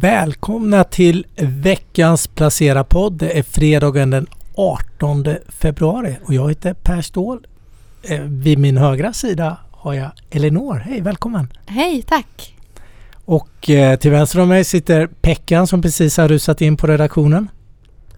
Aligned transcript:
Välkomna 0.00 0.84
till 0.84 1.26
veckans 1.36 2.26
Placera-podd. 2.26 3.12
Det 3.12 3.38
är 3.38 3.42
fredagen 3.42 4.10
den 4.10 4.26
18 4.54 5.26
februari 5.48 6.16
och 6.24 6.34
jag 6.34 6.48
heter 6.48 6.74
Per 6.74 7.02
Ståhl. 7.02 7.46
Eh, 8.02 8.20
vid 8.20 8.58
min 8.58 8.76
högra 8.76 9.12
sida 9.12 9.58
har 9.70 9.94
jag 9.94 10.10
Elinor. 10.30 10.74
Hej, 10.74 11.00
välkommen! 11.00 11.48
Hej, 11.66 12.02
tack! 12.02 12.54
Och 13.24 13.70
eh, 13.70 13.98
till 13.98 14.10
vänster 14.10 14.40
om 14.40 14.48
mig 14.48 14.64
sitter 14.64 15.06
Pekkan 15.06 15.66
som 15.66 15.82
precis 15.82 16.16
har 16.16 16.28
rusat 16.28 16.60
in 16.60 16.76
på 16.76 16.86
redaktionen. 16.86 17.48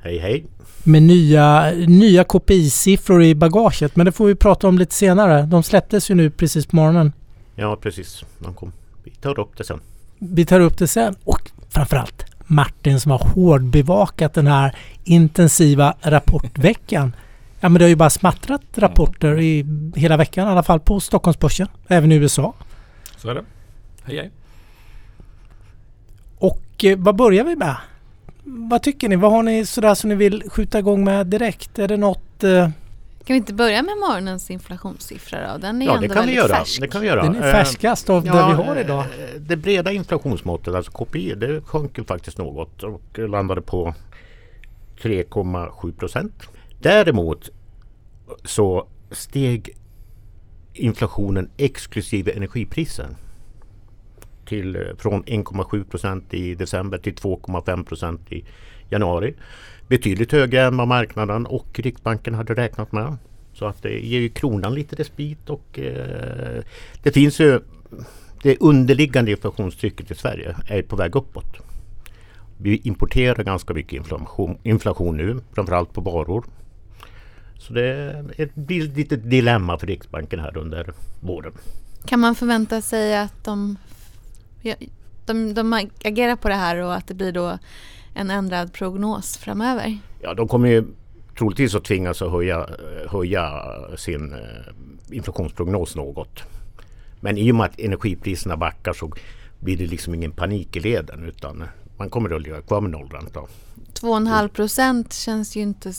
Hej 0.02 0.18
hej! 0.18 0.44
Med 0.84 1.02
nya, 1.02 1.70
nya 1.86 2.24
KPI-siffror 2.24 3.22
i 3.22 3.34
bagaget 3.34 3.96
men 3.96 4.06
det 4.06 4.12
får 4.12 4.26
vi 4.26 4.34
prata 4.34 4.68
om 4.68 4.78
lite 4.78 4.94
senare. 4.94 5.42
De 5.42 5.62
släpptes 5.62 6.10
ju 6.10 6.14
nu 6.14 6.30
precis 6.30 6.66
på 6.66 6.76
morgonen. 6.76 7.12
Ja 7.54 7.78
precis, 7.82 8.24
de 8.38 8.54
kom. 8.54 8.72
Vi 9.04 9.10
tar 9.10 9.40
upp 9.40 9.56
det 9.56 9.64
sen. 9.64 9.80
Vi 10.18 10.46
tar 10.46 10.60
upp 10.60 10.78
det 10.78 10.88
sen 10.88 11.14
och 11.24 11.50
framförallt 11.74 12.24
Martin 12.46 13.00
som 13.00 13.10
har 13.10 13.18
hårdbevakat 13.18 14.34
den 14.34 14.46
här 14.46 14.76
intensiva 15.04 15.94
rapportveckan. 16.00 17.16
Ja 17.60 17.68
men 17.68 17.78
det 17.78 17.84
har 17.84 17.88
ju 17.88 17.96
bara 17.96 18.10
smattrat 18.10 18.62
rapporter 18.74 19.40
i 19.40 19.66
hela 19.96 20.16
veckan 20.16 20.48
i 20.48 20.50
alla 20.50 20.62
fall 20.62 20.80
på 20.80 21.00
Stockholmsbörsen, 21.00 21.68
även 21.88 22.12
i 22.12 22.14
USA. 22.14 22.54
Så 23.16 23.30
är 23.30 23.34
det. 23.34 23.44
Hej 24.04 24.16
hej. 24.16 24.30
Och 26.38 26.84
eh, 26.84 26.98
vad 26.98 27.16
börjar 27.16 27.44
vi 27.44 27.56
med? 27.56 27.76
Vad 28.44 28.82
tycker 28.82 29.08
ni? 29.08 29.16
Vad 29.16 29.30
har 29.30 29.42
ni 29.42 29.66
sådär 29.66 29.94
som 29.94 30.10
ni 30.10 30.16
vill 30.16 30.42
skjuta 30.50 30.78
igång 30.78 31.04
med 31.04 31.26
direkt? 31.26 31.78
Är 31.78 31.88
det 31.88 31.96
något... 31.96 32.44
Eh, 32.44 32.68
Kan 33.24 33.34
vi 33.34 33.38
inte 33.38 33.54
börja 33.54 33.82
med 33.82 33.96
morgonens 33.96 34.50
inflationssiffra 34.50 35.52
då? 35.52 35.58
Den 35.58 35.82
är 35.82 35.86
Ja 35.86 35.94
ändå 35.96 36.08
det 36.08 36.14
kan, 36.14 36.26
vi 36.26 36.34
väldigt 36.34 36.50
göra. 36.50 36.58
färsk. 36.58 36.80
det 36.80 36.88
kan 36.88 37.00
vi 37.00 37.06
göra. 37.06 37.22
den 37.22 37.36
är 37.36 37.46
Eh, 37.46 37.52
färskast 37.52 38.10
av 38.10 38.24
det 38.24 38.30
vi 38.30 38.36
har 38.38 38.76
idag. 38.80 39.00
eh, 39.00 39.40
Det 39.40 39.56
breda 39.56 39.92
inflationsmåttet, 39.92 40.74
alltså 40.74 40.92
KPI, 40.92 41.34
det 41.34 41.60
sjönk 41.60 41.98
ju 41.98 42.04
faktiskt 42.04 42.38
något 42.38 42.82
och 42.82 43.18
landade 43.18 43.60
på 43.62 43.94
3,7 45.02 45.92
procent. 45.92 46.42
Däremot 46.80 47.50
så 48.44 48.88
steg 49.10 49.76
inflationen 50.72 51.50
exklusive 51.56 52.32
energipriser 52.32 53.08
till, 54.46 54.76
eh, 54.76 54.82
från 54.98 55.24
1,7 55.26 55.84
procent 55.84 56.34
i 56.34 56.54
december 56.54 56.98
till 56.98 57.14
2,5 57.14 57.84
procent 57.84 58.32
i 58.32 58.44
januari. 58.90 59.34
Betydligt 59.88 60.32
högre 60.32 60.62
än 60.62 60.76
vad 60.76 60.88
marknaden 60.88 61.46
och 61.46 61.80
Riksbanken 61.80 62.34
hade 62.34 62.54
räknat 62.54 62.92
med. 62.92 63.16
Så 63.52 63.66
att 63.66 63.82
det 63.82 63.98
ger 63.98 64.20
ju 64.20 64.28
kronan 64.28 64.74
lite 64.74 64.96
respit 64.96 65.50
och 65.50 65.78
eh, 65.78 66.62
det 67.02 67.12
finns 67.12 67.40
ju 67.40 67.60
det 68.42 68.56
underliggande 68.60 69.30
inflationstrycket 69.30 70.10
i 70.10 70.14
Sverige 70.14 70.56
är 70.68 70.82
på 70.82 70.96
väg 70.96 71.16
uppåt. 71.16 71.56
Vi 72.58 72.76
importerar 72.84 73.44
ganska 73.44 73.74
mycket 73.74 73.92
inflation, 73.92 74.58
inflation 74.62 75.16
nu, 75.16 75.40
framförallt 75.54 75.92
på 75.92 76.00
varor. 76.00 76.44
Så 77.58 77.72
det 77.72 78.24
blir 78.54 78.90
ett 78.90 78.96
litet 78.96 79.30
dilemma 79.30 79.78
för 79.78 79.86
Riksbanken 79.86 80.40
här 80.40 80.56
under 80.56 80.92
våren. 81.20 81.52
Kan 82.06 82.20
man 82.20 82.34
förvänta 82.34 82.82
sig 82.82 83.16
att 83.16 83.44
de, 83.44 83.76
de, 85.24 85.54
de 85.54 85.72
agerar 86.04 86.36
på 86.36 86.48
det 86.48 86.54
här 86.54 86.76
och 86.76 86.94
att 86.94 87.06
det 87.06 87.14
blir 87.14 87.32
då 87.32 87.58
en 88.14 88.30
ändrad 88.30 88.72
prognos 88.72 89.36
framöver? 89.36 89.98
Ja, 90.22 90.34
de 90.34 90.48
kommer 90.48 90.68
ju 90.68 90.84
troligtvis 91.38 91.74
att 91.74 91.84
tvingas 91.84 92.22
att 92.22 92.30
höja, 92.30 92.68
höja 93.08 93.64
sin 93.96 94.32
eh, 94.32 95.16
inflationsprognos 95.16 95.96
något. 95.96 96.42
Men 97.20 97.38
i 97.38 97.52
och 97.52 97.56
med 97.56 97.66
att 97.66 97.80
energipriserna 97.80 98.56
backar 98.56 98.92
så 98.92 99.12
blir 99.60 99.76
det 99.76 99.86
liksom 99.86 100.14
ingen 100.14 100.32
panik 100.32 100.76
i 100.76 100.80
leden 100.80 101.24
utan 101.24 101.64
man 101.96 102.10
kommer 102.10 102.34
att 102.34 102.42
ligga 102.42 102.60
kvar 102.60 102.80
med 102.80 102.90
nollränta. 102.90 103.40
2,5 103.94 104.48
procent 104.48 105.12
känns 105.12 105.56
ju 105.56 105.60
inte 105.60 105.92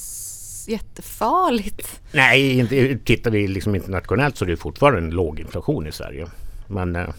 jättefarligt. 0.68 2.02
Nej, 2.12 2.60
inte, 2.60 2.98
tittar 2.98 3.32
vi 3.32 3.48
liksom 3.48 3.76
internationellt 3.76 4.38
så 4.38 4.46
är 4.46 4.50
det 4.50 4.58
fortfarande 4.58 5.00
en 5.00 5.10
låg 5.10 5.40
inflation 5.40 5.88
i 5.88 5.92
Sverige. 5.92 6.28
Men 6.68 6.96
eh, 6.96 7.10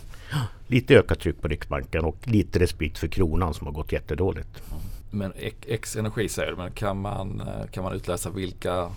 lite 0.66 0.94
ökat 0.98 1.20
tryck 1.20 1.42
på 1.42 1.48
Riksbanken 1.48 2.04
och 2.04 2.16
lite 2.24 2.58
respit 2.58 2.98
för 2.98 3.08
kronan 3.08 3.54
som 3.54 3.66
har 3.66 3.74
gått 3.74 3.92
jättedåligt. 3.92 4.62
Men 5.10 5.32
ex- 5.36 5.66
X 5.66 5.96
energi 5.96 6.28
säger 6.28 6.50
du, 6.50 6.56
men 6.56 6.70
kan 6.70 7.00
man, 7.00 7.40
eh, 7.40 7.70
kan 7.70 7.84
man 7.84 7.92
utläsa 7.92 8.30
vilka 8.30 8.90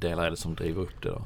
delar 0.00 0.26
är 0.26 0.30
det 0.30 0.36
som 0.36 0.54
driver 0.54 0.82
upp 0.82 1.02
det 1.02 1.08
då? 1.08 1.22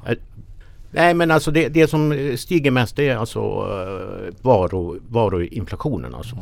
Nej 0.91 1.13
men 1.13 1.31
alltså 1.31 1.51
det, 1.51 1.69
det 1.69 1.87
som 1.87 2.33
stiger 2.37 2.71
mest 2.71 2.99
är 2.99 3.15
alltså 3.15 3.39
eh, 3.39 4.33
varu, 4.41 4.99
varuinflationen. 5.09 6.15
Alltså. 6.15 6.37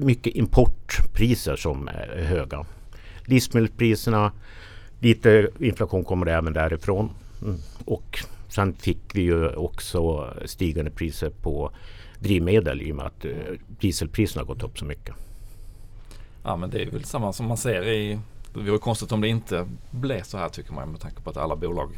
Mycket 0.00 0.34
importpriser 0.34 1.56
som 1.56 1.88
är 1.88 2.22
höga. 2.22 2.66
Livsmedelspriserna, 3.24 4.32
lite 5.00 5.48
inflation 5.58 6.04
kommer 6.04 6.26
det 6.26 6.32
även 6.32 6.52
därifrån. 6.52 7.10
Mm. 7.42 7.56
Och 7.84 8.18
sen 8.48 8.74
fick 8.74 8.98
vi 9.14 9.22
ju 9.22 9.48
också 9.48 10.30
stigande 10.44 10.90
priser 10.90 11.30
på 11.30 11.70
drivmedel 12.20 12.82
i 12.82 12.92
och 12.92 12.96
med 12.96 13.06
att 13.06 13.24
eh, 13.24 13.32
dieselpriserna 13.68 14.40
har 14.40 14.46
gått 14.46 14.62
upp 14.62 14.78
så 14.78 14.84
mycket. 14.84 15.14
Ja 16.44 16.56
men 16.56 16.70
det 16.70 16.82
är 16.82 16.90
väl 16.90 17.04
samma 17.04 17.32
som 17.32 17.46
man 17.46 17.56
ser 17.56 17.88
i 17.88 18.18
det 18.54 18.60
vore 18.60 18.78
konstigt 18.78 19.12
om 19.12 19.20
det 19.20 19.28
inte 19.28 19.66
blev 19.90 20.22
så 20.22 20.38
här 20.38 20.48
tycker 20.48 20.72
man 20.72 20.88
med 20.90 21.00
tanke 21.00 21.20
på 21.20 21.30
att 21.30 21.36
alla 21.36 21.56
bolag 21.56 21.90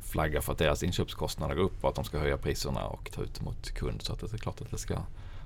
flaggar 0.00 0.40
för 0.40 0.52
att 0.52 0.58
deras 0.58 0.82
inköpskostnader 0.82 1.54
går 1.54 1.62
upp 1.62 1.84
och 1.84 1.88
att 1.88 1.94
de 1.94 2.04
ska 2.04 2.18
höja 2.18 2.36
priserna 2.36 2.84
och 2.86 3.10
ta 3.14 3.22
ut 3.22 3.40
mot 3.40 3.70
kund. 3.70 4.02
Så 4.02 4.12
att 4.12 4.20
det 4.20 4.32
är 4.32 4.38
klart 4.38 4.60
att 4.60 4.70
det 4.70 4.78
ska 4.78 4.98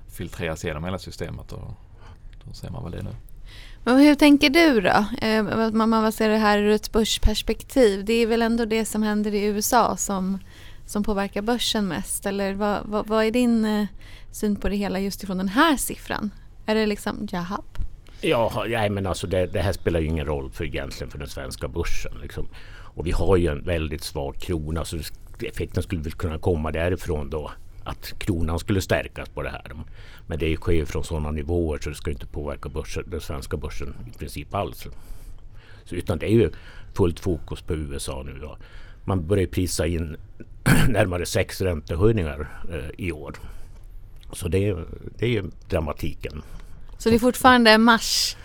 filtreras 0.07 0.63
genom 0.63 0.83
hela 0.83 0.99
systemet 0.99 1.51
och 1.51 1.61
då 2.45 2.53
ser 2.53 2.69
man 2.69 2.83
väl 2.83 2.91
det 2.91 3.03
nu. 3.03 3.15
Men 3.83 3.97
hur 3.99 4.15
tänker 4.15 4.49
du 4.49 4.81
då? 4.81 5.05
Eh, 5.27 5.71
Man, 5.71 5.89
man 5.89 6.11
ser 6.11 6.29
det 6.29 6.37
här 6.37 6.57
ur 6.57 6.69
ett 6.69 6.91
börsperspektiv. 6.91 8.05
Det 8.05 8.13
är 8.13 8.27
väl 8.27 8.41
ändå 8.41 8.65
det 8.65 8.85
som 8.85 9.03
händer 9.03 9.33
i 9.33 9.43
USA 9.43 9.97
som, 9.97 10.39
som 10.85 11.03
påverkar 11.03 11.41
börsen 11.41 11.87
mest? 11.87 12.25
Eller 12.25 12.53
vad, 12.53 12.81
vad, 12.85 13.07
vad 13.07 13.25
är 13.25 13.31
din 13.31 13.65
eh, 13.65 13.85
syn 14.31 14.55
på 14.55 14.69
det 14.69 14.75
hela 14.75 14.99
just 14.99 15.23
ifrån 15.23 15.37
den 15.37 15.49
här 15.49 15.77
siffran? 15.77 16.31
Är 16.65 16.75
det 16.75 16.85
liksom 16.85 17.27
jaha? 17.31 17.61
Ja, 18.21 18.65
nej, 18.69 18.89
men 18.89 19.05
alltså 19.05 19.27
det, 19.27 19.45
det 19.45 19.61
här 19.61 19.73
spelar 19.73 19.99
ju 19.99 20.07
ingen 20.07 20.25
roll 20.25 20.51
för 20.51 20.65
egentligen 20.65 21.11
för 21.11 21.19
den 21.19 21.27
svenska 21.27 21.67
börsen. 21.67 22.11
Liksom. 22.21 22.47
Och 22.95 23.07
vi 23.07 23.11
har 23.11 23.37
ju 23.37 23.47
en 23.47 23.63
väldigt 23.63 24.03
svag 24.03 24.35
krona 24.35 24.85
så 24.85 24.97
effekten 25.39 25.83
skulle 25.83 26.01
väl 26.01 26.13
kunna 26.13 26.39
komma 26.39 26.71
därifrån 26.71 27.29
då. 27.29 27.51
Att 27.83 28.13
kronan 28.19 28.59
skulle 28.59 28.81
stärkas 28.81 29.29
på 29.29 29.41
det 29.41 29.49
här. 29.49 29.71
Men 30.27 30.39
det 30.39 30.55
sker 30.55 30.73
ju 30.73 30.85
från 30.85 31.03
sådana 31.03 31.31
nivåer 31.31 31.79
så 31.81 31.89
det 31.89 31.95
ska 31.95 32.11
inte 32.11 32.25
påverka 32.25 32.69
börsen, 32.69 33.03
den 33.07 33.21
svenska 33.21 33.57
börsen 33.57 33.95
i 34.15 34.17
princip 34.17 34.53
alls. 34.53 34.87
Så, 35.85 35.95
utan 35.95 36.17
det 36.17 36.25
är 36.25 36.33
ju 36.33 36.51
fullt 36.93 37.19
fokus 37.19 37.61
på 37.61 37.73
USA 37.73 38.23
nu. 38.25 38.39
Då. 38.41 38.57
Man 39.03 39.27
börjar 39.27 39.47
prisa 39.47 39.87
in 39.87 40.17
närmare 40.87 41.25
sex 41.25 41.61
räntehöjningar 41.61 42.47
eh, 42.71 43.05
i 43.05 43.11
år. 43.11 43.35
Så 44.31 44.47
det 44.47 44.67
är, 44.67 44.85
det 45.17 45.25
är 45.25 45.29
ju 45.29 45.43
dramatiken. 45.69 46.41
Så 46.97 47.09
det 47.09 47.15
är 47.15 47.19
fortfarande 47.19 47.77
mars, 47.77 48.37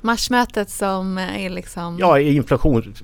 marsmötet 0.00 0.70
som 0.70 1.18
är 1.18 1.50
liksom... 1.50 1.98
Ja, 1.98 2.20
inflation, 2.20 2.94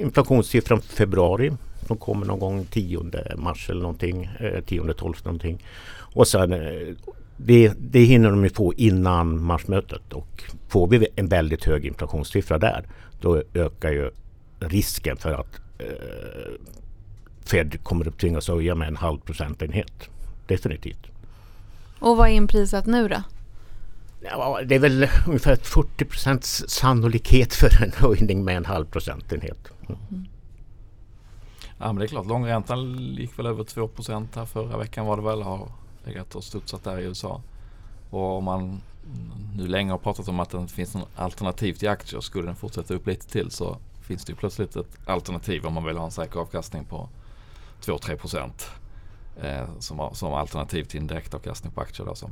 inflationssiffran 0.00 0.80
för 0.80 0.96
februari 0.96 1.52
som 1.86 1.96
kommer 1.96 2.26
någon 2.26 2.38
gång 2.38 2.66
10 2.70 3.00
mars 3.36 3.70
eller 3.70 3.80
någonting, 3.80 4.24
eh, 4.40 4.64
10 4.64 4.92
12 4.92 5.14
någonting. 5.24 5.64
Och 6.14 6.28
sen 6.28 6.52
eh, 6.52 6.96
det, 7.36 7.72
det 7.78 8.00
hinner 8.00 8.30
de 8.30 8.44
ju 8.44 8.50
få 8.50 8.74
innan 8.74 9.42
marsmötet 9.42 10.12
och 10.12 10.42
får 10.68 10.88
vi 10.88 11.08
en 11.16 11.28
väldigt 11.28 11.64
hög 11.64 11.86
inflationssiffra 11.86 12.58
där 12.58 12.84
då 13.20 13.42
ökar 13.54 13.92
ju 13.92 14.10
risken 14.58 15.16
för 15.16 15.32
att 15.32 15.60
eh, 15.78 16.52
Fed 17.48 17.82
kommer 17.82 18.08
att 18.08 18.18
tvingas 18.18 18.48
höja 18.48 18.74
med 18.74 18.88
en 18.88 18.96
halv 18.96 19.18
procentenhet. 19.18 20.08
Definitivt. 20.46 21.06
Och 21.98 22.16
vad 22.16 22.28
är 22.28 22.32
inprisat 22.32 22.86
nu 22.86 23.08
då? 23.08 23.22
Ja, 24.20 24.60
det 24.66 24.74
är 24.74 24.78
väl 24.78 25.08
ungefär 25.26 25.56
40 25.56 26.04
procents 26.04 26.64
sannolikhet 26.68 27.54
för 27.54 27.82
en 27.82 27.92
höjning 27.96 28.44
med 28.44 28.56
en 28.56 28.64
halv 28.64 28.84
procentenhet. 28.84 29.68
Ja 31.78 31.86
men 31.86 31.96
det 31.96 32.04
är 32.04 32.08
klart, 32.08 32.26
långräntan 32.26 32.98
gick 32.98 33.38
väl 33.38 33.46
över 33.46 33.64
2% 33.64 34.26
här 34.34 34.44
förra 34.44 34.78
veckan 34.78 35.06
var 35.06 35.16
det 35.16 35.22
väl. 35.22 35.42
Har 35.42 35.68
legat 36.04 36.34
och 36.34 36.44
studsat 36.44 36.84
där 36.84 36.98
i 36.98 37.04
USA. 37.04 37.42
Och 38.10 38.36
om 38.36 38.44
man 38.44 38.80
nu 39.56 39.66
länge 39.66 39.90
har 39.90 39.98
pratat 39.98 40.28
om 40.28 40.40
att 40.40 40.50
det 40.50 40.68
finns 40.68 40.94
en 40.94 41.02
alternativ 41.16 41.74
till 41.74 41.88
aktier. 41.88 42.20
Skulle 42.20 42.46
den 42.46 42.56
fortsätta 42.56 42.94
upp 42.94 43.06
lite 43.06 43.28
till 43.28 43.50
så 43.50 43.76
finns 44.02 44.24
det 44.24 44.32
ju 44.32 44.36
plötsligt 44.36 44.76
ett 44.76 44.98
alternativ 45.06 45.66
om 45.66 45.74
man 45.74 45.84
vill 45.84 45.96
ha 45.96 46.04
en 46.04 46.10
säker 46.10 46.40
avkastning 46.40 46.84
på 46.84 47.08
2-3 47.80 48.16
procent. 48.16 48.70
Eh, 49.42 49.68
som, 49.78 50.10
som 50.12 50.34
alternativ 50.34 50.84
till 50.84 51.00
en 51.00 51.06
direktavkastning 51.06 51.72
på 51.72 51.80
aktier. 51.80 52.06
Då, 52.06 52.14
som, 52.14 52.30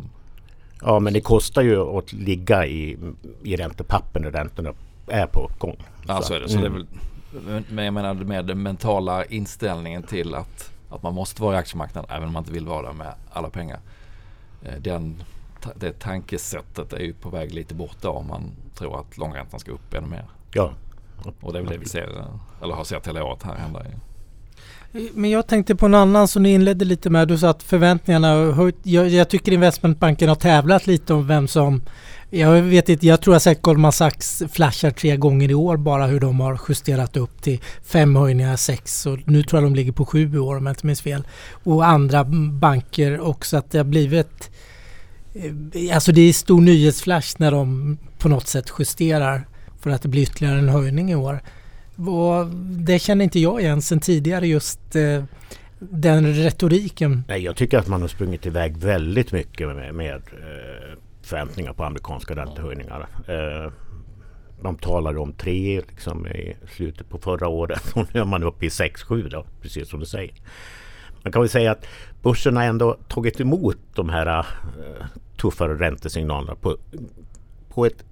Ja, 0.82 0.98
men 0.98 1.12
det 1.12 1.20
kostar 1.20 1.62
ju 1.62 1.80
att 1.80 2.12
ligga 2.12 2.66
i, 2.66 2.98
i 3.42 3.56
räntepapper 3.56 4.20
när 4.20 4.30
räntorna 4.30 4.72
är 5.06 5.26
på 5.26 5.40
uppgång. 5.40 5.76
ja 6.06 6.22
så 6.22 6.34
är 6.34 6.40
det. 6.40 6.48
Så 6.48 6.58
det 6.58 6.66
är 6.66 6.66
mm. 6.66 6.86
väl, 7.46 7.64
men 7.70 7.84
jag 7.84 7.94
menar 7.94 8.14
med 8.14 8.46
den 8.46 8.62
mentala 8.62 9.24
inställningen 9.24 10.02
till 10.02 10.34
att, 10.34 10.72
att 10.90 11.02
man 11.02 11.14
måste 11.14 11.42
vara 11.42 11.54
i 11.54 11.58
aktiemarknaden 11.58 12.10
även 12.10 12.26
om 12.26 12.32
man 12.32 12.40
inte 12.40 12.52
vill 12.52 12.66
vara 12.66 12.86
där 12.86 12.92
med 12.92 13.14
alla 13.32 13.50
pengar. 13.50 13.80
Eh, 14.62 14.74
Den 14.78 15.22
det 15.74 15.98
tankesättet 15.98 16.92
är 16.92 16.98
ju 16.98 17.12
på 17.12 17.30
väg 17.30 17.54
lite 17.54 17.74
bort 17.74 17.96
då 18.00 18.10
om 18.10 18.26
man 18.28 18.50
tror 18.74 19.00
att 19.00 19.18
långräntan 19.18 19.60
ska 19.60 19.72
upp 19.72 19.94
ännu 19.94 20.06
mer. 20.06 20.24
Ja. 20.52 20.72
Och 21.40 21.52
det 21.52 21.58
är 21.58 21.62
väl 21.62 21.72
det 21.72 21.78
vi 21.78 21.86
ser, 21.86 22.24
eller 22.62 22.74
har 22.74 22.84
sett 22.84 23.08
hela 23.08 23.24
året 23.24 23.42
här 23.42 23.54
hända. 23.54 23.82
Men 25.14 25.30
jag 25.30 25.46
tänkte 25.46 25.74
på 25.74 25.86
en 25.86 25.94
annan 25.94 26.28
som 26.28 26.42
ni 26.42 26.52
inledde 26.52 26.84
lite 26.84 27.10
med. 27.10 27.28
Du 27.28 27.38
sa 27.38 27.48
att 27.48 27.62
förväntningarna 27.62 28.28
har 28.28 28.52
höjt. 28.52 28.76
Jag, 28.82 29.08
jag 29.08 29.28
tycker 29.28 29.52
investmentbanken 29.52 30.28
har 30.28 30.36
tävlat 30.36 30.86
lite 30.86 31.14
om 31.14 31.26
vem 31.26 31.48
som 31.48 31.82
jag 32.30 32.62
vet 32.62 32.88
inte, 32.88 33.06
jag 33.06 33.20
tror 33.20 33.34
jag 33.34 33.42
sett 33.42 33.62
Goldman 33.62 33.92
Sachs 33.92 34.42
flashar 34.52 34.90
tre 34.90 35.16
gånger 35.16 35.50
i 35.50 35.54
år 35.54 35.76
bara 35.76 36.06
hur 36.06 36.20
de 36.20 36.40
har 36.40 36.60
justerat 36.68 37.16
upp 37.16 37.42
till 37.42 37.60
fem 37.84 38.16
höjningar, 38.16 38.56
sex 38.56 39.06
och 39.06 39.18
nu 39.24 39.42
tror 39.42 39.62
jag 39.62 39.70
de 39.70 39.74
ligger 39.74 39.92
på 39.92 40.06
sju 40.06 40.34
i 40.34 40.38
år 40.38 40.56
om 40.56 40.66
jag 40.66 40.72
inte 40.72 40.86
minns 40.86 41.00
fel. 41.00 41.26
Och 41.64 41.86
andra 41.86 42.24
banker 42.52 43.20
också 43.20 43.56
att 43.56 43.70
det 43.70 43.78
har 43.78 43.84
blivit 43.84 44.50
eh, 45.34 45.94
Alltså 45.94 46.12
det 46.12 46.20
är 46.20 46.32
stor 46.32 46.60
nyhetsflash 46.60 47.34
när 47.36 47.50
de 47.50 47.98
på 48.18 48.28
något 48.28 48.46
sätt 48.46 48.72
justerar 48.78 49.48
för 49.80 49.90
att 49.90 50.02
det 50.02 50.08
blir 50.08 50.22
ytterligare 50.22 50.58
en 50.58 50.68
höjning 50.68 51.10
i 51.10 51.14
år. 51.14 51.40
Och 51.96 52.46
det 52.86 52.98
känner 52.98 53.24
inte 53.24 53.40
jag 53.40 53.60
igen 53.60 53.82
sen 53.82 54.00
tidigare 54.00 54.46
just 54.46 54.96
eh, 54.96 55.24
den 55.78 56.34
retoriken. 56.34 57.24
Nej, 57.28 57.42
jag 57.42 57.56
tycker 57.56 57.78
att 57.78 57.88
man 57.88 58.00
har 58.00 58.08
sprungit 58.08 58.46
iväg 58.46 58.76
väldigt 58.76 59.32
mycket 59.32 59.68
med, 59.68 59.94
med 59.94 60.14
eh, 60.16 60.98
förväntningar 61.22 61.72
på 61.72 61.84
amerikanska 61.84 62.36
räntehöjningar. 62.36 63.08
Eh, 63.28 63.72
de 64.62 64.76
talade 64.76 65.18
om 65.18 65.32
tre 65.32 65.82
liksom, 65.88 66.26
i 66.26 66.56
slutet 66.76 67.08
på 67.08 67.18
förra 67.18 67.48
året 67.48 67.92
och 67.94 68.14
nu 68.14 68.20
är 68.20 68.24
man 68.24 68.42
uppe 68.42 68.66
i 68.66 68.68
6-7 68.68 69.28
då, 69.28 69.46
precis 69.62 69.88
som 69.88 70.00
du 70.00 70.06
säger. 70.06 70.34
Man 71.22 71.32
kan 71.32 71.42
väl 71.42 71.48
säga 71.48 71.72
att 71.72 71.86
börsen 72.22 72.56
har 72.56 72.64
ändå 72.64 72.96
tagit 73.08 73.40
emot 73.40 73.78
de 73.94 74.08
här 74.08 74.38
eh, 74.38 75.06
tuffare 75.36 75.74
räntesignalerna 75.74 76.54
på, 76.54 76.76
på 77.68 77.86
ett 77.86 78.04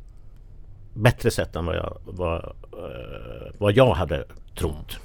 bättre 0.94 1.30
sätt 1.30 1.56
än 1.56 1.66
vad 1.66 1.76
jag, 1.76 1.98
vad, 2.04 2.44
eh, 2.72 3.52
vad 3.58 3.72
jag 3.72 3.94
hade 3.94 4.24
trott. 4.58 4.98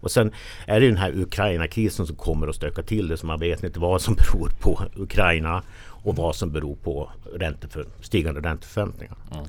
Och 0.00 0.10
sen 0.10 0.32
är 0.66 0.80
det 0.80 0.88
den 0.88 0.96
här 0.96 1.18
Ukraina-krisen 1.18 2.06
som 2.06 2.16
kommer 2.16 2.48
att 2.48 2.54
stöka 2.54 2.82
till 2.82 3.08
det 3.08 3.16
så 3.16 3.26
man 3.26 3.40
vet 3.40 3.64
inte 3.64 3.80
vad 3.80 4.02
som 4.02 4.14
beror 4.18 4.48
på 4.60 4.82
Ukraina 4.96 5.62
och 5.86 6.16
vad 6.16 6.36
som 6.36 6.50
beror 6.50 6.76
på 6.76 7.10
ränteför, 7.34 7.86
stigande 8.00 8.40
ränteförväntningar. 8.40 9.16
Mm. 9.32 9.44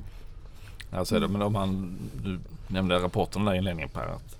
Alltså 0.90 1.28
men 1.28 1.42
om 1.42 1.52
man, 1.52 1.98
du 2.24 2.38
nämnde 2.66 2.98
rapporten 2.98 3.44
där 3.44 3.54
i 3.54 3.58
inledningen 3.58 3.88
Per. 3.88 4.06
Att 4.06 4.38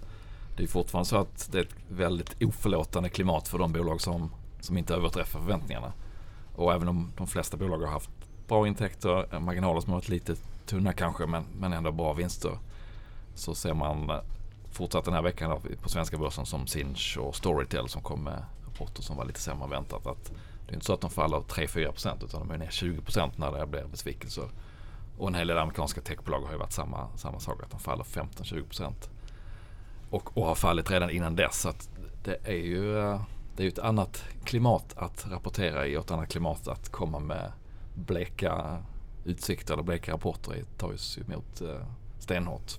det 0.57 0.63
är 0.63 0.67
fortfarande 0.67 1.09
så 1.09 1.17
att 1.17 1.49
det 1.53 1.59
är 1.59 1.63
ett 1.63 1.77
väldigt 1.89 2.43
oförlåtande 2.43 3.09
klimat 3.09 3.49
för 3.49 3.59
de 3.59 3.73
bolag 3.73 4.01
som, 4.01 4.31
som 4.61 4.79
inte 4.79 4.95
överträffar 4.95 5.41
förväntningarna. 5.41 5.93
Och 6.55 6.73
även 6.73 6.89
om 6.89 7.13
de 7.17 7.27
flesta 7.27 7.57
bolag 7.57 7.79
har 7.79 7.87
haft 7.87 8.11
bra 8.49 8.67
intäkter, 8.67 9.41
marginaler 9.41 9.81
som 9.81 9.93
har 9.93 10.01
varit 10.01 10.09
lite 10.09 10.37
tunna 10.73 10.93
kanske 10.93 11.27
men, 11.27 11.45
men 11.59 11.73
ändå 11.73 11.93
bra 11.93 12.13
vinster. 12.13 12.59
Så 13.35 13.55
ser 13.55 13.75
man 13.75 14.21
fortsatt 14.71 15.05
den 15.05 15.15
här 15.15 15.23
veckan 15.23 15.61
på 15.83 15.89
svenska 15.89 16.19
börsen 16.19 16.47
som 16.47 16.67
Sinch 16.67 17.19
och 17.21 17.37
Storytel 17.37 17.89
som 17.89 18.03
kom 18.03 18.25
med 18.25 18.45
rapporter 18.67 19.03
som 19.03 19.17
var 19.17 19.25
lite 19.25 19.41
sämre 19.41 19.65
än 19.65 19.71
väntat. 19.71 20.07
Att 20.07 20.33
det 20.67 20.73
är 20.73 20.75
inte 20.75 20.87
så 20.87 20.93
att 20.95 21.01
de 21.01 21.11
faller 21.11 21.37
3-4% 21.37 22.25
utan 22.25 22.41
de 22.41 22.51
är 22.51 22.59
ner 22.59 22.67
20% 22.67 23.31
när 23.37 23.53
det 23.53 23.67
blir 23.67 23.85
besvikelser. 23.85 24.49
Och 25.19 25.29
en 25.29 25.35
hel 25.35 25.47
del 25.47 25.59
amerikanska 25.59 26.01
techbolag 26.01 26.41
har 26.41 26.53
ju 26.53 26.59
varit 26.59 26.73
samma, 26.73 27.09
samma 27.17 27.41
sak, 27.41 27.63
att 27.63 27.71
de 27.71 27.81
faller 27.81 28.05
15-20%. 28.05 28.93
Och, 30.11 30.37
och 30.37 30.47
har 30.47 30.55
fallit 30.55 30.91
redan 30.91 31.11
innan 31.11 31.37
dess. 31.37 31.61
Så 31.61 31.69
att 31.69 31.91
det 32.25 32.39
är 32.45 32.57
ju 32.57 32.95
det 33.57 33.65
är 33.65 33.69
ett 33.69 33.79
annat 33.79 34.25
klimat 34.45 34.95
att 34.97 35.27
rapportera 35.31 35.87
i 35.87 35.97
och 35.97 36.05
ett 36.05 36.11
annat 36.11 36.29
klimat 36.29 36.69
att 36.69 36.89
komma 36.89 37.19
med 37.19 37.53
bleka 37.95 38.83
utsikter 39.25 39.75
eller 39.75 39.83
bleka 39.83 40.13
rapporter 40.13 40.55
i 40.55 40.65
tas 40.79 41.19
emot 41.19 41.61
eh, 41.61 41.87
stenhårt. 42.19 42.73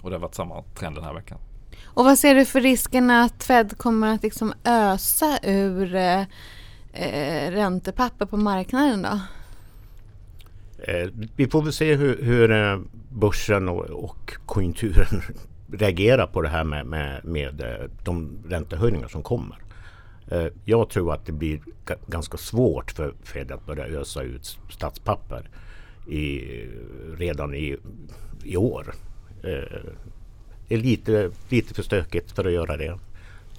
Och 0.00 0.10
det 0.10 0.16
har 0.16 0.20
varit 0.20 0.34
samma 0.34 0.62
trend 0.62 0.96
den 0.96 1.04
här 1.04 1.14
veckan. 1.14 1.38
Och 1.84 2.04
vad 2.04 2.18
ser 2.18 2.34
du 2.34 2.44
för 2.44 2.60
risken 2.60 3.10
att 3.10 3.44
Fed 3.44 3.78
kommer 3.78 4.14
att 4.14 4.22
liksom 4.22 4.52
ösa 4.64 5.38
ur 5.42 5.94
eh, 5.94 6.20
eh, 6.92 7.50
räntepapper 7.50 8.26
på 8.26 8.36
marknaden 8.36 9.02
då? 9.02 9.20
Eh, 10.84 11.08
vi 11.36 11.48
får 11.48 11.62
väl 11.62 11.72
se 11.72 11.94
hur, 11.94 12.22
hur 12.22 12.50
eh, 12.50 12.80
börsen 13.08 13.68
och, 13.68 13.80
och, 13.84 14.36
konjunkturen 14.46 15.22
reagerar 15.72 16.26
på 16.26 16.42
det 16.42 16.48
här 16.48 16.64
med, 16.64 16.86
med, 16.86 17.24
med 17.24 17.62
de 18.04 18.38
räntehöjningar 18.48 19.08
som 19.08 19.22
kommer. 19.22 19.58
Eh, 20.28 20.46
jag 20.64 20.90
tror 20.90 21.14
att 21.14 21.26
det 21.26 21.32
blir 21.32 21.60
ganska 22.06 22.36
svårt 22.36 22.90
för 22.90 23.14
Fed 23.22 23.52
att 23.52 23.66
börja 23.66 23.84
ösa 23.84 24.22
ut 24.22 24.58
statspapper 24.70 25.48
i, 26.06 26.42
redan 27.16 27.54
i, 27.54 27.76
i 28.44 28.56
år. 28.56 28.94
Det 30.68 30.74
är 30.74 30.78
lite, 30.78 31.30
lite 31.48 31.74
för 31.74 31.82
stökigt 31.82 32.32
för 32.32 32.44
att 32.44 32.52
göra 32.52 32.76
det. 32.76 32.98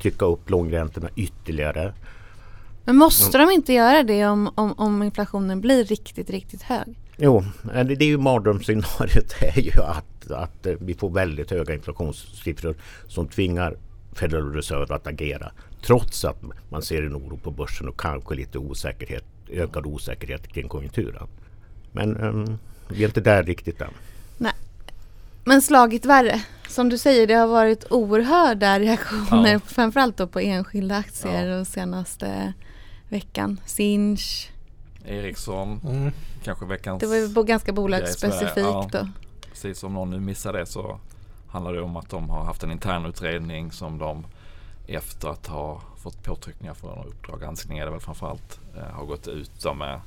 Trycka 0.02 0.26
upp 0.26 0.50
långräntorna 0.50 1.10
ytterligare. 1.16 1.94
Men 2.86 2.96
måste 2.96 3.38
de 3.38 3.52
inte 3.52 3.74
göra 3.74 4.04
det 4.04 4.26
om, 4.26 4.52
om, 4.56 4.74
om 4.78 5.04
inflationen 5.04 5.62
blir 5.62 5.86
riktigt, 5.86 6.30
riktigt 6.30 6.62
hög? 6.62 6.96
Jo, 7.18 7.44
det 7.64 8.02
är 8.02 8.04
ju 8.04 8.18
mardrömsscenariot 8.18 9.36
är 9.42 9.60
ju 9.60 9.82
att, 9.82 10.32
att 10.32 10.68
vi 10.80 10.94
får 10.94 11.10
väldigt 11.10 11.52
höga 11.52 11.74
inflationssiffror 11.74 12.76
som 13.08 13.28
tvingar 13.28 13.78
Federal 14.14 14.54
Reserve 14.54 14.96
att 14.96 15.08
agera. 15.08 15.52
Trots 15.82 16.26
att 16.26 16.44
man 16.70 16.82
ser 16.82 17.04
en 17.04 17.16
oro 17.16 17.38
på 17.38 17.52
börsen 17.52 17.90
och 17.90 18.00
kanske 18.00 18.36
lite 18.36 18.58
osäkerhet, 18.58 19.24
ökad 19.50 19.86
osäkerhet 19.86 20.48
kring 20.48 20.68
konjunkturen. 20.68 21.28
Men 21.96 22.18
um, 22.18 22.58
vi 22.88 23.04
är 23.04 23.08
inte 23.08 23.22
där 23.22 23.44
riktigt 23.44 23.82
än. 23.82 23.94
Nej. 24.38 24.54
Men 25.44 25.62
slagit 25.62 26.06
värre. 26.06 26.42
Som 26.68 26.90
du 26.90 26.98
säger, 26.98 27.28
det 27.28 27.34
har 27.34 27.48
varit 27.48 27.86
oerhörda 27.92 28.80
reaktioner, 28.80 29.52
ja. 29.52 29.60
framförallt 29.60 30.18
då 30.18 30.28
på 30.28 30.40
enskilda 30.40 30.98
aktier 30.98 31.46
ja. 31.48 31.56
de 31.56 31.66
senaste 31.66 32.54
veckan. 33.10 33.60
Sinch. 33.66 34.50
Ericsson. 35.06 35.82
Mm. 35.90 36.12
Kanske 36.44 36.66
veckans... 36.66 37.00
Det 37.00 37.08
var 37.08 37.16
ju 37.16 37.44
ganska 37.44 37.74
bolagsspecifikt 37.74 38.58
ja, 38.58 38.90
då. 38.92 39.08
Precis, 39.50 39.84
om 39.84 39.94
någon 39.94 40.10
nu 40.10 40.20
missar 40.20 40.54
det 40.54 40.66
så 40.66 41.00
handlar 41.48 41.74
det 41.74 41.82
om 41.82 41.96
att 41.96 42.10
de 42.10 42.30
har 42.30 42.44
haft 42.44 42.64
en 42.64 42.72
intern 42.72 43.06
utredning 43.06 43.72
som 43.72 43.98
de 43.98 44.26
efter 44.88 45.28
att 45.28 45.48
ha 45.48 45.82
fått 45.98 46.24
påtryckningar 46.24 46.74
från 46.74 47.08
Uppdrag 47.08 47.40
granskning 47.40 47.78
är 47.78 47.86
det 47.86 47.92
väl 47.92 48.00
framförallt 48.00 48.60
eh, 48.78 48.84
har 48.84 49.06
gått 49.06 49.28
ut 49.28 49.66
med 49.76 50.02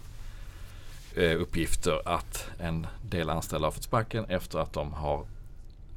uppgifter 1.19 2.03
att 2.05 2.49
en 2.59 2.87
del 3.03 3.31
anställda 3.31 3.67
har 3.67 3.73
fått 3.73 3.83
sparken 3.83 4.25
efter 4.25 4.59
att 4.59 4.73
de 4.73 4.93
har 4.93 5.27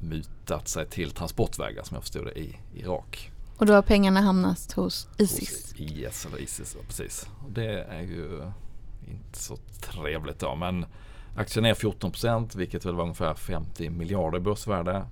mutat 0.00 0.68
sig 0.68 0.86
till 0.86 1.10
transportvägar 1.10 1.82
som 1.82 1.94
jag 1.94 2.02
förstod 2.02 2.24
det 2.24 2.38
i 2.40 2.58
Irak. 2.74 3.30
Och 3.56 3.66
då 3.66 3.72
har 3.72 3.82
pengarna 3.82 4.20
hamnat 4.20 4.72
hos 4.72 5.08
Isis? 5.18 5.72
Hos 5.72 5.80
IS 5.80 6.26
eller 6.26 6.40
Isis, 6.40 6.76
precis. 6.86 7.28
Det 7.48 7.82
är 7.82 8.00
ju 8.00 8.52
inte 9.10 9.38
så 9.38 9.56
trevligt 9.80 10.38
då. 10.38 10.54
Men 10.54 10.86
aktien 11.36 11.64
är 11.64 11.74
14 11.74 12.10
procent 12.10 12.54
vilket 12.54 12.84
väl 12.84 12.94
var 12.94 13.02
ungefär 13.02 13.34
50 13.34 13.90
miljarder 13.90 14.38
i 14.38 14.40
börsvärde. 14.40 15.06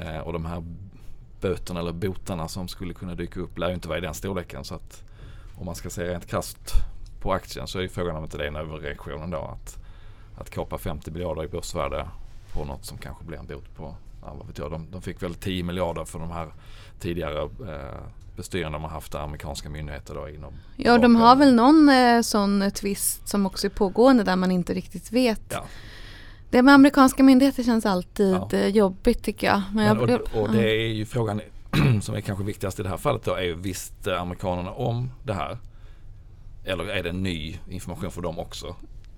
Eh, 0.00 0.18
och 0.18 0.32
de 0.32 0.44
här 0.44 0.64
böterna 1.40 1.80
eller 1.80 1.92
botarna 1.92 2.48
som 2.48 2.68
skulle 2.68 2.94
kunna 2.94 3.14
dyka 3.14 3.40
upp 3.40 3.58
lär 3.58 3.68
ju 3.68 3.74
inte 3.74 3.88
vara 3.88 3.98
i 3.98 4.00
den 4.00 4.14
storleken. 4.14 4.64
Så 4.64 4.74
att 4.74 5.04
om 5.54 5.66
man 5.66 5.74
ska 5.74 5.90
se 5.90 6.04
rent 6.04 6.26
krasst 6.26 6.74
på 7.24 7.32
aktien 7.32 7.66
så 7.66 7.78
är 7.78 7.88
frågan 7.88 8.16
om 8.16 8.24
inte 8.24 8.38
det 8.38 8.44
är 8.44 8.48
en 8.48 8.56
överreaktion 8.56 9.22
ändå. 9.22 9.38
Att, 9.38 9.78
att 10.38 10.50
kapa 10.50 10.78
50 10.78 11.10
miljarder 11.10 11.44
i 11.44 11.48
börsvärde 11.48 12.08
på 12.52 12.64
något 12.64 12.84
som 12.84 12.98
kanske 12.98 13.24
blir 13.24 13.38
en 13.38 13.46
bot 13.46 13.76
på, 13.76 13.94
ja, 14.22 14.34
vad 14.38 14.46
vet 14.46 14.58
jag, 14.58 14.70
de, 14.70 14.86
de 14.90 15.02
fick 15.02 15.22
väl 15.22 15.34
10 15.34 15.62
miljarder 15.62 16.04
för 16.04 16.18
de 16.18 16.30
här 16.30 16.48
tidigare 17.00 17.42
eh, 17.42 18.00
bestyrande 18.36 18.76
de 18.76 18.82
har 18.82 18.90
haft 18.90 19.14
amerikanska 19.14 19.68
myndigheter 19.68 20.14
då 20.14 20.28
inom 20.28 20.52
Ja, 20.76 20.98
de 20.98 21.16
har 21.16 21.36
väl 21.36 21.54
någon 21.54 21.88
eh, 21.88 22.20
sån 22.20 22.70
twist 22.70 23.28
som 23.28 23.46
också 23.46 23.66
är 23.66 23.70
pågående 23.70 24.24
där 24.24 24.36
man 24.36 24.50
inte 24.50 24.74
riktigt 24.74 25.12
vet. 25.12 25.42
Ja. 25.48 25.64
Det 26.50 26.62
med 26.62 26.74
amerikanska 26.74 27.22
myndigheter 27.22 27.62
känns 27.62 27.86
alltid 27.86 28.34
ja. 28.34 28.48
Eh, 28.52 28.68
jobbigt 28.68 29.24
tycker 29.24 29.46
jag. 29.46 29.62
Men, 29.74 29.96
Men 29.96 30.20
och, 30.20 30.42
och, 30.42 30.52
det 30.52 30.70
är 30.70 30.92
ju 30.92 31.06
frågan 31.06 31.40
som 32.02 32.14
är 32.14 32.20
kanske 32.20 32.44
viktigast 32.44 32.80
i 32.80 32.82
det 32.82 32.88
här 32.88 32.96
fallet 32.96 33.24
då 33.24 33.34
är 33.34 33.42
ju 33.42 33.54
visste 33.54 34.18
amerikanerna 34.18 34.70
om 34.70 35.10
det 35.22 35.34
här? 35.34 35.58
Eller 36.64 36.84
är 36.84 37.02
det 37.02 37.12
ny 37.12 37.58
information 37.68 38.10
för 38.10 38.22
dem 38.22 38.38
också? 38.38 38.76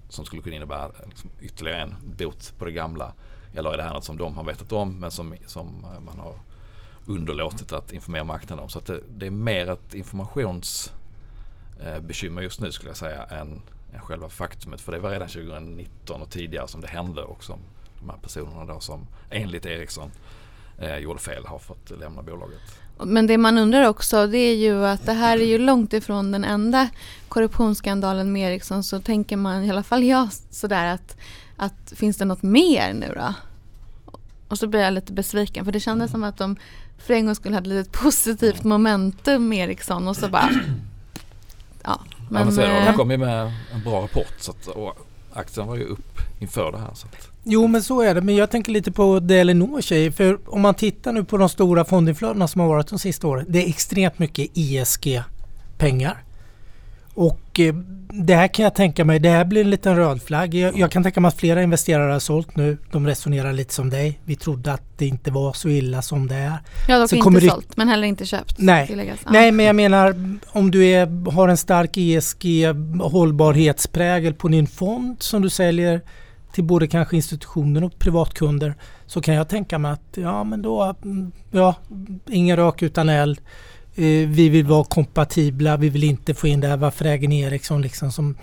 Som 0.09 0.25
skulle 0.25 0.43
kunna 0.43 0.57
innebära 0.57 0.91
liksom 1.07 1.31
ytterligare 1.41 1.81
en 1.81 1.95
bot 2.19 2.55
på 2.59 2.65
det 2.65 2.73
gamla. 2.73 3.13
Eller 3.55 3.73
är 3.73 3.77
det 3.77 3.83
här 3.83 3.95
något 3.95 4.05
som 4.05 4.17
de 4.17 4.37
har 4.37 4.45
vetat 4.45 4.73
om 4.73 5.01
men 5.01 5.11
som, 5.11 5.35
som 5.47 5.85
eh, 5.85 6.01
man 6.01 6.19
har 6.19 6.35
underlåtit 7.07 7.73
att 7.73 7.93
informera 7.93 8.25
marknaden 8.25 8.63
om. 8.63 8.69
Så 8.69 8.79
att 8.79 8.87
det, 8.87 9.01
det 9.09 9.27
är 9.27 9.31
mer 9.31 9.71
ett 9.71 9.95
informationsbekymmer 9.95 12.41
eh, 12.41 12.45
just 12.45 12.61
nu 12.61 12.73
skulle 12.73 12.91
jag 12.91 12.97
säga 12.97 13.25
än, 13.25 13.63
än 13.95 14.01
själva 14.01 14.29
faktumet. 14.29 14.81
För 14.81 14.93
det 14.93 14.99
var 14.99 15.11
redan 15.11 15.29
2019 15.29 16.23
och 16.23 16.31
tidigare 16.31 16.69
som 16.69 16.81
det 16.81 16.89
hände 16.89 17.23
och 17.23 17.45
som 17.45 17.59
De 18.01 18.11
här 18.11 18.19
personerna 18.19 18.65
då 18.65 18.81
som 18.81 19.07
enligt 19.31 19.67
Ericsson 19.67 20.11
eh, 20.79 20.97
gjorde 20.97 21.21
fel 21.21 21.47
har 21.47 21.59
fått 21.59 21.91
lämna 21.91 22.23
bolaget. 22.23 22.81
Men 23.05 23.27
det 23.27 23.39
man 23.39 23.59
undrar 23.59 23.89
också 23.89 24.27
det 24.27 24.39
är 24.39 24.55
ju 24.55 24.87
att 24.87 25.07
det 25.07 25.13
här 25.13 25.39
är 25.39 25.47
ju 25.47 25.59
långt 25.59 25.93
ifrån 25.93 26.33
den 26.33 26.45
enda 26.45 26.89
korruptionsskandalen 27.29 28.33
med 28.33 28.53
Ericsson 28.53 28.85
så 28.85 29.01
tänker 29.01 29.37
man, 29.37 29.65
i 29.65 29.71
alla 29.71 29.83
fall 29.83 30.05
jag, 30.05 30.29
sådär 30.51 30.95
att, 30.95 31.17
att 31.57 31.93
finns 31.97 32.17
det 32.17 32.25
något 32.25 32.43
mer 32.43 32.95
nu 32.95 33.13
då? 33.17 33.35
Och 34.49 34.59
så 34.59 34.67
blir 34.67 34.81
jag 34.81 34.93
lite 34.93 35.13
besviken 35.13 35.65
för 35.65 35.73
det 35.73 35.81
kändes 35.81 36.11
som 36.11 36.25
att 36.25 36.39
de 36.39 36.57
för 36.99 37.15
en 37.15 37.27
gång 37.27 37.35
skulle 37.35 37.55
hade 37.55 37.69
lite 37.69 37.99
positivt 37.99 38.65
momentum 38.65 39.49
med 39.49 39.69
Ericsson 39.69 40.09
och 40.09 40.17
så 40.17 40.29
bara 40.29 40.51
Ja, 41.83 42.01
men, 42.29 42.41
ja, 42.41 42.45
men 42.45 42.53
så 42.55 42.61
det, 42.61 42.85
de 42.87 42.93
kom 42.93 43.11
ju 43.11 43.17
med 43.17 43.53
en 43.75 43.83
bra 43.85 44.03
rapport 44.03 44.35
så 44.39 44.51
att, 44.51 44.67
och 44.67 45.07
aktien 45.33 45.67
var 45.67 45.77
ju 45.77 45.85
upp 45.85 46.19
inför 46.39 46.73
det 46.73 46.79
här. 46.79 46.95
Så 46.95 47.07
att. 47.07 47.29
Jo 47.45 47.67
men 47.67 47.83
så 47.83 48.01
är 48.01 48.15
det. 48.15 48.21
Men 48.21 48.37
jag 48.37 48.51
tänker 48.51 48.73
lite 48.73 48.93
på 48.93 49.21
det 49.21 49.35
Elinor 49.35 49.81
säger. 49.81 50.11
För 50.11 50.39
om 50.47 50.61
man 50.61 50.75
tittar 50.75 51.13
nu 51.13 51.25
på 51.25 51.37
de 51.37 51.49
stora 51.49 51.85
fondinflödena 51.85 52.49
som 52.49 52.61
har 52.61 52.69
varit 52.69 52.89
de 52.89 52.99
sista 52.99 53.27
åren. 53.27 53.47
Det 53.49 53.65
är 53.65 53.69
extremt 53.69 54.19
mycket 54.19 54.51
ESG-pengar. 54.55 56.23
Och 57.15 57.61
eh, 57.61 57.75
det 58.13 58.35
här 58.35 58.49
kan 58.49 58.63
jag 58.63 58.75
tänka 58.75 59.05
mig, 59.05 59.19
det 59.19 59.29
här 59.29 59.45
blir 59.45 59.61
en 59.61 59.71
liten 59.71 59.97
röd 59.97 60.23
flagg. 60.23 60.55
Jag, 60.55 60.79
jag, 60.79 60.91
kan 60.91 61.03
tänka 61.03 61.21
mig 61.21 61.29
att 61.29 61.37
flera 61.37 61.63
investerare 61.63 62.13
har 62.13 62.19
sålt 62.19 62.57
nu. 62.57 62.79
De 62.93 63.07
resonerar 63.07 63.53
lite 63.53 63.75
som 63.75 63.91
dig. 63.91 64.21
Vi 64.25 64.37
trodde 64.37 64.73
att 64.73 64.83
det 64.99 65.07
inte 65.07 65.31
var 65.31 65.53
så 65.53 65.69
illa 65.69 66.03
som 66.03 66.27
det 66.27 66.35
är. 66.35 66.59
Ja, 66.89 66.99
dock 66.99 67.13
inte 67.13 67.31
det... 67.31 67.51
sålt 67.51 67.77
men 67.77 67.89
heller 67.89 68.07
inte 68.07 68.27
köpt. 68.27 68.55
Nej. 68.59 69.11
Nej, 69.31 69.53
men 69.53 69.67
jag 69.67 69.77
menar 69.77 70.39
om 70.47 70.71
du 70.71 70.85
är, 70.85 71.31
har 71.31 71.49
en 71.49 71.57
stark 71.57 71.97
ESG 71.97 72.67
hållbarhetsprägel 73.01 74.35
på 74.35 74.49
din 74.49 74.67
fond 74.67 75.17
som 75.23 75.43
du 75.43 75.51
säljer 75.51 76.01
till 76.57 76.65
både 76.65 76.87
kanske 76.87 77.17
institutioner 77.17 77.85
och 77.85 77.99
privatkunder 77.99 78.75
så 79.07 79.21
kan 79.21 79.35
jag 79.35 79.49
tänka 79.49 79.79
mig 79.79 79.93
att 79.93 80.03
ja 80.15 80.45
men 80.45 80.63
då, 80.63 80.95
ja, 81.51 81.75
ingen 82.31 82.57
rök 82.57 82.83
utan 82.83 83.09
eld. 83.09 83.41
Eh, 83.95 84.29
vi 84.29 84.49
vill 84.49 84.67
vara 84.67 84.85
kompatibla, 84.85 85.77
vi 85.77 85.89
vill 85.89 86.05
inte 86.05 86.35
få 86.35 86.47
in 86.47 86.61
det 86.61 86.69
här, 86.69 86.77
varför 86.77 87.05
äger 87.05 87.29
ni 87.29 87.41
Ericsson 87.41 87.83
liksom 87.83 88.13
som 88.13 88.37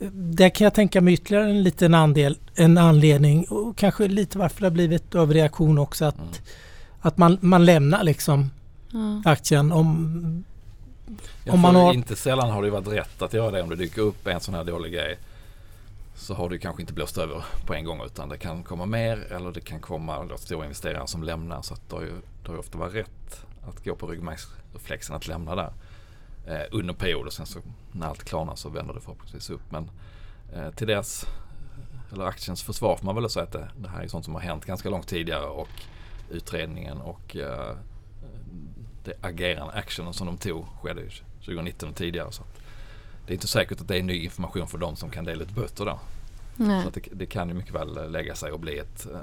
eh, 0.00 0.08
där 0.12 0.48
kan 0.48 0.64
jag 0.64 0.74
tänka 0.74 1.00
mig 1.00 1.14
ytterligare 1.14 1.50
en 1.50 1.62
liten 1.62 1.94
andel, 1.94 2.38
en 2.54 2.78
anledning 2.78 3.44
och 3.44 3.76
kanske 3.76 4.08
lite 4.08 4.38
varför 4.38 4.60
det 4.60 4.66
har 4.66 4.70
blivit 4.70 5.14
överreaktion 5.14 5.78
också 5.78 6.04
att, 6.04 6.18
mm. 6.18 6.30
att 7.00 7.18
man, 7.18 7.38
man 7.40 7.64
lämnar 7.64 8.04
liksom 8.04 8.50
mm. 8.92 9.22
aktien 9.24 9.72
om, 9.72 10.44
om 11.48 11.60
man 11.60 11.74
har... 11.74 11.94
Inte 11.94 12.16
sällan 12.16 12.50
har 12.50 12.62
det 12.62 12.70
varit 12.70 12.88
rätt 12.88 13.22
att 13.22 13.32
göra 13.32 13.50
det 13.50 13.62
om 13.62 13.68
det 13.68 13.76
dyker 13.76 14.02
upp 14.02 14.26
en 14.26 14.40
sån 14.40 14.54
här 14.54 14.64
dålig 14.64 14.92
grej 14.92 15.18
så 16.16 16.34
har 16.34 16.48
det 16.48 16.58
kanske 16.58 16.82
inte 16.82 16.92
blåst 16.92 17.18
över 17.18 17.44
på 17.66 17.74
en 17.74 17.84
gång 17.84 18.02
utan 18.04 18.28
det 18.28 18.38
kan 18.38 18.62
komma 18.62 18.86
mer 18.86 19.32
eller 19.32 19.52
det 19.52 19.60
kan 19.60 19.80
komma 19.80 20.28
stora 20.38 20.64
investerare 20.64 21.06
som 21.06 21.22
lämnar 21.22 21.62
så 21.62 21.74
att 21.74 21.88
det 21.88 21.96
har 21.96 22.02
ju, 22.02 22.12
det 22.42 22.48
har 22.48 22.54
ju 22.54 22.58
ofta 22.58 22.78
varit 22.78 22.94
rätt 22.94 23.46
att 23.68 23.84
gå 23.84 23.96
på 23.96 24.06
ryggmärgsreflexen 24.06 25.16
att 25.16 25.26
lämna 25.26 25.54
där 25.54 25.72
eh, 26.46 26.62
under 26.70 26.94
perioder. 26.94 27.30
Sen 27.30 27.46
så 27.46 27.60
när 27.92 28.06
allt 28.06 28.24
klarnar 28.24 28.54
så 28.54 28.68
vänder 28.68 28.94
det 28.94 29.00
förhoppningsvis 29.00 29.50
upp. 29.50 29.70
Men 29.70 29.90
eh, 30.54 30.70
till 30.70 30.86
deras, 30.86 31.26
eller 32.12 32.24
aktiens 32.24 32.62
försvar 32.62 32.96
får 32.96 33.06
man 33.06 33.14
väl 33.14 33.30
säga 33.30 33.44
att 33.44 33.52
det, 33.52 33.70
det 33.78 33.88
här 33.88 34.02
är 34.02 34.08
sånt 34.08 34.24
som 34.24 34.34
har 34.34 34.40
hänt 34.40 34.64
ganska 34.64 34.90
långt 34.90 35.08
tidigare 35.08 35.46
och 35.46 35.68
utredningen 36.30 37.00
och 37.00 37.36
eh, 37.36 37.76
det 39.04 39.14
agerande, 39.20 39.72
actionen 39.72 40.12
som 40.12 40.26
de 40.26 40.36
tog 40.36 40.66
skedde 40.66 41.00
ju 41.00 41.10
2019 41.40 41.88
och 41.88 41.96
tidigare. 41.96 42.32
Så 42.32 42.42
det 43.26 43.32
är 43.32 43.34
inte 43.34 43.46
säkert 43.46 43.80
att 43.80 43.88
det 43.88 43.98
är 43.98 44.02
ny 44.02 44.24
information 44.24 44.68
för 44.68 44.78
dem 44.78 44.96
som 44.96 45.10
kan 45.10 45.24
dela 45.24 45.42
ut 45.42 45.50
böter 45.50 45.84
då. 45.84 45.98
Nej. 46.56 46.84
Så 46.84 46.90
det, 46.90 47.00
det, 47.12 47.26
kan 47.26 47.48
ju 47.48 47.54
mycket 47.54 47.74
väl 47.74 48.12
lägga 48.12 48.34
sig 48.34 48.52
och 48.52 48.60
bli 48.60 48.78
ett 48.78 49.06
eh, 49.12 49.20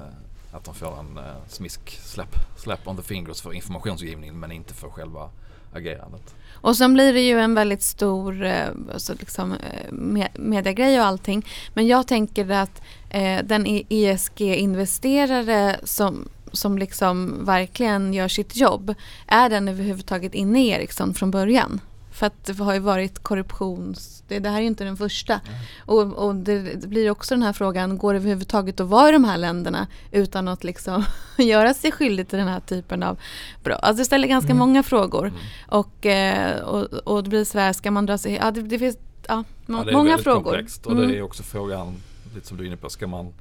att 0.53 0.63
de 0.63 0.75
får 0.75 1.00
en 1.00 1.17
uh, 1.17 1.24
smisk 1.48 2.00
slap, 2.03 2.36
slap 2.57 2.88
on 2.88 2.98
the 2.98 3.03
fingers 3.03 3.41
för 3.41 3.53
informationsgivningen 3.53 4.39
men 4.39 4.51
inte 4.51 4.74
för 4.74 4.89
själva 4.89 5.29
agerandet. 5.74 6.36
Och 6.53 6.77
sen 6.77 6.93
blir 6.93 7.13
det 7.13 7.22
ju 7.22 7.39
en 7.39 7.55
väldigt 7.55 7.81
stor 7.83 8.43
eh, 8.43 8.67
alltså 8.93 9.13
liksom, 9.19 9.51
eh, 9.51 9.91
mediegrej 10.33 11.00
och 11.00 11.05
allting. 11.05 11.45
Men 11.74 11.88
jag 11.88 12.07
tänker 12.07 12.51
att 12.51 12.81
eh, 13.10 13.43
den 13.43 13.83
ESG-investerare 13.89 15.79
som, 15.83 16.29
som 16.51 16.77
liksom 16.77 17.45
verkligen 17.45 18.13
gör 18.13 18.27
sitt 18.27 18.55
jobb, 18.55 18.93
är 19.27 19.50
den 19.50 19.67
överhuvudtaget 19.67 20.33
inne 20.33 20.65
i 20.65 20.69
Ericsson 20.69 21.13
från 21.13 21.31
början? 21.31 21.81
För 22.13 22.27
att 22.27 22.46
det 22.46 22.60
har 22.60 22.74
ju 22.74 22.79
varit 22.79 23.20
korruptions... 23.20 24.24
Det, 24.27 24.39
det 24.39 24.50
här 24.50 24.58
är 24.58 24.62
ju 24.62 24.67
inte 24.67 24.84
den 24.84 24.98
första. 24.98 25.34
Mm. 25.34 25.60
Och, 25.86 26.27
och 26.27 26.36
det, 26.36 26.60
det, 26.62 26.88
blir 26.88 27.10
också 27.10 27.36
den 27.36 27.43
här 27.43 27.53
frågan, 27.53 27.98
går 27.98 28.13
det 28.13 28.20
överhuvudtaget 28.20 28.79
att 28.79 28.88
vara 28.88 29.10
i 29.10 29.12
de 29.12 29.24
här 29.24 29.38
länderna 29.38 29.88
utan 30.12 30.48
att 30.48 30.63
liksom 30.63 31.05
göra 31.38 31.74
sig 31.74 31.91
skyldig 31.91 32.27
till 32.27 32.39
den 32.39 32.48
här 32.48 32.60
typen 32.60 33.03
av 33.03 33.20
brott? 33.63 33.79
Alltså 33.82 34.01
det 34.01 34.05
ställer 34.05 34.27
ganska 34.27 34.51
mm. 34.51 34.60
många 34.60 34.84
frågor. 34.84 35.27
Mm. 35.27 35.39
Och, 35.67 36.05
eh, 36.05 36.60
och, 36.60 36.93
och 36.93 37.24
det 37.24 37.29
blir 37.29 37.46
så 37.46 37.60
här, 37.60 37.74
ska 37.74 37.91
man 37.91 38.05
dra 38.05 38.17
sig... 38.17 38.34
Ja, 38.34 38.51
det, 38.51 38.62
det 38.62 38.79
finns 38.79 38.98
ja, 39.27 39.43
må, 39.65 39.84
ja, 39.88 39.98
många 39.98 40.17
frågor. 40.17 40.43
komplext 40.43 40.86
och 40.86 40.96
det 40.96 41.03
mm. 41.03 41.15
är 41.15 41.22
också 41.22 41.43
frågan, 41.43 41.96
lite 42.36 42.48
som 42.48 42.58
du 42.58 42.63
är 42.63 42.67
inne 42.67 42.77
på, 42.77 42.89
ska 42.89 43.08
man, 43.08 43.34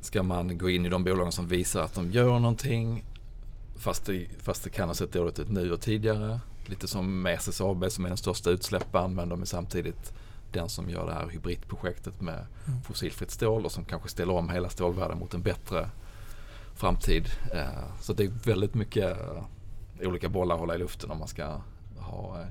ska 0.00 0.22
man 0.22 0.58
gå 0.58 0.70
in 0.70 0.86
i 0.86 0.88
de 0.88 1.04
bolagen 1.04 1.32
som 1.32 1.48
visar 1.48 1.82
att 1.82 1.94
de 1.94 2.10
gör 2.10 2.38
någonting 2.38 3.04
fast 3.76 4.06
det, 4.06 4.26
fast 4.42 4.64
det 4.64 4.70
kan 4.70 4.88
ha 4.88 4.94
sett 4.94 5.12
dåligt 5.12 5.38
ut 5.38 5.50
nu 5.50 5.72
och 5.72 5.80
tidigare? 5.80 6.40
Lite 6.68 6.88
som 6.88 7.22
med 7.22 7.34
SSAB 7.34 7.90
som 7.90 8.04
är 8.04 8.08
den 8.08 8.16
största 8.16 8.50
utsläpparen 8.50 9.14
men 9.14 9.28
de 9.28 9.42
är 9.42 9.46
samtidigt 9.46 10.12
den 10.52 10.68
som 10.68 10.90
gör 10.90 11.06
det 11.06 11.12
här 11.12 11.28
hybridprojektet 11.28 12.20
med 12.20 12.46
mm. 12.68 12.82
fossilfritt 12.82 13.30
stål 13.30 13.64
och 13.64 13.72
som 13.72 13.84
kanske 13.84 14.08
ställer 14.08 14.32
om 14.32 14.50
hela 14.50 14.68
stålvärlden 14.68 15.18
mot 15.18 15.34
en 15.34 15.42
bättre 15.42 15.88
framtid. 16.74 17.30
Eh, 17.54 18.00
så 18.00 18.12
det 18.12 18.24
är 18.24 18.32
väldigt 18.44 18.74
mycket 18.74 19.18
eh, 19.20 20.08
olika 20.08 20.28
bollar 20.28 20.54
att 20.54 20.60
hålla 20.60 20.74
i 20.74 20.78
luften 20.78 21.10
om 21.10 21.18
man 21.18 21.28
ska 21.28 21.60
ha 21.96 22.44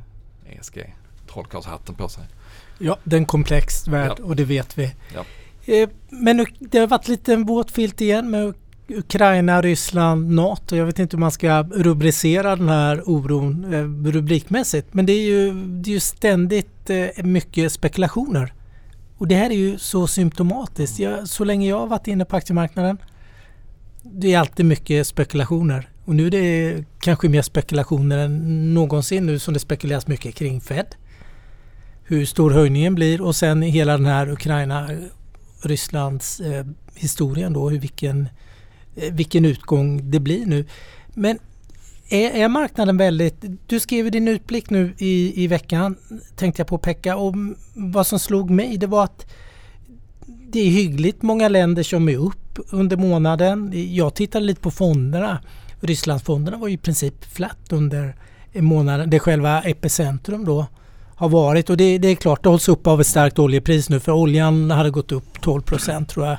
ESG, 0.46 0.78
eh, 0.78 0.84
e 0.84 0.94
trollkarlshatten 1.28 1.96
på 1.96 2.10
sig. 2.10 2.24
Ja, 2.78 2.98
det 3.04 3.16
är 3.16 3.20
en 3.20 3.26
komplex 3.26 3.88
värld 3.88 4.16
ja. 4.18 4.24
och 4.24 4.36
det 4.36 4.44
vet 4.44 4.78
vi. 4.78 4.96
Ja. 5.14 5.26
Men 6.10 6.46
det 6.60 6.80
har 6.80 6.88
varit 6.88 7.08
lite 7.08 7.34
en 7.34 7.46
våt 7.46 7.72
filt 7.72 8.02
igen 8.02 8.32
med 8.32 8.54
Ukraina, 8.98 9.62
Ryssland, 9.62 10.32
NATO. 10.32 10.76
Jag 10.76 10.86
vet 10.86 11.00
inte 11.00 11.18
hur 11.18 11.20
man 11.20 11.32
ska 11.32 11.64
rubricera 11.64 12.56
den 12.56 12.70
här 12.70 13.10
oron 13.10 13.74
eh, 13.74 14.12
rubrikmässigt. 14.12 14.94
Men 14.94 15.06
det 15.06 15.14
är 15.14 15.26
ju, 15.26 15.54
det 15.54 15.90
är 15.90 15.94
ju 15.94 16.00
ständigt 16.00 16.90
eh, 16.90 17.24
mycket 17.24 17.72
spekulationer. 17.72 18.54
Och 19.18 19.28
det 19.28 19.36
här 19.36 19.50
är 19.50 19.56
ju 19.56 19.78
så 19.78 20.08
symptomatiskt. 20.08 21.00
Jag, 21.00 21.28
så 21.28 21.44
länge 21.44 21.70
jag 21.70 21.80
har 21.80 21.88
varit 21.88 22.08
inne 22.08 22.26
på 22.26 22.36
aktiemarknaden 22.36 22.98
det 24.04 24.34
är 24.34 24.40
alltid 24.40 24.66
mycket 24.66 25.08
spekulationer. 25.08 25.90
Och 26.06 26.16
nu 26.16 26.28
är 26.28 26.32
det 26.32 26.84
kanske 27.00 27.30
mer 27.30 27.42
spekulationer 27.42 28.18
än 28.18 28.74
någonsin 28.74 29.26
nu 29.26 29.40
som 29.40 29.54
det 29.54 29.60
spekuleras 29.60 30.08
mycket 30.08 30.36
kring 30.36 30.62
Fed. 30.62 30.96
Hur 32.04 32.26
stor 32.26 32.52
höjningen 32.52 32.96
blir 32.96 33.22
och 33.22 33.36
sen 33.36 33.62
hela 33.62 33.98
den 33.98 34.06
här 34.06 34.30
Ukraina 34.30 34.90
Rysslands 35.62 36.40
eh, 36.40 36.66
historien 36.96 37.54
då, 37.54 37.70
hur 37.70 37.80
vilken 37.80 38.22
Eh, 38.22 38.30
Eh, 38.96 39.14
vilken 39.14 39.46
utgång 39.46 40.12
det 40.12 40.20
blir 40.20 40.46
nu. 40.46 40.66
Men 41.14 41.40
är, 42.10 42.30
är 42.30 42.48
marknaden 42.48 42.98
väldigt... 42.98 43.44
Du 43.68 43.80
skrev 43.80 44.12
din 44.12 44.28
utblick 44.28 44.70
nu 44.70 44.94
i, 44.98 45.44
i 45.44 45.48
veckan, 45.48 45.96
tänkte 46.36 46.60
jag 46.60 46.68
på 46.68 46.78
Pekka. 46.78 47.16
Och 47.16 47.36
vad 47.74 48.08
som 48.08 48.20
slog 48.20 48.50
mig 48.50 48.78
det 48.78 48.88
var 48.88 49.04
att 49.04 49.26
det 50.26 50.60
är 50.60 50.70
hyggligt 50.70 51.22
många 51.22 51.50
länder 51.50 51.84
som 51.84 52.10
är 52.10 52.18
upp 52.18 52.60
under 52.70 52.98
månaden. 52.98 53.72
Jag 53.96 54.14
tittade 54.14 54.46
lite 54.46 54.62
på 54.62 54.72
fonderna. 54.72 55.40
Rysslandsfonderna 55.80 56.58
var 56.58 56.70
i 56.70 56.78
princip 56.78 57.26
flat 57.26 57.72
under 57.72 58.16
månaden. 58.54 59.10
Det 59.10 59.20
själva 59.20 59.62
epicentrum 59.62 60.46
då 60.46 60.66
har 61.16 61.30
varit. 61.30 61.70
Och 61.70 61.78
det, 61.78 61.98
det, 61.98 62.08
är 62.08 62.16
klart, 62.16 62.44
det 62.44 62.50
hålls 62.50 62.70
upp 62.70 62.88
av 62.88 63.02
ett 63.02 63.08
starkt 63.08 63.40
oljepris 63.40 63.90
nu 63.90 64.00
för 64.00 64.12
oljan 64.12 64.72
hade 64.72 64.90
gått 64.90 65.12
upp 65.12 65.42
12 65.42 65.62
procent 65.62 66.10
tror 66.10 66.28
jag 66.28 66.38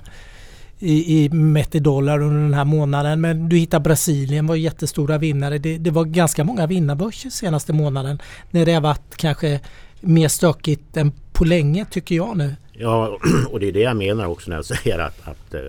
i, 0.83 1.25
i 1.25 1.29
mätt 1.29 1.75
i 1.75 1.79
dollar 1.79 2.23
under 2.23 2.43
den 2.43 2.55
här 2.55 2.65
månaden. 2.65 3.21
Men 3.21 3.49
du 3.49 3.57
hittar 3.57 3.81
Brasilien 3.81 4.47
var 4.47 4.57
jättestora 4.57 5.19
vinnare. 5.19 5.59
Det, 5.59 5.79
det 5.79 5.91
var 5.91 6.05
ganska 6.05 6.45
många 6.45 6.67
vinnarbörser 6.67 7.31
senaste 7.31 7.73
månaden. 7.73 8.19
När 8.51 8.67
det 8.67 8.73
har 8.73 8.81
varit 8.81 9.17
kanske 9.17 9.61
mer 10.01 10.29
stökigt 10.29 10.97
än 10.97 11.13
på 11.33 11.45
länge 11.45 11.85
tycker 11.91 12.15
jag 12.15 12.37
nu. 12.37 12.57
Ja, 12.73 13.19
och 13.51 13.61
det 13.61 13.69
är 13.69 13.73
det 13.73 13.81
jag 13.81 13.97
menar 13.97 14.27
också 14.27 14.51
när 14.51 14.57
jag 14.57 14.65
säger 14.77 14.99
att, 14.99 15.29
att 15.29 15.55
eh, 15.55 15.61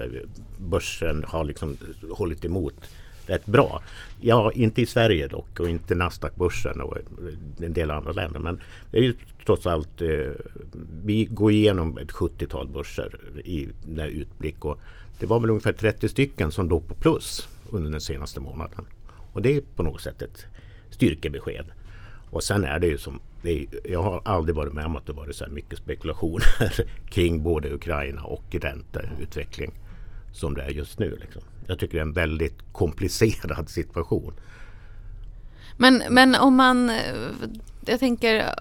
börsen 0.57 1.25
har 1.27 1.43
liksom 1.43 1.77
hållit 2.11 2.45
emot 2.45 2.75
rätt 3.25 3.45
bra. 3.45 3.81
Ja, 4.21 4.51
inte 4.55 4.81
i 4.81 4.85
Sverige 4.85 5.27
dock 5.27 5.59
och 5.59 5.69
inte 5.69 5.95
Nasdaq-börsen 5.95 6.81
och 6.81 6.97
eh, 6.97 7.65
en 7.65 7.73
del 7.73 7.91
andra 7.91 8.11
länder. 8.11 8.39
Men 8.39 8.61
det 8.91 8.97
är 8.97 9.01
ju 9.01 9.13
trots 9.45 9.67
allt, 9.67 10.01
eh, 10.01 10.31
vi 11.03 11.25
går 11.25 11.51
igenom 11.51 11.97
ett 11.97 12.11
70-tal 12.11 12.67
börser 12.67 13.19
i 13.45 13.67
den 13.85 13.99
här 13.99 14.07
utblick 14.07 14.65
och 14.65 14.79
det 15.19 15.25
var 15.25 15.39
väl 15.39 15.49
ungefär 15.49 15.73
30 15.73 16.09
stycken 16.09 16.51
som 16.51 16.69
låg 16.69 16.87
på 16.87 16.93
plus 16.95 17.47
under 17.69 17.91
den 17.91 18.01
senaste 18.01 18.39
månaden. 18.39 18.85
Och 19.33 19.41
det 19.41 19.55
är 19.55 19.61
på 19.75 19.83
något 19.83 20.01
sätt 20.01 20.21
ett 20.21 20.45
styrkebesked. 20.89 21.65
Och 22.29 22.43
sen 22.43 22.63
är 22.63 22.79
det 22.79 22.87
ju 22.87 22.97
som, 22.97 23.19
det 23.41 23.51
är, 23.51 23.67
jag 23.91 24.03
har 24.03 24.21
aldrig 24.25 24.55
varit 24.55 24.73
med 24.73 24.85
om 24.85 24.95
att 24.95 25.05
det 25.05 25.13
varit 25.13 25.35
så 25.35 25.45
här 25.45 25.51
mycket 25.51 25.79
spekulationer 25.79 26.45
kring 27.09 27.43
både 27.43 27.73
Ukraina 27.73 28.23
och 28.23 28.43
ränteutveckling 28.51 29.71
som 30.31 30.53
det 30.53 30.63
är 30.63 30.69
just 30.69 30.99
nu. 30.99 31.17
Liksom. 31.21 31.41
Jag 31.67 31.79
tycker 31.79 31.93
det 31.93 31.99
är 31.99 32.05
en 32.05 32.13
väldigt 32.13 32.57
komplicerad 32.71 33.69
situation. 33.69 34.33
Men, 35.77 36.03
men 36.09 36.35
om 36.35 36.55
man, 36.55 36.89
eh, 36.89 36.95
jag 37.85 37.99
tänker 37.99 38.53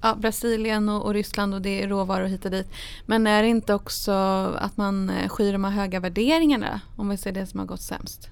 ja, 0.00 0.14
Brasilien 0.14 0.88
och, 0.88 1.04
och, 1.04 1.12
Ryssland 1.14 1.54
och 1.54 1.62
det 1.62 1.82
är 1.82 1.88
råvaror 1.88 2.26
hit 2.26 2.44
och 2.44 2.50
dit. 2.50 2.70
Men 3.06 3.26
är 3.26 3.42
det 3.42 3.48
inte 3.48 3.74
också 3.74 4.12
att 4.58 4.76
man 4.76 5.10
eh, 5.10 5.28
skyr 5.28 5.52
de 5.52 5.64
här 5.64 5.70
höga 5.70 6.00
värderingarna 6.00 6.80
om 6.96 7.08
vi 7.08 7.16
ser 7.16 7.32
det 7.32 7.46
som 7.46 7.60
har 7.60 7.66
gått 7.66 7.80
sämst? 7.80 8.30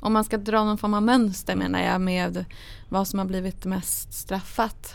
Om 0.00 0.12
man 0.12 0.24
ska 0.24 0.36
dra 0.36 0.64
någon 0.64 0.78
form 0.78 0.94
av 0.94 1.02
mönster 1.02 1.56
menar 1.56 1.82
jag 1.82 2.00
med 2.00 2.44
vad 2.88 3.08
som 3.08 3.18
har 3.18 3.26
blivit 3.26 3.64
mest 3.64 4.12
straffat. 4.12 4.94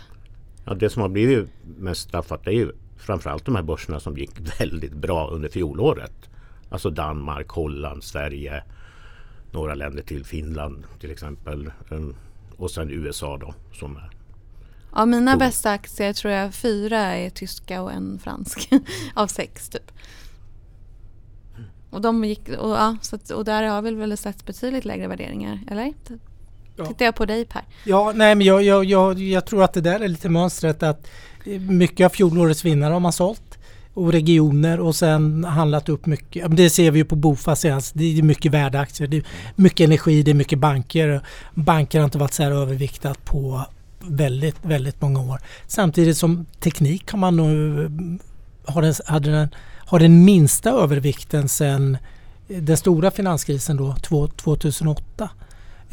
Ja, 0.65 0.73
det 0.73 0.89
som 0.89 1.01
har 1.01 1.09
blivit 1.09 1.49
mest 1.77 2.01
straffat 2.01 2.47
är 2.47 2.51
ju 2.51 2.71
framförallt 2.97 3.45
de 3.45 3.55
här 3.55 3.63
börserna 3.63 3.99
som 3.99 4.17
gick 4.17 4.31
väldigt 4.59 4.93
bra 4.93 5.29
under 5.29 5.49
fjolåret. 5.49 6.29
Alltså 6.69 6.89
Danmark, 6.89 7.49
Holland, 7.49 8.03
Sverige, 8.03 8.63
några 9.51 9.75
länder 9.75 10.03
till, 10.03 10.25
Finland 10.25 10.83
till 10.99 11.11
exempel. 11.11 11.71
Eh, 11.91 12.07
och 12.57 12.71
sen 12.71 12.89
USA 12.91 13.37
då 13.37 13.53
som 13.73 13.95
är 13.95 14.18
av 14.91 15.07
mina 15.07 15.31
god. 15.31 15.39
bästa 15.39 15.71
aktier 15.71 16.13
tror 16.13 16.33
jag 16.33 16.53
fyra 16.53 16.99
är 16.99 17.29
tyska 17.29 17.81
och 17.81 17.91
en 17.91 18.19
fransk 18.19 18.69
av 19.13 19.27
sex 19.27 19.69
typ. 19.69 19.91
Och, 21.89 22.01
de 22.01 22.25
gick, 22.25 22.49
och, 22.49 22.69
ja, 22.69 22.97
så 23.01 23.17
och 23.35 23.45
där 23.45 23.63
har 23.63 23.81
vi 23.81 23.91
väl 23.91 24.17
sett 24.17 24.45
betydligt 24.45 24.85
lägre 24.85 25.07
värderingar, 25.07 25.59
eller? 25.71 25.93
Ja. 26.75 26.85
Tittar 26.85 27.05
jag 27.05 27.15
på 27.15 27.25
dig 27.25 27.45
Per? 27.45 27.61
Ja, 27.83 28.11
nej 28.15 28.35
men 28.35 28.47
jag, 28.47 28.63
jag, 28.63 28.85
jag, 28.85 29.19
jag 29.19 29.45
tror 29.45 29.63
att 29.63 29.73
det 29.73 29.81
där 29.81 29.99
är 29.99 30.07
lite 30.07 30.29
mönstret 30.29 30.83
att 30.83 31.07
mycket 31.59 32.05
av 32.05 32.09
fjolårets 32.09 32.65
vinnare 32.65 32.93
har 32.93 32.99
man 32.99 33.13
sålt 33.13 33.59
och 33.93 34.11
regioner 34.11 34.79
och 34.79 34.95
sen 34.95 35.43
handlat 35.43 35.89
upp 35.89 36.05
mycket. 36.05 36.57
Det 36.57 36.69
ser 36.69 36.91
vi 36.91 36.99
ju 36.99 37.05
på 37.05 37.15
Bofast 37.15 37.61
senast. 37.61 37.91
Det 37.95 38.19
är 38.19 38.23
mycket 38.23 38.51
värdeaktier. 38.51 39.07
Det 39.07 39.17
är 39.17 39.23
mycket 39.55 39.85
energi, 39.85 40.23
det 40.23 40.31
är 40.31 40.35
mycket 40.35 40.59
banker. 40.59 41.21
Banker 41.53 41.99
har 41.99 42.05
inte 42.05 42.17
varit 42.17 42.33
så 42.33 42.43
här 42.43 42.51
överviktat 42.51 43.25
på 43.25 43.65
väldigt, 43.99 44.55
väldigt 44.61 45.01
många 45.01 45.21
år. 45.21 45.39
Samtidigt 45.67 46.17
som 46.17 46.45
teknik 46.59 47.11
har 47.11 47.19
man 47.19 47.35
nu 47.35 47.89
har 48.65 48.81
den, 48.81 48.93
hade 49.05 49.31
den, 49.31 49.49
har 49.85 49.99
den 49.99 50.25
minsta 50.25 50.69
övervikten 50.69 51.49
sedan 51.49 51.97
den 52.47 52.77
stora 52.77 53.11
finanskrisen 53.11 53.77
då, 53.77 53.95
2008. 54.35 55.29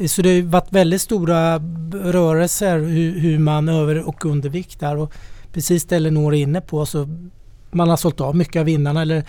Så 0.07 0.21
det 0.21 0.35
har 0.35 0.41
varit 0.41 0.71
väldigt 0.73 1.01
stora 1.01 1.57
rörelser 1.93 2.79
hur, 2.79 3.19
hur 3.19 3.39
man 3.39 3.69
över 3.69 4.07
och 4.07 4.25
underviktar. 4.25 4.95
Och 4.95 5.13
precis 5.53 5.85
det 5.85 5.95
Elinor 5.95 6.33
är 6.33 6.37
inne 6.37 6.61
på 6.61 6.85
så 6.85 7.07
man 7.71 7.89
har 7.89 7.97
sålt 7.97 8.21
av 8.21 8.35
mycket 8.35 8.59
av 8.59 8.65
vinnarna 8.65 9.01
eller 9.01 9.23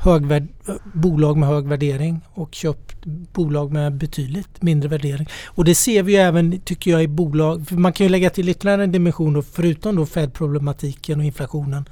högvärd, 0.00 0.48
bolag 0.94 1.36
med 1.36 1.48
hög 1.48 1.68
värdering 1.68 2.20
och 2.34 2.54
köpt 2.54 3.04
bolag 3.32 3.72
med 3.72 3.94
betydligt 3.94 4.62
mindre 4.62 4.88
värdering. 4.88 5.28
Och 5.46 5.64
det 5.64 5.74
ser 5.74 6.02
vi 6.02 6.12
ju 6.12 6.18
även 6.18 6.60
tycker 6.60 6.90
jag 6.90 7.02
i 7.02 7.08
bolag, 7.08 7.72
man 7.72 7.92
kan 7.92 8.06
ju 8.06 8.10
lägga 8.10 8.30
till 8.30 8.48
ytterligare 8.48 8.84
en 8.84 8.92
dimension 8.92 9.32
då, 9.32 9.42
förutom 9.42 9.96
då 9.96 10.06
Fed-problematiken 10.06 11.18
och 11.18 11.24
inflationen 11.24 11.84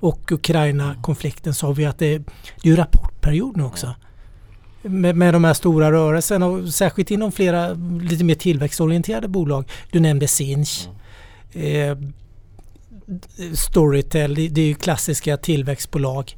och 0.00 0.32
Ukraina-konflikten 0.32 1.54
så 1.54 1.66
har 1.66 1.74
vi 1.74 1.84
att 1.84 1.98
det, 1.98 2.18
det 2.18 2.24
är 2.62 2.70
ju 2.70 2.76
rapportperiod 2.76 3.56
nu 3.56 3.62
också. 3.62 3.94
Med, 4.82 5.16
med 5.16 5.34
de 5.34 5.44
här 5.44 5.54
stora 5.54 5.92
rörelserna 5.92 6.46
och 6.46 6.68
särskilt 6.68 7.10
inom 7.10 7.32
flera 7.32 7.72
lite 8.00 8.24
mer 8.24 8.34
tillväxtorienterade 8.34 9.28
bolag. 9.28 9.70
Du 9.90 10.00
nämnde 10.00 10.28
Sinch. 10.28 10.88
Eh, 11.52 11.98
Storytel, 13.54 14.34
det 14.34 14.60
är 14.60 14.66
ju 14.66 14.74
klassiska 14.74 15.36
tillväxtbolag. 15.36 16.36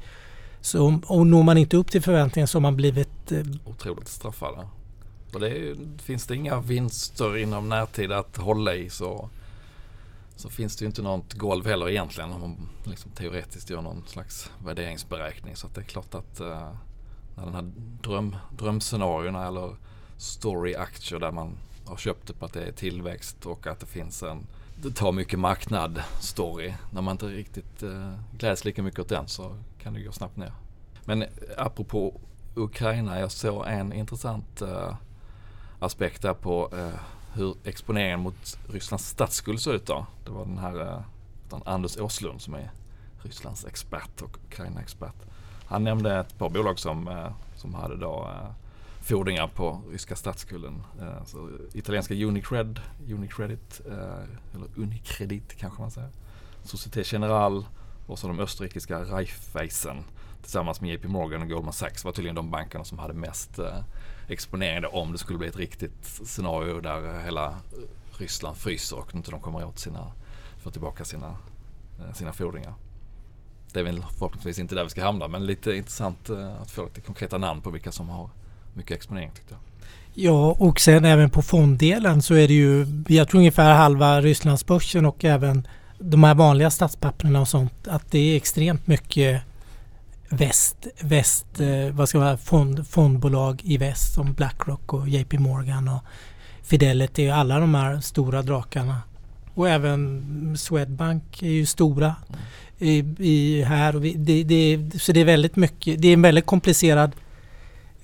Så 0.65 1.01
och 1.07 1.27
når 1.27 1.43
man 1.43 1.59
inte 1.59 1.77
upp 1.77 1.91
till 1.91 2.03
förväntningarna 2.03 2.47
så 2.47 2.57
har 2.59 2.61
man 2.63 2.77
blivit... 2.77 3.33
Eh, 3.33 3.45
Otroligt 3.65 4.09
straffade. 4.09 4.69
Och 5.33 5.41
det 5.41 5.49
är, 5.49 5.77
finns 5.99 6.27
det 6.27 6.37
inga 6.37 6.61
vinster 6.61 7.37
inom 7.37 7.69
närtid 7.69 8.13
att 8.13 8.37
hålla 8.37 8.75
i 8.75 8.91
så, 8.91 9.29
så 10.37 10.49
finns 10.49 10.77
det 10.77 10.83
ju 10.83 10.87
inte 10.87 11.03
något 11.03 11.35
golv 11.35 11.67
heller 11.67 11.89
egentligen 11.89 12.33
om 12.33 12.41
man 12.41 12.69
liksom 12.85 13.11
teoretiskt 13.11 13.71
gör 13.71 13.83
någon 13.83 14.03
slags 14.07 14.51
värderingsberäkning. 14.65 15.57
Så 15.57 15.69
det 15.75 15.81
är 15.81 15.85
klart 15.85 16.15
att 16.15 16.41
eh, 16.41 16.73
när 17.37 17.45
den 17.45 17.55
här 17.55 17.73
dröm, 18.03 18.37
drömscenarierna 18.59 19.47
eller 19.47 19.77
story 20.17 20.75
aktier 20.75 21.21
där 21.21 21.33
man 21.33 21.57
har 21.87 21.97
köpt 21.97 22.27
det 22.27 22.33
på 22.33 22.45
att 22.45 22.53
det 22.53 22.65
är 22.65 22.73
tillväxt 22.73 23.47
och 23.47 23.67
att 23.67 23.81
det 23.81 23.87
finns 23.87 24.23
en 24.23 24.47
det 24.77 24.91
tar 24.91 25.13
mycket 25.13 25.39
marknad-story. 25.39 26.75
När 26.91 27.03
man 27.03 27.13
inte 27.13 27.27
riktigt 27.27 27.83
eh, 27.83 28.15
gläds 28.39 28.65
lika 28.65 28.83
mycket 28.83 29.01
åt 29.01 29.09
den 29.09 29.29
så 29.29 29.57
kan 29.79 29.95
det 29.95 30.01
gå 30.03 30.13
snabbt 30.13 30.37
ner. 30.37 30.53
Men 31.05 31.25
apropå 31.57 32.21
Ukraina, 32.55 33.21
jag 33.21 33.31
såg 33.31 33.67
en 33.67 33.93
intressant 33.93 34.63
eh, 34.63 34.95
aspekt 35.79 36.23
där 36.23 36.35
på 36.35 36.71
eh, 36.73 37.01
hur 37.35 37.57
exponeringen 37.65 38.21
mot 38.21 38.59
Rysslands 38.69 39.09
statsskuld 39.09 39.61
såg 39.61 39.75
ut 39.75 39.87
då. 39.87 40.07
Det 40.25 40.31
var 40.31 40.45
den 40.45 40.59
här 40.59 40.81
eh, 40.81 41.01
Anders 41.65 41.97
Åslund 41.97 42.41
som 42.41 42.55
är 42.55 42.71
Rysslands 43.23 43.65
expert 43.65 44.23
och 44.23 44.39
Ukraina-expert. 44.49 45.15
Han 45.67 45.85
nämnde 45.85 46.19
ett 46.19 46.39
par 46.39 46.51
bolag 46.51 46.79
som, 46.79 47.09
eh, 47.09 47.33
som 47.57 47.75
hade 47.75 47.97
då 47.97 48.31
eh, 48.31 48.51
fordringar 49.05 49.49
på 49.49 49.83
ryska 49.91 50.17
statsskulden. 50.17 50.83
Eh, 51.01 51.25
så 51.25 51.51
italienska 51.73 52.15
Unicred, 52.15 52.81
Unicredit, 53.09 53.81
eh, 53.87 54.55
eller 54.55 54.69
Unicredit 54.77 55.57
kanske 55.57 55.81
man 55.81 55.91
säger. 55.91 56.11
Société 56.63 57.03
Générale 57.03 57.65
och 58.07 58.19
så 58.19 58.27
de 58.27 58.41
österrikiska 58.41 59.05
Raiffeisen 59.05 60.05
tillsammans 60.43 60.81
med 60.81 60.91
JP 60.91 61.09
Morgan 61.09 61.43
och 61.43 61.49
Goldman 61.49 61.73
Sachs 61.73 62.05
var 62.05 62.13
tydligen 62.13 62.35
de 62.35 62.51
bankerna 62.51 62.85
som 62.85 62.99
hade 62.99 63.15
mest 63.15 63.59
eh, 63.59 63.79
exponering 64.29 64.85
om 64.93 65.13
det 65.13 65.19
skulle 65.19 65.39
bli 65.39 65.49
ett 65.49 65.57
riktigt 65.57 66.05
scenario 66.05 66.81
där 66.81 67.25
hela 67.25 67.57
Ryssland 68.19 68.57
fryser 68.57 68.99
och 68.99 69.15
inte 69.15 69.31
de 69.31 69.41
kommer 69.41 69.65
åt 69.65 69.79
sina, 69.79 70.13
få 70.63 70.71
tillbaka 70.71 71.05
sina, 71.05 71.37
eh, 72.01 72.13
sina 72.15 72.33
fordringar. 72.33 72.75
Det 73.73 73.81
är 73.81 73.85
väl 73.85 74.05
förhoppningsvis 74.19 74.59
inte 74.59 74.75
där 74.75 74.85
vi 74.85 74.91
ska 74.91 75.05
hamna 75.05 75.29
men 75.29 75.47
lite 75.47 75.73
intressant 75.73 76.31
eh, 76.31 76.61
att 76.61 76.71
få 76.71 76.85
lite 76.85 77.01
konkreta 77.01 77.39
namn 77.39 77.61
på 77.61 77.71
vilka 77.71 77.93
som 77.93 78.09
har 78.09 78.31
mycket 78.75 78.97
exponering 78.97 79.31
tyckte 79.35 79.55
jag. 79.55 79.61
Ja, 80.17 80.57
och 80.59 80.81
sen 80.81 81.05
även 81.05 81.31
på 81.31 81.43
fonddelen 81.43 82.23
så 82.23 82.35
är 82.35 82.49
det 82.49 82.55
ju, 82.55 82.87
jag 83.09 83.29
tror 83.29 83.39
ungefär 83.39 83.75
halva 83.75 84.21
Rysslandsbörsen 84.21 85.07
och 85.07 85.25
även 85.25 85.67
de 85.99 86.25
här 86.25 86.35
vanliga 86.35 86.71
statspapperna 86.71 87.41
och 87.41 87.49
sånt, 87.49 87.89
att 87.89 88.11
det 88.11 88.19
är 88.19 88.37
extremt 88.37 88.87
mycket 88.87 89.43
väst, 90.29 90.87
väst 91.01 91.61
eh, 91.61 91.95
vad 91.95 92.09
ska 92.09 92.19
man 92.19 92.39
fond, 92.39 92.89
fondbolag 92.89 93.61
i 93.65 93.77
väst 93.77 94.15
som 94.15 94.33
Blackrock 94.33 94.93
och 94.93 95.09
JP 95.09 95.39
Morgan 95.39 95.89
och 95.89 96.01
Fidelity 96.63 97.31
och 97.31 97.35
alla 97.35 97.59
de 97.59 97.75
här 97.75 98.01
stora 98.01 98.43
drakarna. 98.43 99.03
Och 99.55 99.69
även 99.69 100.57
Swedbank 100.59 101.43
är 101.43 101.51
ju 101.51 101.67
stora 101.67 102.15
i, 102.79 102.99
i 103.19 103.63
här. 103.63 103.97
Och 103.97 104.05
vi, 104.05 104.15
det, 104.15 104.45
det, 104.45 104.91
så 105.01 105.13
det 105.13 105.21
är 105.21 105.25
väldigt 105.25 105.57
mycket, 105.57 106.03
det 106.03 106.09
är 106.09 106.13
en 106.13 106.23
väldigt 106.23 106.47
komplicerad 106.47 107.13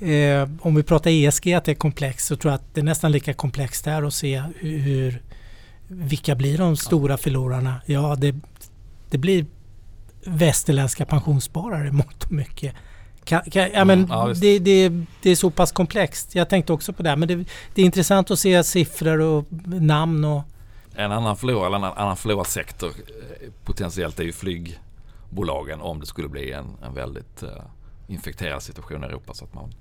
Eh, 0.01 0.49
om 0.61 0.75
vi 0.75 0.83
pratar 0.83 1.11
ESG 1.11 1.55
att 1.55 1.65
det 1.65 1.73
är 1.73 1.75
komplext 1.75 2.27
så 2.27 2.37
tror 2.37 2.53
jag 2.53 2.59
att 2.59 2.75
det 2.75 2.81
är 2.81 2.85
nästan 2.85 3.13
lika 3.13 3.35
komplext 3.35 3.85
där 3.85 4.03
att 4.03 4.15
se 4.15 4.43
hur, 4.57 5.23
vilka 5.89 6.35
blir 6.35 6.59
de 6.59 6.77
stora 6.77 7.17
förlorarna? 7.17 7.81
Ja, 7.87 8.17
det, 8.19 8.35
det 9.11 9.19
blir 9.19 9.47
västerländska 10.25 11.07
pensionssparare 11.07 11.93
mått 11.93 12.25
och 12.25 12.33
mycket. 12.33 12.75
Kan, 13.25 13.43
kan, 13.43 13.69
ja, 13.73 13.85
men 13.85 14.07
ja, 14.11 14.33
det, 14.41 14.59
det, 14.59 14.89
det, 15.23 15.31
är 15.31 15.37
så 15.37 15.51
pass 15.51 15.73
komplext. 15.73 16.35
Jag 16.35 16.49
tänkte 16.49 16.73
också 16.73 16.93
på 16.93 17.03
det. 17.03 17.17
Men 17.17 17.29
det, 17.29 17.37
det 17.75 17.83
är 17.83 17.87
intressant 17.87 18.31
att 18.31 18.39
se 18.39 18.65
siffror 18.65 19.21
och 19.21 19.45
namn. 19.67 20.25
Och... 20.25 20.43
En 20.95 21.13
annan 21.13 21.37
förlorare, 21.37 21.67
eller 21.67 21.77
en 21.77 21.85
annan 21.85 22.17
förlorarsektor 22.17 22.89
eh, 22.89 23.51
potentiellt 23.65 24.21
är 24.21 24.25
ju 24.25 24.33
flygbolagen 24.33 25.81
om 25.81 26.01
det 26.01 26.07
skulle 26.07 26.29
bli 26.29 26.53
en, 26.53 26.67
en 26.83 26.95
väldigt 26.95 27.43
uh, 27.43 27.49
infekterad 28.09 28.63
situation 28.63 29.05
i 29.05 29.07
Europa. 29.07 29.35
Så 29.35 29.45
att 29.45 29.55
man 29.55 29.75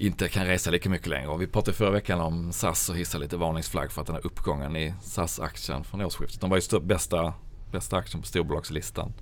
inte 0.00 0.28
kan 0.28 0.46
resa 0.46 0.70
lika 0.70 0.90
mycket 0.90 1.06
längre. 1.06 1.28
Och 1.28 1.42
vi 1.42 1.46
pratade 1.46 1.76
förra 1.76 1.90
veckan 1.90 2.20
om 2.20 2.52
SAS 2.52 2.88
och 2.88 2.96
hissade 2.96 3.24
lite 3.24 3.36
varningsflagg 3.36 3.92
för 3.92 4.00
att 4.00 4.06
den 4.06 4.16
här 4.16 4.26
uppgången 4.26 4.76
i 4.76 4.94
SAS-aktien 5.02 5.84
från 5.84 6.00
årsskiftet. 6.00 6.40
De 6.40 6.50
var 6.50 6.56
ju 6.56 6.80
bästa, 6.80 7.32
bästa 7.72 7.96
aktien 7.96 8.20
på 8.20 8.26
storbolagslistan 8.28 9.12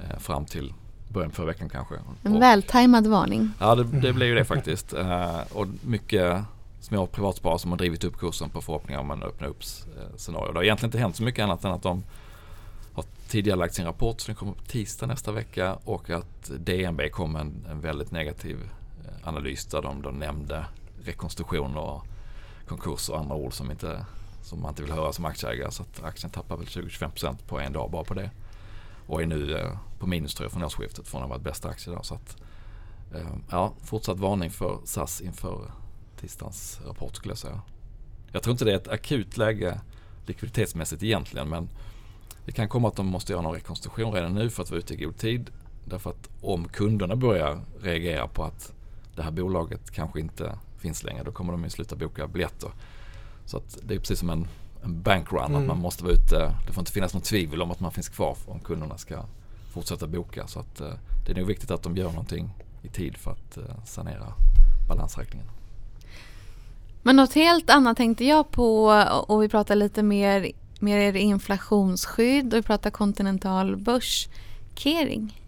eh, 0.00 0.18
fram 0.18 0.44
till 0.44 0.74
början 1.08 1.30
förra 1.30 1.46
veckan 1.46 1.68
kanske. 1.68 1.94
En 2.22 2.40
vältajmad 2.40 3.06
varning. 3.06 3.50
Ja 3.58 3.74
det, 3.74 3.84
det 3.84 4.12
blev 4.12 4.28
ju 4.28 4.34
det 4.34 4.44
faktiskt. 4.44 4.92
Eh, 4.92 5.40
och 5.52 5.66
mycket 5.80 6.44
små 6.80 7.06
privatsparare 7.06 7.58
som 7.58 7.70
har 7.70 7.78
drivit 7.78 8.04
upp 8.04 8.18
kursen 8.18 8.50
på 8.50 8.60
förhoppningar 8.60 9.00
om 9.00 9.10
en 9.10 9.22
öppna 9.22 9.46
upp 9.46 9.62
eh, 9.96 10.16
scenario. 10.16 10.52
Det 10.52 10.58
har 10.58 10.64
egentligen 10.64 10.88
inte 10.88 10.98
hänt 10.98 11.16
så 11.16 11.22
mycket 11.22 11.42
annat 11.42 11.64
än 11.64 11.72
att 11.72 11.82
de 11.82 12.04
har 12.92 13.04
tidigare 13.28 13.58
lagt 13.58 13.74
sin 13.74 13.84
rapport 13.84 14.20
så 14.20 14.26
den 14.26 14.36
kommer 14.36 14.52
på 14.52 14.62
tisdag 14.62 15.06
nästa 15.06 15.32
vecka 15.32 15.78
och 15.84 16.10
att 16.10 16.50
DNB 16.58 17.10
kom 17.10 17.36
en, 17.36 17.66
en 17.70 17.80
väldigt 17.80 18.10
negativ 18.10 18.56
analys 19.26 19.66
där 19.66 19.82
de 19.82 20.02
då 20.02 20.10
nämnde 20.10 20.66
rekonstruktioner, 21.04 21.80
och 21.80 22.06
konkurs 22.68 23.08
och 23.08 23.18
andra 23.18 23.34
ord 23.34 23.52
som, 23.52 23.70
inte, 23.70 24.06
som 24.42 24.62
man 24.62 24.68
inte 24.68 24.82
vill 24.82 24.92
höra 24.92 25.12
som 25.12 25.24
aktieägare. 25.24 25.70
Så 25.70 25.82
att 25.82 26.02
aktien 26.02 26.30
tappar 26.30 26.56
väl 26.56 26.66
20-25% 26.66 27.36
på 27.46 27.60
en 27.60 27.72
dag 27.72 27.90
bara 27.90 28.04
på 28.04 28.14
det. 28.14 28.30
Och 29.06 29.22
är 29.22 29.26
nu 29.26 29.58
eh, 29.58 29.78
på 29.98 30.06
minus 30.06 30.34
tror 30.34 30.44
jag 30.44 30.52
från 30.52 30.64
årsskiftet 30.64 31.08
från 31.08 31.22
att 31.22 31.28
ha 31.28 31.34
varit 31.34 31.44
bästa 31.44 31.68
aktie 31.68 31.92
då. 31.94 32.02
Så 32.02 32.14
att, 32.14 32.36
eh, 33.14 33.36
ja, 33.50 33.72
fortsatt 33.84 34.18
varning 34.18 34.50
för 34.50 34.78
SAS 34.84 35.20
inför 35.20 35.70
tisdagens 36.20 36.80
rapport 36.86 37.16
skulle 37.16 37.32
jag 37.32 37.38
säga. 37.38 37.60
Jag 38.32 38.42
tror 38.42 38.52
inte 38.52 38.64
det 38.64 38.72
är 38.72 38.76
ett 38.76 38.88
akut 38.88 39.36
läge 39.36 39.80
likviditetsmässigt 40.26 41.02
egentligen 41.02 41.48
men 41.48 41.68
det 42.44 42.52
kan 42.52 42.68
komma 42.68 42.88
att 42.88 42.96
de 42.96 43.06
måste 43.06 43.32
göra 43.32 43.42
någon 43.42 43.54
rekonstruktion 43.54 44.12
redan 44.12 44.34
nu 44.34 44.50
för 44.50 44.62
att 44.62 44.70
vara 44.70 44.78
ute 44.78 44.94
i 44.94 44.96
god 44.96 45.16
tid. 45.16 45.50
Därför 45.84 46.10
att 46.10 46.28
om 46.40 46.68
kunderna 46.68 47.16
börjar 47.16 47.60
reagera 47.80 48.28
på 48.28 48.44
att 48.44 48.72
det 49.16 49.22
här 49.22 49.30
bolaget 49.30 49.90
kanske 49.90 50.20
inte 50.20 50.58
finns 50.78 51.04
längre 51.04 51.22
då 51.22 51.32
kommer 51.32 51.52
de 51.52 51.64
ju 51.64 51.70
sluta 51.70 51.96
boka 51.96 52.26
biljetter. 52.26 52.70
Så 53.44 53.56
att 53.56 53.78
det 53.82 53.94
är 53.94 53.98
precis 53.98 54.18
som 54.18 54.30
en, 54.30 54.48
en 54.84 55.02
bankrun 55.02 55.44
mm. 55.44 55.60
att 55.60 55.66
man 55.66 55.78
måste 55.78 56.04
vara 56.04 56.14
ute. 56.14 56.54
Det 56.66 56.72
får 56.72 56.82
inte 56.82 56.92
finnas 56.92 57.14
något 57.14 57.24
tvivel 57.24 57.62
om 57.62 57.70
att 57.70 57.80
man 57.80 57.92
finns 57.92 58.08
kvar 58.08 58.36
om 58.46 58.60
kunderna 58.60 58.98
ska 58.98 59.24
fortsätta 59.72 60.06
boka. 60.06 60.46
Så 60.46 60.60
att, 60.60 60.80
eh, 60.80 60.92
det 61.26 61.32
är 61.32 61.36
nog 61.36 61.46
viktigt 61.46 61.70
att 61.70 61.82
de 61.82 61.96
gör 61.96 62.10
någonting 62.10 62.50
i 62.82 62.88
tid 62.88 63.16
för 63.16 63.30
att 63.30 63.56
eh, 63.56 63.84
sanera 63.84 64.32
balansräkningen. 64.88 65.46
Men 67.02 67.16
något 67.16 67.32
helt 67.32 67.70
annat 67.70 67.96
tänkte 67.96 68.24
jag 68.24 68.50
på 68.50 68.84
och 69.28 69.42
vi 69.42 69.48
pratar 69.48 69.74
lite 69.74 70.02
mer, 70.02 70.52
mer 70.80 71.16
inflationsskydd 71.16 72.54
och 72.54 72.58
vi 72.58 72.62
pratar 72.62 72.90
kontinental 72.90 73.76
börs. 73.76 74.28
Kering. 74.74 75.45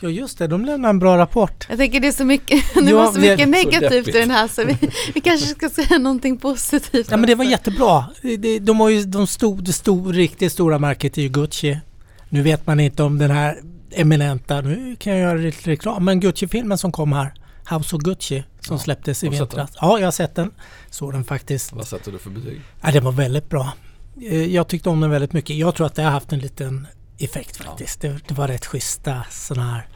Ja 0.00 0.08
just 0.08 0.38
det, 0.38 0.46
de 0.46 0.64
lämnar 0.64 0.88
en 0.88 0.98
bra 0.98 1.18
rapport. 1.18 1.66
Jag 1.68 1.78
tänker 1.78 2.00
det 2.00 2.08
är 2.08 2.12
så 2.12 2.24
mycket, 2.24 2.64
det 2.74 2.90
ja, 2.90 2.96
var 2.96 3.12
så 3.12 3.20
mycket 3.20 3.48
negativt 3.48 4.08
i 4.08 4.12
den 4.12 4.30
här 4.30 4.48
så 4.48 4.64
vi, 4.64 4.76
vi 5.14 5.20
kanske 5.20 5.46
ska 5.46 5.70
säga 5.70 5.98
någonting 5.98 6.36
positivt. 6.36 7.10
Ja 7.10 7.16
men 7.16 7.26
det 7.26 7.34
var 7.34 7.44
jättebra. 7.44 8.04
De, 8.22 8.58
de 8.58 8.80
har 8.80 8.88
ju 8.88 9.04
de 9.04 9.26
stor, 9.26 9.62
det 9.62 9.72
stor, 9.72 10.12
riktigt 10.12 10.52
stora 10.52 10.78
märket 10.78 11.18
är 11.18 11.22
ju 11.22 11.28
Gucci. 11.28 11.80
Nu 12.28 12.42
vet 12.42 12.66
man 12.66 12.80
inte 12.80 13.02
om 13.02 13.18
den 13.18 13.30
här 13.30 13.60
eminenta, 13.90 14.60
nu 14.60 14.96
kan 14.98 15.12
jag 15.12 15.22
göra 15.22 15.38
lite 15.38 15.70
reklam, 15.70 16.04
men 16.04 16.20
Gucci-filmen 16.20 16.78
som 16.78 16.92
kom 16.92 17.12
här, 17.12 17.32
House 17.70 17.96
of 17.96 18.02
Gucci, 18.02 18.44
som 18.60 18.76
ja, 18.76 18.78
släpptes 18.78 19.24
i 19.24 19.28
vintras. 19.28 19.70
Ja, 19.80 19.98
jag 19.98 20.06
har 20.06 20.12
sett 20.12 20.34
den. 20.34 20.50
Såg 20.90 21.12
den 21.12 21.24
faktiskt. 21.24 21.72
Vad 21.72 21.86
satte 21.86 22.10
du 22.10 22.18
för 22.18 22.30
betyg? 22.30 22.60
Ja, 22.82 22.90
den 22.90 23.04
var 23.04 23.12
väldigt 23.12 23.48
bra. 23.48 23.72
Eh, 24.22 24.44
jag 24.44 24.68
tyckte 24.68 24.88
om 24.88 25.00
den 25.00 25.10
väldigt 25.10 25.32
mycket. 25.32 25.56
Jag 25.56 25.74
tror 25.74 25.86
att 25.86 25.94
det 25.94 26.02
har 26.02 26.10
haft 26.10 26.32
en 26.32 26.38
liten 26.38 26.86
effekt 27.18 27.56
faktiskt. 27.56 28.04
Ja. 28.04 28.10
Det, 28.10 28.28
det, 28.28 28.34
var 28.34 28.48
rätt 28.48 28.66
schyssta 28.66 29.24
sådana 29.30 29.72
här 29.72 29.86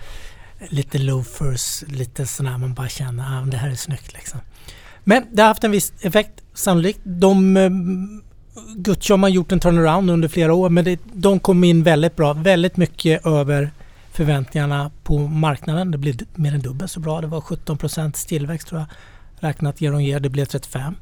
lite 0.68 0.98
loafers, 0.98 1.85
lite 1.88 2.26
sådana 2.26 2.50
här 2.50 2.59
man 2.59 2.74
bara 2.74 2.88
känner 2.88 3.38
att 3.38 3.42
ah, 3.42 3.50
det 3.50 3.56
här 3.56 3.70
är 3.70 3.74
snyggt 3.74 4.12
liksom. 4.12 4.40
Men 5.04 5.26
det 5.33 5.42
har 5.42 5.48
haft 5.48 5.64
en 5.64 5.70
viss 5.70 5.92
effekt 6.00 6.42
sannolikt. 6.54 7.00
De 7.04 7.56
eh, 7.56 7.70
Gucci 8.76 9.12
har 9.12 9.18
man 9.18 9.33
gjort 9.33 9.52
en 9.52 9.61
turnaround 9.61 10.11
under 10.11 10.28
flera 10.28 10.54
år 10.54 10.68
men 10.68 10.85
det, 10.85 11.00
de 11.12 11.40
kom 11.40 11.64
in 11.64 11.83
väldigt 11.83 12.16
bra. 12.16 12.33
Väldigt 12.33 12.76
mycket 12.76 13.26
över 13.26 13.70
förväntningarna 14.12 14.90
på 15.02 15.18
marknaden. 15.18 15.90
Det 15.90 15.98
blev 15.98 16.16
mer 16.35 16.54
än 16.54 16.61
dubbelt 16.61 16.90
så 16.90 17.00
bra. 17.00 17.20
Det 17.20 17.26
var 17.26 17.40
17 17.40 17.78
tillväxt 18.26 18.68
tror 18.68 18.80
jag 18.80 18.88
räknat 19.40 19.83
year 19.83 19.94
on 19.94 20.00
year. 20.00 20.20
Det 20.20 20.28
blev 20.28 20.44
35. 20.44 20.94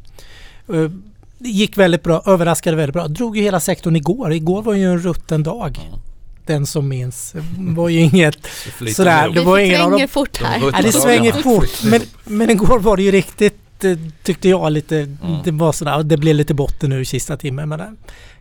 Eh, 0.69 0.91
det 1.39 1.49
gick 1.49 1.79
väldigt 1.79 2.03
bra, 2.03 2.23
överraskade 2.27 2.77
väldigt 2.77 2.95
bra. 2.95 3.09
Drog 3.09 3.37
ju 3.37 3.43
hela 3.43 3.61
sektorn 3.61 3.97
igår. 3.97 4.33
Igår 4.33 4.63
var 4.63 4.75
ju 4.75 4.85
en 4.85 4.99
rutten 4.99 5.43
dag. 5.43 5.79
Mm. 5.89 6.01
Den 6.49 6.67
som 6.67 6.89
minns. 6.89 7.33
Det 7.33 7.75
var 7.75 7.89
ju 7.89 8.01
inget 8.01 8.47
sådär. 8.95 9.29
Det 9.29 9.41
var 9.41 9.59
ingen 9.59 9.81
av 9.81 9.91
dem. 9.91 10.09
fort 10.09 10.43
här. 10.43 10.61
Ja, 10.73 10.83
det 10.83 10.93
svänger 10.93 11.33
fort. 11.33 11.83
Men, 11.85 12.01
men 12.25 12.51
igår 12.51 12.79
var 12.79 12.97
det 12.97 13.03
ju 13.03 13.11
riktigt 13.11 13.85
eh, 13.85 13.97
tyckte 14.23 14.49
jag 14.49 14.73
lite, 14.73 14.99
mm. 14.99 15.39
det 15.45 15.51
var 15.51 15.73
sådär, 15.73 16.03
det 16.03 16.17
blev 16.17 16.35
lite 16.35 16.55
botten 16.55 16.91
nu 16.91 17.01
i 17.01 17.05
sista 17.05 17.37
timmen. 17.37 17.69
Men 17.69 17.97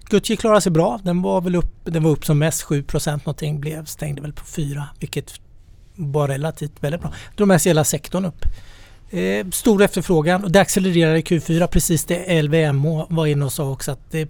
Gucci 0.09 0.35
klarade 0.35 0.61
sig 0.61 0.71
bra. 0.71 0.99
Den 1.03 1.21
var 1.21 1.41
väl 1.41 1.55
upp, 1.55 1.73
den 1.83 2.03
var 2.03 2.11
upp 2.11 2.25
som 2.25 2.39
mest 2.39 2.65
7% 2.65 3.11
någonting, 3.11 3.59
blev, 3.59 3.85
stängde 3.85 4.21
väl 4.21 4.33
på 4.33 4.45
4 4.45 4.87
vilket 4.99 5.33
var 5.95 6.27
relativt 6.27 6.73
väldigt 6.79 7.01
bra. 7.01 7.13
Drog 7.35 7.47
med 7.47 7.61
sig 7.61 7.69
hela 7.69 7.83
sektorn 7.83 8.25
upp. 8.25 8.45
Eh, 9.09 9.47
stor 9.51 9.81
efterfrågan 9.81 10.43
och 10.43 10.51
det 10.51 10.61
accelererar 10.61 11.15
i 11.15 11.21
Q4 11.21 11.67
precis 11.67 12.05
det 12.05 12.41
LVMH 12.41 13.05
var 13.09 13.25
inne 13.25 13.45
och 13.45 13.53
sa 13.53 13.69
också 13.69 13.91
att 13.91 14.11
det, 14.11 14.29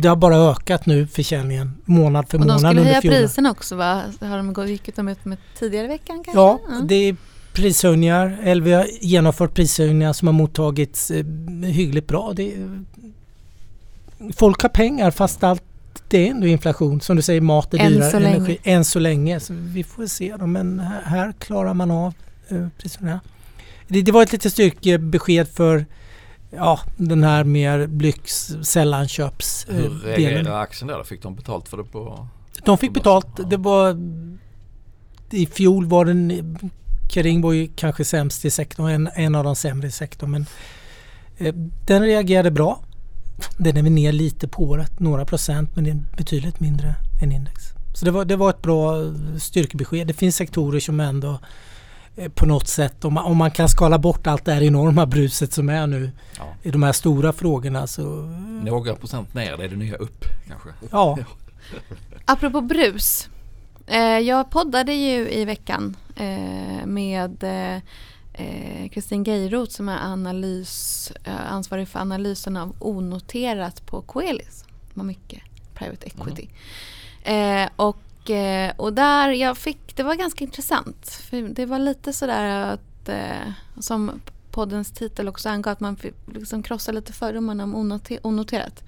det 0.00 0.08
har 0.08 0.16
bara 0.16 0.36
ökat 0.36 0.86
nu 0.86 1.06
försäljningen 1.06 1.74
månad 1.84 2.28
för 2.28 2.38
månad 2.38 2.56
under 2.56 2.70
fjolåret. 2.70 2.94
De 2.94 2.98
skulle 2.98 3.14
höja 3.14 3.26
priserna 3.26 3.50
också 3.50 3.76
va? 3.76 4.02
Har 4.20 4.36
de 4.36 4.52
gått, 4.52 4.68
gick 4.68 4.88
ut 4.88 4.96
med 4.96 5.36
tidigare 5.58 5.84
i 5.84 5.88
veckan 5.88 6.24
kanske? 6.24 6.40
Ja, 6.40 6.60
ja. 6.68 6.80
det 6.84 6.94
är 6.94 7.16
prishöjningar. 7.52 8.54
LV 8.54 8.72
har 8.72 8.86
genomfört 9.00 9.54
prishöjningar 9.54 10.12
som 10.12 10.28
har 10.28 10.32
mottagits 10.32 11.10
eh, 11.10 11.24
hyggligt 11.64 12.06
bra. 12.06 12.32
Det, 12.36 12.54
folk 14.36 14.62
har 14.62 14.68
pengar 14.68 15.10
fast 15.10 15.44
allt 15.44 15.62
det 16.08 16.26
är 16.26 16.30
ändå 16.30 16.46
inflation. 16.46 17.00
Som 17.00 17.16
du 17.16 17.22
säger, 17.22 17.40
mat 17.40 17.74
är 17.74 17.88
dyrare. 17.88 18.16
Än 18.16 18.24
energi. 18.24 18.58
Än 18.62 18.84
så 18.84 18.98
länge. 18.98 19.40
Så 19.40 19.54
vi 19.56 19.84
får 19.84 20.06
se 20.06 20.34
då. 20.38 20.46
Men 20.46 20.80
här, 20.80 21.02
här 21.02 21.32
klarar 21.32 21.74
man 21.74 21.90
av 21.90 22.14
eh, 22.48 22.66
priserna. 22.78 23.20
Det, 23.88 24.02
det, 24.02 24.12
var 24.12 24.22
ett 24.22 24.32
litet 24.32 24.52
styrkebesked 24.52 25.48
för 25.48 25.86
ja, 26.56 26.80
den 26.96 27.24
här 27.24 27.44
mer 27.44 27.86
lyx 27.86 28.46
sällanköps 28.62 29.66
Hur 29.68 29.88
reagerade 29.90 30.58
aktien 30.58 30.88
där? 30.88 31.04
Fick 31.04 31.22
de 31.22 31.34
betalt 31.34 31.68
för 31.68 31.76
det 31.76 31.84
på? 31.84 32.28
De 32.64 32.78
fick 32.78 32.94
betalt. 32.94 33.26
Ja. 33.36 33.44
Det 33.44 33.56
var 33.56 33.96
i 35.30 35.46
fjol 35.46 35.86
var 35.86 36.04
den 36.04 36.58
Kering 37.08 37.40
var 37.40 37.52
ju 37.52 37.68
kanske 37.76 38.04
sämst 38.04 38.44
i 38.44 38.50
sektorn, 38.50 38.88
en, 38.88 39.08
en 39.14 39.34
av 39.34 39.44
de 39.44 39.56
sämre 39.56 39.88
i 39.88 39.90
sektorn. 39.90 40.30
Men 40.30 40.46
eh, 41.38 41.54
den 41.86 42.02
reagerade 42.02 42.50
bra. 42.50 42.84
Den 43.56 43.76
är 43.76 43.82
väl 43.82 43.92
ner 43.92 44.12
lite 44.12 44.48
på 44.48 44.62
året, 44.62 45.00
några 45.00 45.24
procent, 45.24 45.76
men 45.76 45.84
det 45.84 45.90
är 45.90 46.02
betydligt 46.16 46.60
mindre 46.60 46.94
än 47.22 47.32
index. 47.32 47.62
Så 47.94 48.04
det 48.04 48.10
var, 48.10 48.24
det 48.24 48.36
var 48.36 48.50
ett 48.50 48.62
bra 48.62 48.94
styrkebesked. 49.38 50.06
Det 50.06 50.12
finns 50.12 50.36
sektorer 50.36 50.80
som 50.80 51.00
ändå 51.00 51.30
eh, 51.30 51.38
på 52.34 52.46
något 52.46 52.68
sätt, 52.68 53.04
om 53.04 53.14
man, 53.14 53.24
om 53.24 53.36
man 53.36 53.50
kan 53.50 53.68
skala 53.68 53.98
bort 53.98 54.26
allt 54.26 54.44
det 54.44 54.52
här 54.52 54.62
enorma 54.62 55.06
bruset 55.06 55.52
som 55.52 55.68
är 55.68 55.86
nu 55.86 56.10
ja. 56.38 56.44
i 56.62 56.70
de 56.70 56.82
här 56.82 56.92
stora 56.92 57.32
frågorna 57.32 57.86
så... 57.86 58.02
Några 58.64 58.94
procent 58.94 59.34
ner, 59.34 59.56
det 59.56 59.64
är 59.64 59.68
det 59.68 59.76
nya 59.76 59.96
upp 59.96 60.24
kanske? 60.48 60.68
Ja. 60.90 61.18
Apropå 62.24 62.60
brus. 62.60 63.28
Eh, 63.86 64.00
jag 64.00 64.50
poddade 64.50 64.94
ju 64.94 65.30
i 65.30 65.44
veckan 65.44 65.96
eh, 66.16 66.86
med 66.86 67.44
Eh, 68.32 68.88
Kristin 68.88 69.20
eh, 69.20 69.28
Geiroth 69.28 69.72
som 69.72 69.88
är 69.88 69.98
analys, 69.98 71.12
eh, 71.24 71.52
ansvarig 71.52 71.88
för 71.88 71.98
analysen 71.98 72.56
av 72.56 72.76
onoterat 72.78 73.86
på 73.86 74.02
Coelis. 74.02 74.64
Det 74.68 74.94
var 74.94 75.04
mycket 75.04 75.42
private 75.74 76.06
equity. 76.06 76.48
Mm. 77.22 77.64
Eh, 77.64 77.70
och, 77.76 77.96
och, 78.22 78.30
eh, 78.30 78.72
och 78.76 78.92
där 78.92 79.28
jag 79.28 79.58
fick, 79.58 79.96
det 79.96 80.02
var 80.02 80.14
ganska 80.14 80.44
intressant. 80.44 81.08
För 81.30 81.42
det 81.42 81.66
var 81.66 81.78
lite 81.78 82.12
sådär 82.12 82.72
att 82.72 83.08
eh, 83.08 83.52
som 83.80 84.20
poddens 84.50 84.92
titel 84.92 85.28
också 85.28 85.48
angav 85.48 85.72
att 85.72 85.80
man 85.80 85.96
liksom 86.34 86.62
krossar 86.62 86.92
lite 86.92 87.12
fördomarna 87.12 87.64
om 87.64 87.98
onoterat. 88.22 88.84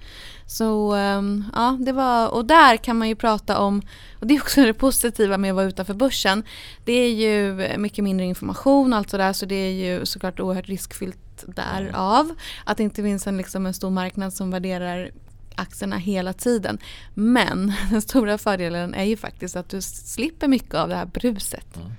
Så 0.47 0.93
ehm, 0.93 1.43
ja, 1.53 1.77
det 1.79 1.91
var, 1.91 2.27
och 2.29 2.45
där 2.45 2.77
kan 2.77 2.97
man 2.97 3.07
ju 3.07 3.15
prata 3.15 3.59
om, 3.59 3.81
och 4.19 4.27
det 4.27 4.35
är 4.35 4.41
också 4.41 4.61
det 4.65 4.73
positiva 4.73 5.37
med 5.37 5.51
att 5.51 5.55
vara 5.55 5.65
utanför 5.65 5.93
börsen. 5.93 6.43
Det 6.85 6.93
är 6.93 7.13
ju 7.13 7.77
mycket 7.77 8.03
mindre 8.03 8.25
information 8.25 8.93
och 8.93 8.99
allt 8.99 9.09
sådär 9.09 9.33
så 9.33 9.45
det 9.45 9.55
är 9.55 9.71
ju 9.71 10.05
såklart 10.05 10.39
oerhört 10.39 10.67
riskfyllt 10.67 11.43
därav. 11.47 12.35
Att 12.65 12.77
det 12.77 12.83
inte 12.83 13.03
finns 13.03 13.27
en, 13.27 13.37
liksom, 13.37 13.65
en 13.65 13.73
stor 13.73 13.89
marknad 13.89 14.33
som 14.33 14.51
värderar 14.51 15.11
aktierna 15.57 15.97
hela 15.97 16.33
tiden. 16.33 16.77
Men 17.13 17.73
den 17.91 18.01
stora 18.01 18.37
fördelen 18.37 18.93
är 18.93 19.03
ju 19.03 19.17
faktiskt 19.17 19.55
att 19.55 19.69
du 19.69 19.81
slipper 19.81 20.47
mycket 20.47 20.75
av 20.75 20.89
det 20.89 20.95
här 20.95 21.05
bruset. 21.05 21.75
Mm 21.75 21.91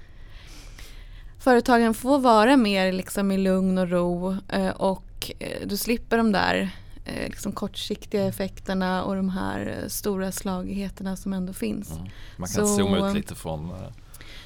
företagen 1.46 1.94
får 1.94 2.18
vara 2.18 2.56
mer 2.56 2.92
liksom 2.92 3.30
i 3.30 3.38
lugn 3.38 3.78
och 3.78 3.88
ro 3.88 4.36
eh, 4.48 4.68
och 4.68 5.32
eh, 5.38 5.66
du 5.66 5.76
slipper 5.76 6.16
de 6.16 6.32
där 6.32 6.70
eh, 7.04 7.28
liksom 7.28 7.52
kortsiktiga 7.52 8.24
effekterna 8.24 9.04
och 9.04 9.16
de 9.16 9.28
här 9.28 9.84
stora 9.88 10.32
slagigheterna 10.32 11.16
som 11.16 11.32
ändå 11.32 11.52
finns. 11.52 11.90
Mm. 11.90 12.08
Man 12.36 12.48
kan 12.48 12.66
så, 12.66 12.76
zooma 12.76 13.08
ut 13.10 13.16
lite 13.16 13.34
från 13.34 13.72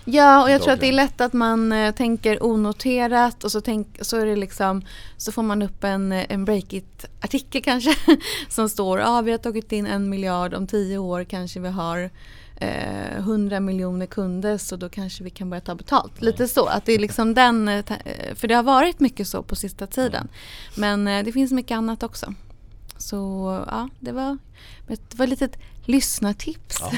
Ja, 0.04 0.42
och 0.42 0.50
jag 0.50 0.62
tror 0.62 0.72
att 0.72 0.80
det 0.80 0.88
är 0.88 0.92
lätt 0.92 1.20
att 1.20 1.32
man 1.32 1.72
uh, 1.72 1.92
tänker 1.92 2.44
onoterat 2.44 3.44
och 3.44 3.52
så, 3.52 3.60
tänk, 3.60 3.98
så 4.00 4.16
är 4.16 4.26
det 4.26 4.36
liksom 4.36 4.82
så 5.16 5.32
får 5.32 5.42
man 5.42 5.62
upp 5.62 5.84
en, 5.84 6.12
en 6.12 6.44
breakit-artikel 6.44 7.62
kanske 7.62 7.94
som 8.48 8.68
står 8.68 9.00
ah, 9.04 9.22
vi 9.22 9.30
har 9.30 9.38
tagit 9.38 9.72
in 9.72 9.86
en 9.86 10.08
miljard 10.08 10.54
om 10.54 10.66
tio 10.66 10.98
år 10.98 11.24
kanske 11.24 11.60
vi 11.60 11.68
har 11.68 12.10
eh, 12.60 13.16
100 13.18 13.60
miljoner 13.60 14.06
kunder 14.06 14.58
så 14.58 14.76
då 14.76 14.88
kanske 14.88 15.24
vi 15.24 15.30
kan 15.30 15.50
börja 15.50 15.60
ta 15.60 15.74
betalt. 15.74 16.12
Mm. 16.12 16.26
Lite 16.26 16.48
så, 16.48 16.66
att 16.66 16.84
det 16.84 16.92
är 16.92 16.98
liksom 16.98 17.34
den, 17.34 17.68
eh, 17.68 17.84
eh, 18.04 18.34
för 18.34 18.48
det 18.48 18.54
har 18.54 18.62
varit 18.62 19.00
mycket 19.00 19.28
så 19.28 19.42
på 19.42 19.56
sista 19.56 19.86
tiden. 19.86 20.28
Men 20.76 21.08
eh, 21.08 21.24
det 21.24 21.32
finns 21.32 21.52
mycket 21.52 21.76
annat 21.76 22.02
också. 22.02 22.34
Så 22.98 23.16
ja, 23.70 23.88
det 24.00 24.12
var, 24.12 24.38
det 24.86 25.18
var 25.18 25.24
ett 25.24 25.30
litet 25.30 25.56
lyssnartips. 25.90 26.78
Ja, 26.80 26.92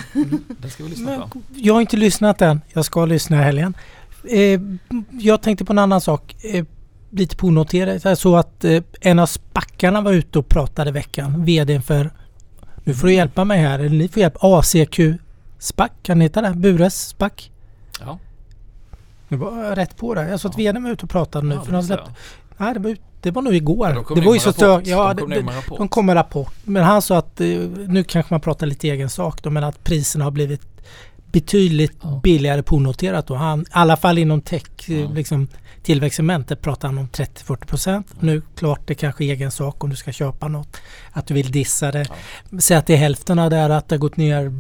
det 0.58 0.70
ska 0.70 0.84
vi 0.84 0.90
lyssna 0.90 1.28
på. 1.28 1.40
Jag 1.54 1.74
har 1.74 1.80
inte 1.80 1.96
lyssnat 1.96 2.42
än. 2.42 2.60
Jag 2.72 2.84
ska 2.84 3.04
lyssna 3.04 3.40
i 3.40 3.42
helgen. 3.44 3.74
Eh, 4.28 4.60
jag 5.10 5.42
tänkte 5.42 5.64
på 5.64 5.72
en 5.72 5.78
annan 5.78 6.00
sak. 6.00 6.44
Eh, 6.44 6.64
lite 7.10 7.36
på 7.36 7.46
onoterat. 7.46 8.04
Jag 8.04 8.18
såg 8.18 8.38
att 8.38 8.64
eh, 8.64 8.82
en 9.00 9.18
av 9.18 9.26
spackarna 9.26 10.00
var 10.00 10.12
ute 10.12 10.38
och 10.38 10.48
pratade 10.48 10.90
i 10.90 10.92
veckan. 10.92 11.44
VDn 11.44 11.82
för, 11.82 12.10
nu 12.84 12.94
får 12.94 13.06
du 13.06 13.14
hjälpa 13.14 13.44
mig 13.44 13.60
här, 13.60 13.78
eller 13.78 13.96
ni 13.96 14.08
får 14.08 14.20
hjälpa, 14.20 14.38
ACQ 14.42 15.00
Spack, 15.58 15.92
kan 16.02 16.18
det 16.18 16.24
heta 16.24 16.42
det? 16.42 16.50
Bures 16.50 16.94
Spack? 16.94 17.50
Ja. 18.00 18.18
Nu 19.28 19.36
var 19.36 19.64
jag 19.64 19.78
rätt 19.78 19.96
på 19.96 20.14
det. 20.14 20.28
Jag 20.28 20.40
såg 20.40 20.50
att 20.50 20.58
ja. 20.58 20.72
VDn 20.72 20.82
var 20.82 20.90
ute 20.90 21.04
och 21.04 21.10
pratade 21.10 21.46
nu. 21.46 21.54
Ja, 21.54 21.62
för 21.62 21.72
de 21.72 21.82
släppte, 21.82 22.10
nej, 22.56 22.74
det 22.74 22.80
var 22.80 22.90
ut, 22.90 23.00
det 23.22 23.30
var 23.30 23.42
nog 23.42 23.54
igår. 23.54 23.88
Ja, 24.08 24.14
det 24.14 24.20
var 24.20 24.34
ju 24.34 24.40
så 24.40 24.48
rapport. 24.50 24.62
stö- 24.86 24.90
ja, 24.90 25.14
de 25.14 25.20
kom 25.20 25.30
det- 25.30 25.42
med 25.42 25.56
rapport. 25.56 25.78
De 25.78 25.88
kom 25.88 26.06
med 26.06 26.16
rapport. 26.16 26.54
Men 26.64 26.82
han 26.84 27.02
sa 27.02 27.16
att, 27.18 27.40
eh, 27.40 27.46
nu 27.88 28.04
kanske 28.04 28.34
man 28.34 28.40
pratar 28.40 28.66
lite 28.66 28.88
egen 28.88 29.10
sak 29.10 29.42
då, 29.42 29.50
men 29.50 29.64
att 29.64 29.84
priserna 29.84 30.24
har 30.24 30.30
blivit 30.30 30.60
betydligt 31.32 31.92
Ja. 32.02 32.20
billigare 32.22 32.62
på 32.62 32.76
onoterat 32.76 33.26
då. 33.26 33.34
Han, 33.34 33.60
I 33.60 33.64
alla 33.70 33.96
fall 33.96 34.18
inom 34.18 34.40
tech, 34.40 34.62
eh, 34.88 35.00
Ja. 35.00 35.08
liksom 35.08 35.48
tillväxtsegmentet 35.82 36.62
pratar 36.62 36.88
han 36.88 36.98
om 36.98 37.08
30-40 37.08 37.66
procent. 37.66 38.06
Nu 38.20 38.42
klart 38.56 38.80
det 38.86 38.94
kanske 38.94 39.24
är 39.24 39.26
egen 39.32 39.50
sak 39.50 39.84
om 39.84 39.90
du 39.90 39.96
ska 39.96 40.12
köpa 40.12 40.48
något. 40.48 40.76
Att 41.12 41.26
du 41.26 41.34
vill 41.34 41.50
dissa 41.52 41.90
det. 41.92 42.06
Säg 42.58 42.76
att 42.76 42.86
det 42.86 42.92
är 42.92 42.96
hälften 42.98 43.38
av 43.38 43.50
det 43.50 43.56
här 43.56 43.70
att 43.70 43.88
det 43.88 43.94
har 43.94 43.98
gått 44.00 44.16
ner 44.16 44.52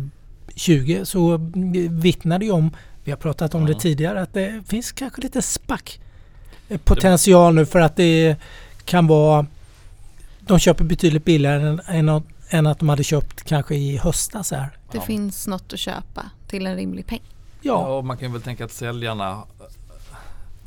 20 0.56 1.04
så 1.04 1.34
mm, 1.34 2.00
vittnar 2.00 2.38
det 2.38 2.44
ju 2.44 2.50
om, 2.52 2.70
vi 3.04 3.10
har 3.12 3.18
pratat 3.18 3.54
om 3.54 3.62
Ja. 3.62 3.68
det 3.74 3.80
tidigare, 3.80 4.22
att 4.22 4.34
det 4.34 4.62
finns 4.68 4.92
kanske 4.92 5.20
lite 5.22 5.42
spack 5.42 6.00
eh, 6.00 6.06
potential 6.78 7.54
nu 7.54 7.66
för 7.66 7.80
att 7.80 7.96
det 7.96 8.36
kan 8.84 9.06
vara 9.06 9.46
de 10.40 10.58
köper 10.58 10.84
betydligt 10.84 11.24
billigare 11.24 11.68
än, 11.68 11.80
än, 11.86 12.08
att- 12.08 12.22
än 12.50 12.66
att 12.66 12.78
de 12.78 12.88
hade 12.88 13.04
köpt 13.04 13.42
kanske 13.42 13.74
i 13.74 13.96
höstas 13.96 14.50
här. 14.50 14.70
Det 14.92 14.98
Ja. 14.98 15.04
finns 15.04 15.46
något 15.46 15.72
att 15.72 15.78
köpa 15.78 16.30
till 16.48 16.66
en 16.66 16.76
rimlig 16.76 17.06
peng. 17.06 17.20
Ja, 17.60 17.72
Ja, 17.88 17.96
och 17.96 18.04
man 18.04 18.16
kan 18.16 18.32
väl 18.32 18.42
tänka 18.42 18.64
att 18.64 18.72
säljarna 18.72 19.30
eh, 19.30 19.66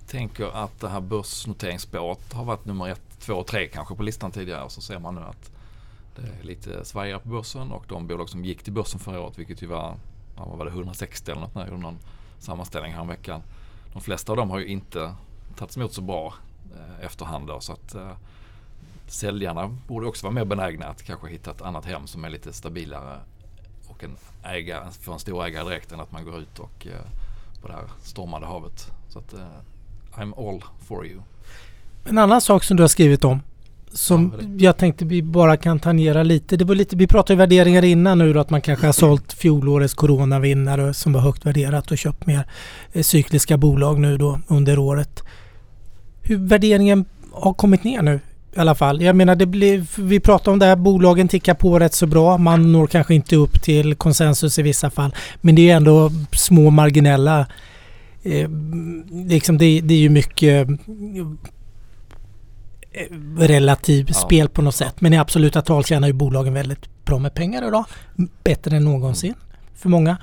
tänker 0.07 0.63
att 0.63 0.79
det 0.79 0.89
här 0.89 1.01
börsnoteringsspåret 1.01 2.33
har 2.33 2.43
varit 2.43 2.65
nummer 2.65 2.89
ett, 2.89 3.01
två 3.19 3.33
och 3.33 3.47
tre 3.47 3.67
kanske 3.67 3.95
på 3.95 4.03
listan 4.03 4.31
tidigare. 4.31 4.63
Och 4.63 4.71
så 4.71 4.81
ser 4.81 4.99
man 4.99 5.15
nu 5.15 5.21
att 5.21 5.51
det 6.15 6.21
är 6.21 6.43
lite 6.47 6.85
svajigare 6.85 7.19
på 7.19 7.29
börsen 7.29 7.71
och 7.71 7.83
de 7.87 8.07
bolag 8.07 8.29
som 8.29 8.45
gick 8.45 8.63
till 8.63 8.73
börsen 8.73 8.99
förra 8.99 9.21
året, 9.21 9.39
vilket 9.39 9.61
ju 9.61 9.67
var, 9.67 9.95
vad 10.37 10.57
var 10.57 10.65
det 10.65 10.71
160 10.71 11.31
eller 11.31 11.41
något 11.41 11.55
när 11.55 11.61
jag 11.61 11.69
gjorde 11.69 11.81
någon 11.81 11.97
sammanställning 12.39 12.93
häromveckan. 12.93 13.41
De 13.93 14.01
flesta 14.01 14.31
av 14.31 14.37
dem 14.37 14.49
har 14.49 14.59
ju 14.59 14.67
inte 14.67 15.13
tagits 15.55 15.77
emot 15.77 15.93
så 15.93 16.01
bra 16.01 16.33
eh, 16.75 17.05
efterhand 17.05 17.47
då, 17.47 17.59
så 17.59 17.73
att 17.73 17.95
eh, 17.95 18.11
säljarna 19.07 19.77
borde 19.87 20.07
också 20.07 20.25
vara 20.25 20.33
mer 20.33 20.45
benägna 20.45 20.85
att 20.85 21.03
kanske 21.03 21.27
hitta 21.27 21.51
ett 21.51 21.61
annat 21.61 21.85
hem 21.85 22.07
som 22.07 22.25
är 22.25 22.29
lite 22.29 22.53
stabilare 22.53 23.19
och 23.87 24.03
en 24.03 24.17
ägare, 24.43 24.91
få 24.91 25.13
en 25.13 25.19
stor 25.19 25.45
ägare 25.45 25.63
direkt 25.63 25.91
än 25.91 25.99
att 25.99 26.11
man 26.11 26.25
går 26.25 26.39
ut 26.39 26.59
och 26.59 26.87
eh, 26.87 27.61
på 27.61 27.67
det 27.67 27.73
här 27.73 27.83
stormande 28.03 28.47
havet. 28.47 28.91
Så 29.09 29.19
att 29.19 29.33
eh, 29.33 29.39
I'm 30.13 30.49
all 30.49 30.63
for 30.79 31.05
you. 31.05 31.21
en 32.05 32.17
annan 32.17 32.41
sak 32.41 32.63
som 32.63 32.77
du 32.77 32.83
har 32.83 32.87
skrivit 32.87 33.23
om 33.23 33.41
som 33.97 34.33
Ja, 34.39 34.47
jag 34.57 34.77
tänkte 34.77 35.05
vi 35.05 35.23
bara 35.23 35.57
kan 35.57 35.79
tangera 35.79 36.23
lite. 36.23 36.57
Det 36.57 36.65
var 36.65 36.75
lite, 36.75 36.95
vi 36.95 37.07
pratade 37.07 37.37
värderingar 37.37 37.85
innan 37.85 38.17
nu 38.17 38.33
då, 38.33 38.39
att 38.39 38.49
man 38.49 38.61
kanske 38.61 38.85
har 38.85 38.93
sålt 38.93 39.33
fjolårets 39.33 39.93
coronavinnare 39.93 40.93
som 40.93 41.13
var 41.13 41.21
högt 41.21 41.45
värderat 41.45 41.91
och 41.91 41.97
köpt 41.97 42.25
mer 42.25 42.47
eh, 42.93 43.01
cykliska 43.01 43.57
bolag 43.57 43.99
nu 43.99 44.17
då 44.17 44.39
under 44.47 44.79
året. 44.79 45.23
Hur 46.27 46.38
värderingen 46.38 47.05
har 47.31 47.53
kommit 47.53 47.83
ner 47.83 48.01
nu 48.01 48.19
i 48.55 48.59
alla 48.59 48.75
fall. 48.75 49.01
Jag 49.01 49.15
menar 49.15 49.35
det 49.35 49.45
blir, 49.45 49.85
vi 50.01 50.19
pratar 50.19 50.51
om 50.51 50.59
det 50.59 50.65
här, 50.65 50.75
bolagen 50.75 51.27
tickar 51.27 51.53
på 51.53 51.79
rätt 51.79 51.93
så 51.93 52.07
bra. 52.07 52.38
Man 52.38 52.71
når 52.71 52.88
kanske 52.88 53.15
inte 53.15 53.35
upp 53.35 53.61
till 53.61 53.95
konsensus 53.95 54.59
i 54.59 54.61
vissa 54.61 54.89
fall. 54.89 55.15
Men 55.41 55.55
det 55.55 55.69
är 55.69 55.75
ändå 55.75 56.11
små 56.31 56.69
marginella 56.69 57.47
eh, 58.23 58.49
liksom 59.11 59.57
det, 59.57 59.81
det 59.81 59.93
är 59.93 59.97
ju 59.99 60.09
mycket 60.09 60.67
eh, 60.69 60.75
relativ 63.38 64.05
Ja. 64.07 64.13
spel 64.13 64.49
på 64.49 64.61
något 64.61 64.75
sätt. 64.75 65.01
Men 65.01 65.13
i 65.13 65.17
absoluta 65.17 65.61
tal 65.61 65.83
tjänar 65.85 66.07
ju 66.07 66.13
bolagen 66.13 66.53
väldigt 66.53 67.05
bra 67.05 67.19
med 67.19 67.33
pengar 67.33 67.67
idag. 67.67 67.85
Bättre 68.43 68.77
än 68.77 68.83
någonsin 68.85 69.33
för 69.75 69.89
många. 69.89 70.17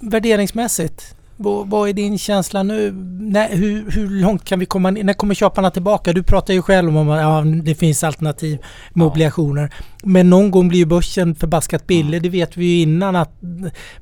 Värderingsmässigt, 0.00 1.14
vad, 1.40 1.88
är 1.88 1.92
din 1.92 2.18
känsla 2.18 2.62
nu? 2.62 2.92
När, 3.20 3.48
hur, 3.56 3.90
hur 3.90 4.10
långt 4.10 4.44
kan 4.44 4.58
vi 4.58 4.66
komma? 4.66 4.90
ner? 4.90 5.04
När 5.04 5.12
kommer 5.12 5.34
köparna 5.34 5.70
tillbaka? 5.70 6.12
Du 6.12 6.22
pratar 6.22 6.54
ju 6.54 6.62
själv 6.62 6.96
om 6.98 7.08
att 7.10 7.20
ja, 7.20 7.40
det 7.62 7.74
finns 7.74 8.04
alternativ 8.04 8.58
med 8.92 9.04
Ja. 9.04 9.10
obligationer. 9.10 9.74
Men 10.02 10.30
någon 10.30 10.50
gång 10.50 10.68
blir 10.68 10.78
ju 10.78 10.86
börsen 10.86 11.34
förbaskat 11.34 11.86
billig. 11.86 12.22
Det 12.22 12.28
vet 12.28 12.56
vi 12.56 12.64
ju 12.66 12.82
innan 12.82 13.16
att 13.16 13.30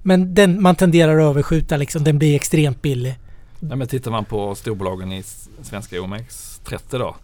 men 0.02 0.34
den, 0.34 0.62
man 0.62 0.74
tenderar 0.76 1.18
att 1.18 1.24
överskjuta 1.30 1.76
liksom. 1.76 2.04
Den 2.04 2.18
blir 2.18 2.34
extremt 2.34 2.82
billig. 2.82 3.18
Nej, 3.60 3.76
men 3.76 3.88
tittar 3.88 4.10
man 4.10 4.24
på 4.24 4.54
storbolagen 4.54 5.12
i 5.12 5.22
svenska 5.62 5.96
OMX30 5.96 6.98
då 6.98 7.16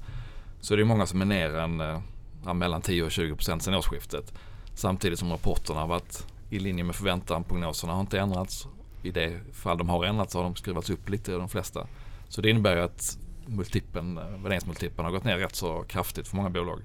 så 0.61 0.75
är 0.75 0.79
det 0.79 0.85
många 0.85 1.07
som 1.07 1.21
är 1.21 1.25
ner 1.27 1.55
en, 1.57 1.81
eh, 1.81 1.99
ja, 2.45 2.53
mellan 2.53 2.83
10 2.83 3.03
och 3.03 3.11
20 3.11 3.35
procent 3.37 3.63
sedan 3.63 3.75
årsskiftet. 3.75 4.33
Samtidigt 4.75 5.19
som 5.19 5.31
rapporterna 5.31 5.81
har 5.81 5.87
varit 5.87 6.27
i 6.51 6.59
linje 6.59 6.85
med 6.85 6.95
förväntan. 6.95 7.45
Prognoserna 7.45 7.93
har 7.93 8.01
inte 8.01 8.19
ändrats. 8.19 8.67
I 9.03 9.11
det 9.11 9.41
fall 9.53 9.79
de 9.79 9.89
har 9.89 10.05
ändrats 10.05 10.33
så 10.33 10.39
har 10.39 10.45
de 10.45 10.57
skruvats 10.57 10.91
upp 10.91 11.09
lite 11.09 11.33
de 11.33 11.49
flesta. 11.49 11.87
Så 12.29 12.41
det 12.41 12.51
innebär 12.51 12.77
ju 12.77 12.83
att 12.83 13.19
multipeln, 13.47 14.15
värderingsmultipeln 14.15 15.05
har 15.05 15.13
gått 15.13 15.25
ner 15.25 15.39
rätt 15.39 15.55
så 15.55 15.83
kraftigt 15.83 16.29
för 16.29 16.37
många 16.37 16.51
bolag. 16.51 16.81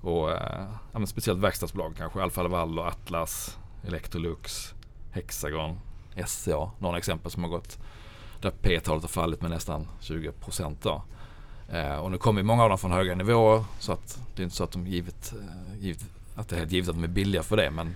Och 0.00 0.30
eh, 0.30 0.68
ja, 0.92 0.98
men 0.98 1.06
speciellt 1.06 1.40
verkstadsbolag 1.40 1.94
kanske. 1.98 2.22
Alfa 2.22 2.42
Laval 2.42 2.78
och 2.78 2.86
Atlas, 2.86 3.58
Electrolux, 3.86 4.74
Hexagon, 5.10 5.78
SCA. 6.26 6.70
Några 6.78 6.98
exempel 6.98 7.30
som 7.30 7.42
har 7.42 7.50
gått 7.50 7.78
där 8.40 8.50
P-talet 8.50 9.02
har 9.02 9.08
fallit 9.08 9.42
med 9.42 9.50
nästan 9.50 9.88
20 10.00 10.32
procent 10.32 10.82
då. 10.82 11.02
Eh, 11.68 11.96
och 11.96 12.10
nu 12.10 12.18
kommer 12.18 12.40
ju 12.40 12.44
många 12.44 12.62
av 12.62 12.68
dem 12.68 12.78
från 12.78 12.92
höga 12.92 13.14
nivåer 13.14 13.64
så 13.78 13.92
att 13.92 14.20
det 14.34 14.42
är 14.42 14.44
inte 14.44 14.56
så 14.56 14.64
att 14.64 14.72
de 14.72 14.86
givet, 14.86 15.32
eh, 15.32 15.80
givet 15.80 16.04
att 16.34 16.48
det 16.48 16.56
är 16.56 16.58
helt 16.58 16.72
givet 16.72 16.88
att 16.88 16.94
de 16.94 17.04
är 17.04 17.08
billiga 17.08 17.42
för 17.42 17.56
det. 17.56 17.70
Men, 17.70 17.94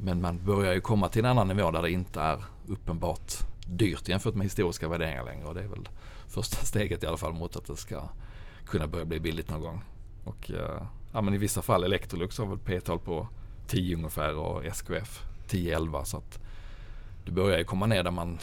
men 0.00 0.20
man 0.20 0.44
börjar 0.44 0.74
ju 0.74 0.80
komma 0.80 1.08
till 1.08 1.24
en 1.24 1.30
annan 1.30 1.48
nivå 1.48 1.70
där 1.70 1.82
det 1.82 1.90
inte 1.90 2.20
är 2.20 2.44
uppenbart 2.68 3.32
dyrt 3.66 4.08
jämfört 4.08 4.34
med 4.34 4.44
historiska 4.44 4.88
värderingar 4.88 5.24
längre. 5.24 5.44
Och 5.44 5.54
det 5.54 5.62
är 5.62 5.68
väl 5.68 5.88
första 6.28 6.56
steget 6.66 7.02
i 7.02 7.06
alla 7.06 7.16
fall 7.16 7.32
mot 7.32 7.56
att 7.56 7.66
det 7.66 7.76
ska 7.76 8.08
kunna 8.66 8.86
börja 8.86 9.04
bli 9.04 9.20
billigt 9.20 9.50
någon 9.50 9.60
gång. 9.60 9.84
Och 10.24 10.50
eh, 10.50 10.82
ja, 11.12 11.20
men 11.20 11.34
i 11.34 11.38
vissa 11.38 11.62
fall 11.62 11.84
Electrolux 11.84 12.38
har 12.38 12.46
väl 12.46 12.58
P-tal 12.58 12.98
på 12.98 13.28
10 13.66 13.96
ungefär 13.96 14.34
och 14.36 14.64
SKF 14.64 15.22
10-11 15.48 16.04
så 16.04 16.16
att 16.16 16.38
det 17.24 17.32
börjar 17.32 17.58
ju 17.58 17.64
komma 17.64 17.86
ner 17.86 18.02
där 18.02 18.10
man 18.10 18.38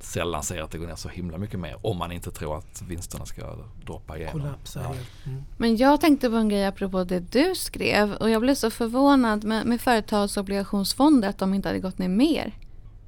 sällan 0.00 0.42
ser 0.42 0.62
att 0.62 0.70
det 0.70 0.78
går 0.78 0.86
ner 0.86 0.94
så 0.94 1.08
himla 1.08 1.38
mycket 1.38 1.60
mer 1.60 1.76
om 1.82 1.96
man 1.96 2.12
inte 2.12 2.30
tror 2.30 2.58
att 2.58 2.82
vinsterna 2.82 3.26
ska 3.26 3.56
droppa 3.86 4.16
igenom. 4.16 4.32
Kollapsa 4.32 4.82
Ja. 4.82 4.88
helt. 4.88 5.26
Mm. 5.26 5.42
Men 5.56 5.76
jag 5.76 6.00
tänkte 6.00 6.30
på 6.30 6.36
en 6.36 6.48
grej 6.48 6.66
apropå 6.66 7.04
det 7.04 7.20
du 7.20 7.54
skrev 7.54 8.12
och 8.12 8.30
jag 8.30 8.40
blev 8.40 8.54
så 8.54 8.70
förvånad 8.70 9.44
med, 9.44 9.66
med 9.66 9.80
företagsobligationsfonder 9.80 11.28
att 11.28 11.38
de 11.38 11.54
inte 11.54 11.68
hade 11.68 11.80
gått 11.80 11.98
ner 11.98 12.08
mer. 12.08 12.54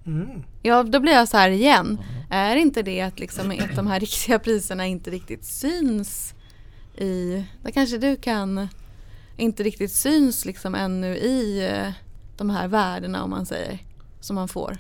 Mm. 0.07 0.43
Ja, 0.63 0.83
då 0.83 1.01
blir 1.01 1.13
jag 1.13 1.29
så 1.29 1.37
här 1.37 1.51
igen. 1.51 1.99
Är 2.31 2.57
inte 2.57 2.83
det 2.83 3.01
att, 3.01 3.19
liksom, 3.19 3.51
att 3.51 3.77
de 3.77 3.87
här 3.87 4.01
riktiga 4.01 4.39
priserna 4.39 4.87
inte 4.87 5.11
riktigt 5.11 5.45
syns 5.45 6.35
i... 6.97 7.45
Där 7.63 7.71
kanske 7.71 7.99
du 7.99 8.17
kan... 8.17 8.69
Inte 9.37 9.63
riktigt 9.63 9.93
syns 9.93 10.45
liksom 10.45 10.75
ännu 10.75 11.17
i 11.17 11.69
eh, 11.71 11.93
de 12.37 12.51
här 12.51 12.69
värdena 12.69 13.25
om 13.25 13.31
man 13.31 13.47
säger. 13.47 13.79
Som 14.21 14.37
man 14.37 14.49
får. 14.49 14.79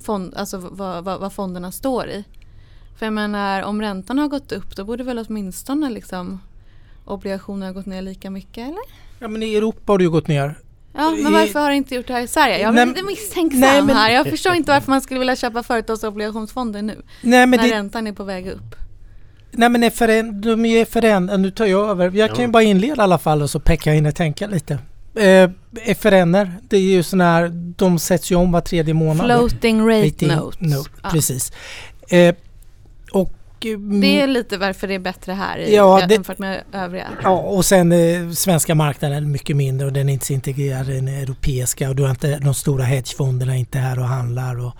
Fond, 0.00 0.34
alltså 0.34 0.58
vad, 0.58 1.04
vad, 1.04 1.20
vad 1.20 1.32
fonderna 1.32 1.72
står 1.72 2.08
i. 2.08 2.24
För 2.98 3.06
jag 3.06 3.12
menar 3.12 3.62
om 3.62 3.82
räntan 3.82 4.18
har 4.18 4.28
gått 4.28 4.52
upp 4.52 4.76
då 4.76 4.84
borde 4.84 5.04
väl 5.04 5.24
åtminstone 5.28 5.90
liksom 5.90 6.40
obligationerna 7.04 7.72
gått 7.72 7.86
ner 7.86 8.02
lika 8.02 8.30
mycket 8.30 8.68
eller? 8.68 8.82
Ja 9.18 9.28
men 9.28 9.42
i 9.42 9.54
Europa 9.54 9.92
har 9.92 9.98
det 9.98 10.04
ju 10.04 10.10
gått 10.10 10.28
ner. 10.28 10.58
Ja, 10.98 11.10
men 11.10 11.32
varför 11.32 11.60
har 11.60 11.70
det 11.70 11.76
inte 11.76 11.94
gjort 11.94 12.06
det 12.06 12.12
här 12.12 12.22
i 12.22 12.26
Sverige? 12.28 12.58
Jag 12.58 12.72
blir 12.72 12.86
lite 12.86 13.02
misstänksam 13.02 13.60
nej, 13.60 13.82
men- 13.82 13.96
här. 13.96 14.10
Jag 14.10 14.26
förstår 14.26 14.54
inte 14.54 14.72
varför 14.72 14.90
man 14.90 15.00
skulle 15.00 15.18
vilja 15.18 15.36
köpa 15.36 15.62
företagsobligationsfonder 15.62 16.82
nu. 16.82 17.02
Nej 17.22 17.46
men, 17.46 17.60
när 17.60 17.68
det, 17.68 17.74
räntan 17.74 18.06
är 18.06 18.12
på 18.12 18.24
väg 18.24 18.46
upp. 18.48 18.74
nej, 19.50 19.68
men 19.68 19.82
är 19.82 19.90
föränd, 19.90 20.34
de 20.34 20.66
är 20.66 20.84
förändrade. 20.84 21.42
Nu 21.42 21.50
tar 21.50 21.66
jag 21.66 21.90
över. 21.90 22.10
Jag 22.10 22.34
kan 22.34 22.44
ju 22.44 22.48
bara 22.50 22.62
inleda 22.62 23.02
i 23.02 23.04
alla 23.04 23.18
fall 23.18 23.42
och 23.42 23.50
så 23.50 23.60
Pekka 23.60 23.92
hinner 23.92 24.10
tänka 24.10 24.46
lite. 24.46 24.78
Eh, 25.14 25.50
FRN, 25.94 26.32
det 26.68 26.76
är 26.76 26.80
ju 26.80 27.02
sådana 27.02 27.24
här, 27.32 27.48
de 27.76 27.98
sätts 27.98 28.32
ju 28.32 28.36
om 28.36 28.52
var 28.52 28.60
tredje 28.60 28.94
månad. 28.94 29.26
Floating 29.26 29.88
rate 29.88 30.06
Rating 30.06 30.28
note. 30.28 30.58
note, 30.60 30.90
Ja. 31.02 31.10
Precis. 31.10 31.52
Och... 32.02 32.12
eh, 32.12 32.34
Det 34.00 34.20
är 34.20 34.26
lite 34.26 34.58
varför 34.58 34.88
det 34.88 34.94
är 34.94 34.98
bättre 34.98 35.32
här 35.32 35.58
i, 35.58 35.74
Ja, 35.76 36.06
det- 36.08 36.14
jämfört 36.14 36.38
med 36.38 36.62
övriga. 36.72 37.08
Ja, 37.22 37.30
och 37.38 37.64
sen 37.64 37.92
eh, 37.92 38.30
svenska 38.30 38.74
marknaden 38.74 39.16
är 39.16 39.20
mycket 39.20 39.56
mindre 39.56 39.86
och 39.86 39.92
den 39.92 40.08
är 40.08 40.12
inte 40.12 40.26
så 40.26 40.32
integrerad 40.32 40.90
i 40.90 40.94
den 40.94 41.08
europeiska 41.08 41.88
och 41.88 41.96
du 41.96 42.02
har 42.02 42.10
inte 42.10 42.38
de 42.38 42.54
stora 42.54 42.84
hedgefonderna 42.84 43.54
är 43.54 43.58
inte 43.58 43.78
här 43.78 43.98
och 43.98 44.04
handlar 44.08 44.60
och 44.66 44.72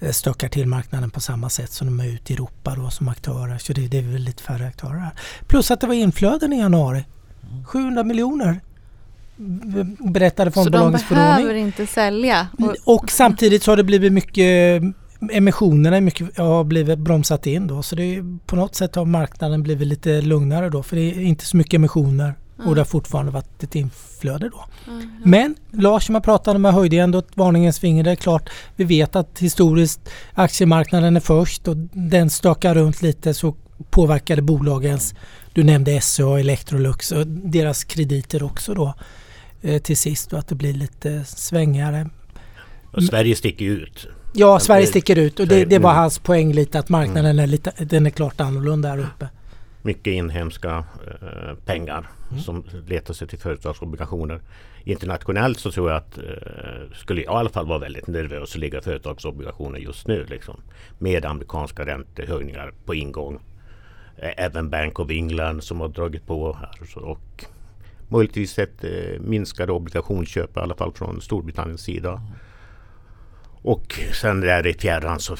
eh, 0.00 0.10
stökar 0.10 0.48
till 0.48 0.66
marknaden 0.66 1.10
på 1.10 1.20
samma 1.20 1.50
sätt 1.50 1.72
som 1.72 1.86
de 1.86 2.00
är 2.00 2.08
ute 2.08 2.32
i 2.32 2.36
Europa 2.36 2.74
då 2.76 2.90
som 2.90 3.08
aktörer. 3.08 3.58
Så 3.58 3.72
det, 3.72 3.88
det 3.88 3.98
är 3.98 4.02
väl 4.02 4.22
lite 4.22 4.42
färre 4.42 4.66
aktörer 4.66 4.98
här. 4.98 5.12
Plus 5.46 5.70
att 5.70 5.80
det 5.80 5.86
var 5.86 5.94
inflöden 5.94 6.52
i 6.52 6.58
januari. 6.58 7.04
700 7.66 8.02
miljoner 8.04 8.60
b- 9.36 9.84
berättade 9.98 10.50
Så 10.50 10.58
de 10.58 10.64
fondbolagens 10.64 11.08
behöver 11.08 11.36
förordning. 11.36 11.66
inte 11.66 11.86
sälja. 11.86 12.48
Och, 12.58 12.94
Och 13.00 13.10
samtidigt 13.10 13.62
så 13.62 13.70
har 13.70 13.76
det 13.76 13.84
blivit 13.84 14.12
mycket 14.12 14.82
emissionerna 15.32 15.96
är 15.96 16.00
mycket, 16.00 16.38
har 16.38 16.64
blivit 16.64 16.98
bromsat 16.98 17.46
in 17.46 17.66
då 17.66 17.82
så 17.82 17.96
det 17.96 18.02
är, 18.02 18.38
på 18.46 18.56
något 18.56 18.74
sätt 18.74 18.94
har 18.94 19.04
marknaden 19.04 19.62
blivit 19.62 19.88
lite 19.88 20.20
lugnare 20.20 20.68
då 20.70 20.82
för 20.82 20.96
det 20.96 21.02
är 21.02 21.20
inte 21.20 21.46
så 21.46 21.56
mycket 21.56 21.74
emissioner 21.74 22.34
och 22.64 22.74
det 22.74 22.80
har 22.80 22.86
fortfarande 22.86 23.32
varit 23.32 23.62
ett 23.62 23.74
inflöde 23.74 24.48
då. 24.48 24.64
Mm. 24.86 25.10
Men 25.24 25.54
Lars 25.70 26.06
som 26.06 26.14
jag 26.14 26.24
pratade 26.24 26.58
med 26.58 26.72
höjde 26.72 26.96
ändå 26.96 27.18
ett 27.18 27.28
varningens 27.34 27.78
finger. 27.78 28.04
Det 28.04 28.10
är 28.10 28.16
klart 28.16 28.50
vi 28.76 28.84
vet 28.84 29.16
att 29.16 29.38
historiskt 29.38 30.00
aktiemarknaden 30.34 31.16
är 31.16 31.20
först 31.20 31.68
och 31.68 31.76
den 31.92 32.30
stökar 32.30 32.74
runt 32.74 33.02
lite 33.02 33.34
så 33.34 33.54
påverkade 33.90 34.42
bolagens, 34.42 35.14
du 35.52 35.64
nämnde 35.64 36.00
SCA, 36.00 36.40
Electrolux 36.40 37.12
och 37.12 37.26
deras 37.26 37.84
krediter 37.84 38.42
också 38.42 38.74
då 38.74 38.94
eh, 39.62 39.82
till 39.82 39.96
sist 39.96 40.32
och 40.32 40.38
att 40.38 40.48
det 40.48 40.54
blir 40.54 40.72
lite 40.72 41.24
svängigare. 41.24 42.10
Och 42.92 43.02
Sverige 43.02 43.36
sticker 43.36 43.64
ut. 43.64 44.08
Ja, 44.38 44.60
Sverige 44.60 44.86
sticker 44.86 45.18
ut 45.18 45.40
och 45.40 45.48
det, 45.48 45.64
det 45.64 45.78
var 45.78 45.92
hans 45.92 46.18
poäng 46.18 46.52
lite 46.52 46.78
att 46.78 46.88
marknaden 46.88 47.38
är, 47.38 47.46
lite, 47.46 47.72
den 47.84 48.06
är 48.06 48.10
klart 48.10 48.40
annorlunda 48.40 48.88
här 48.88 48.98
uppe. 48.98 49.28
Mycket 49.82 50.12
inhemska 50.12 50.84
eh, 51.06 51.54
pengar 51.64 52.10
mm. 52.30 52.42
som 52.42 52.64
letar 52.86 53.14
sig 53.14 53.28
till 53.28 53.38
företagsobligationer. 53.38 54.40
Internationellt 54.84 55.60
så 55.60 55.70
tror 55.72 55.90
jag 55.90 55.96
att, 55.96 56.18
eh, 56.18 56.24
skulle 56.94 57.22
jag 57.22 57.34
i 57.34 57.36
alla 57.36 57.48
fall 57.48 57.66
vara 57.66 57.78
väldigt 57.78 58.06
nervös 58.06 58.54
att 58.54 58.60
ligga 58.60 58.80
företagsobligationer 58.80 59.78
just 59.78 60.06
nu. 60.06 60.26
Liksom, 60.28 60.60
med 60.98 61.24
amerikanska 61.24 61.86
räntehöjningar 61.86 62.72
på 62.84 62.94
ingång. 62.94 63.38
Även 64.18 64.70
Bank 64.70 65.00
of 65.00 65.10
England 65.10 65.64
som 65.64 65.80
har 65.80 65.88
dragit 65.88 66.26
på 66.26 66.56
här. 66.60 67.04
Och 67.04 67.44
möjligtvis 68.08 68.58
ett 68.58 68.84
eh, 68.84 69.20
minskade 69.20 69.72
obligationsköp 69.72 70.56
i 70.56 70.60
alla 70.60 70.74
fall 70.74 70.92
från 70.92 71.20
Storbritanniens 71.20 71.82
sida. 71.82 72.12
Mm. 72.12 72.22
Och 73.66 74.00
sen 74.20 74.40
där 74.40 74.66
i 74.66 74.74
fjärran 74.74 75.20
så 75.20 75.36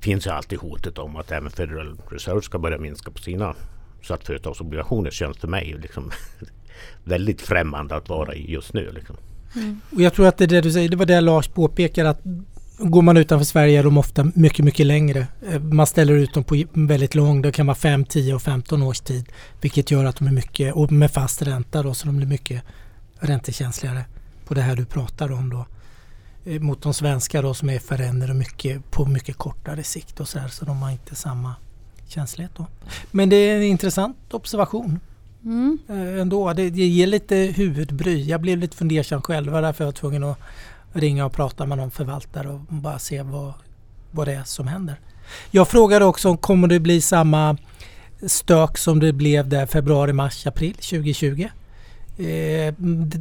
finns 0.00 0.26
ju 0.26 0.30
alltid 0.30 0.58
hotet 0.58 0.98
om 0.98 1.16
att 1.16 1.32
även 1.32 1.50
Federal 1.50 2.00
Reserve 2.10 2.42
ska 2.42 2.58
börja 2.58 2.78
minska 2.78 3.10
på 3.10 3.18
sina 3.18 3.54
så 4.02 4.14
att 4.14 4.24
företagsobligationer 4.24 5.10
känns 5.10 5.38
för 5.38 5.48
mig 5.48 5.76
liksom 5.82 6.10
väldigt 7.04 7.42
främmande 7.42 7.96
att 7.96 8.08
vara 8.08 8.34
i 8.34 8.52
just 8.52 8.74
nu. 8.74 8.90
Liksom. 8.92 9.16
Mm. 9.54 9.80
Och 9.90 10.02
jag 10.02 10.14
tror 10.14 10.26
att 10.26 10.38
det 10.38 10.44
är 10.44 10.48
det 10.48 10.60
du 10.60 10.72
säger, 10.72 10.88
det 10.88 10.96
var 10.96 11.06
det 11.06 11.20
Lars 11.20 11.48
påpekar 11.48 12.04
att 12.04 12.20
går 12.78 13.02
man 13.02 13.16
utanför 13.16 13.44
Sverige 13.44 13.78
är 13.78 13.82
de 13.82 13.98
ofta 13.98 14.32
mycket, 14.34 14.64
mycket 14.64 14.86
längre. 14.86 15.26
Eh, 15.50 15.60
man 15.60 15.86
ställer 15.86 16.14
ut 16.14 16.34
dem 16.34 16.44
på 16.44 16.64
väldigt 16.72 17.14
lång, 17.14 17.42
det 17.42 17.52
kan 17.52 17.66
vara 17.66 17.74
5, 17.74 18.04
10 18.04 18.34
och 18.34 18.42
15 18.42 18.82
års 18.82 19.00
tid. 19.00 19.26
Vilket 19.60 19.90
gör 19.90 20.04
att 20.04 20.16
de 20.16 20.26
är 20.28 20.32
mycket, 20.32 20.74
och 20.74 20.92
med 20.92 21.10
fast 21.10 21.42
ränta 21.42 21.82
då, 21.82 21.94
så 21.94 22.06
de 22.06 22.16
blir 22.16 22.26
mycket 22.26 22.62
räntekänsligare 23.20 24.04
på 24.46 24.54
det 24.54 24.60
här 24.60 24.76
du 24.76 24.84
pratar 24.84 25.32
om 25.32 25.50
då. 25.50 25.66
Eh, 26.44 26.60
mot 26.60 26.82
de 26.82 26.94
svenska 26.94 27.42
då 27.42 27.54
som 27.54 27.70
är 27.70 27.78
FRN 27.78 28.38
mycket, 28.38 28.90
på 28.90 29.06
mycket 29.06 29.36
kortare 29.36 29.82
sikt 29.82 30.20
och 30.20 30.28
så 30.28 30.38
här, 30.38 30.48
så 30.48 30.64
de 30.64 30.82
har 30.82 30.90
inte 30.90 31.14
samma 31.14 31.54
känslighet 32.08 32.52
då. 32.56 32.66
Men 33.10 33.28
det 33.28 33.36
är 33.36 33.56
en 33.56 33.62
intressant 33.62 34.16
observation. 34.30 35.00
Mm. 35.44 35.78
Eh, 35.88 36.20
ändå. 36.20 36.52
Det, 36.52 36.70
det 36.70 36.86
ger 36.86 37.06
lite 37.06 37.36
huvudbry. 37.36 38.24
Jag 38.24 38.40
blev 38.40 38.58
lite 38.58 38.76
fundersam 38.76 39.22
själv. 39.22 39.52
Därför 39.52 39.84
jag 39.84 39.86
var 39.86 39.92
tvungen 39.92 40.24
att 40.24 40.38
ringa 40.92 41.26
och 41.26 41.32
prata 41.32 41.66
med 41.66 41.78
någon 41.78 41.90
förvaltare 41.90 42.48
och 42.48 42.60
bara 42.60 42.98
se 42.98 43.22
vad, 43.22 43.52
vad 44.10 44.28
det 44.28 44.34
är 44.34 44.44
som 44.44 44.66
händer. 44.66 44.96
Jag 45.50 45.68
frågade 45.68 46.04
också 46.04 46.28
om 46.28 46.36
kommer 46.36 46.68
det 46.68 46.80
bli 46.80 47.00
samma 47.00 47.56
stök 48.26 48.78
som 48.78 49.00
det 49.00 49.12
blev 49.12 49.48
där 49.48 49.66
februari, 49.66 50.12
mars, 50.12 50.46
april 50.46 50.74
2020? 50.74 51.48
Eh, 52.20 52.74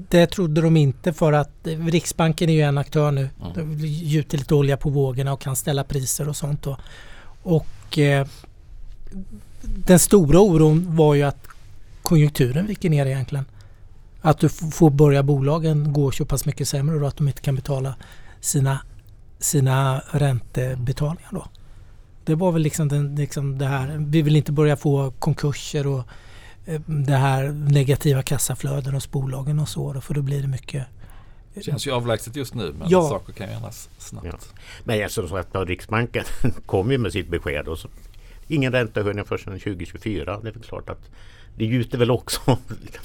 det 0.10 0.28
trodde 0.28 0.62
de 0.62 0.78
inte 0.78 1.14
för 1.14 1.34
att 1.34 1.52
Riksbanken 1.64 2.50
är 2.50 2.54
ju 2.54 2.62
en 2.62 2.78
aktör 2.78 3.12
nu. 3.12 3.30
Mm. 3.42 3.54
De 3.54 3.86
gjuter 3.86 4.38
lite 4.38 4.56
olja 4.56 4.78
på 4.78 4.90
vågorna 4.90 5.34
och 5.34 5.42
kan 5.42 5.56
ställa 5.56 5.84
priser 5.84 6.30
och 6.30 6.36
sånt. 6.36 6.64
Då. 6.64 6.78
Och 7.44 7.98
eh, 7.98 8.28
den 9.62 10.00
stora 10.00 10.40
oron 10.40 10.96
var 10.96 11.14
ju 11.14 11.24
att 11.24 11.48
konjunkturen 12.02 12.68
viker 12.68 12.90
ner 12.90 13.06
egentligen. 13.06 13.46
Att 14.22 14.40
du 14.40 14.50
får 14.50 14.90
börja 14.90 15.24
bolagen 15.24 15.94
gå 15.94 16.12
så 16.12 16.26
pass 16.26 16.46
mycket 16.46 16.68
sämre 16.68 16.96
och 16.96 17.08
att 17.08 17.18
de 17.18 17.28
inte 17.28 17.42
kan 17.42 17.56
betala 17.56 17.96
sina, 18.42 18.82
sina 19.40 20.00
räntebetalningar 20.12 21.30
då. 21.32 21.46
Det 22.24 22.36
var 22.36 22.52
väl 22.52 22.62
liksom, 22.62 22.88
den, 22.88 23.16
liksom 23.16 23.58
det 23.58 23.66
här, 23.66 24.06
vi 24.08 24.22
vill 24.22 24.36
inte 24.36 24.52
börja 24.52 24.76
få 24.76 25.12
konkurser 25.12 25.88
och 25.88 26.00
eh, 26.00 26.06
det 26.86 27.16
här 27.16 27.50
negativa 27.52 28.24
kassaflöden 28.24 28.94
hos 28.94 29.12
bolagen 29.12 29.60
och 29.60 29.70
så 29.70 29.94
då, 29.94 30.02
för 30.02 30.14
då 30.14 30.22
blir 30.22 30.42
det 30.42 30.48
mycket 30.48 30.86
det 31.54 31.64
känns 31.64 31.88
ju 31.88 31.92
avlägset 31.92 32.36
just 32.36 32.54
nu 32.54 32.74
men 32.80 32.90
ja. 32.90 33.10
saker 33.10 33.34
kan 33.34 33.48
ju 33.48 33.54
ändras 33.54 33.90
snabbt. 33.98 34.28
Ja. 34.28 34.38
Men 34.84 34.98
jag 34.98 35.12
så 35.12 35.38
att 35.38 35.56
Riksbanken 35.56 36.24
kom 36.66 36.92
ju 36.92 36.98
med 36.98 37.12
sitt 37.12 37.28
besked 37.28 37.68
och 37.68 37.80
så 37.80 37.88
ingen 38.48 38.72
räntehöjning 38.72 39.26
förrän 39.26 39.60
2024. 39.60 40.40
Det 40.44 40.50
är 40.50 40.54
väl 40.54 40.64
klart 40.64 40.90
att 40.90 41.10
det 41.58 41.66
gjuter 41.66 41.98
väl 41.98 42.12
också 42.12 42.42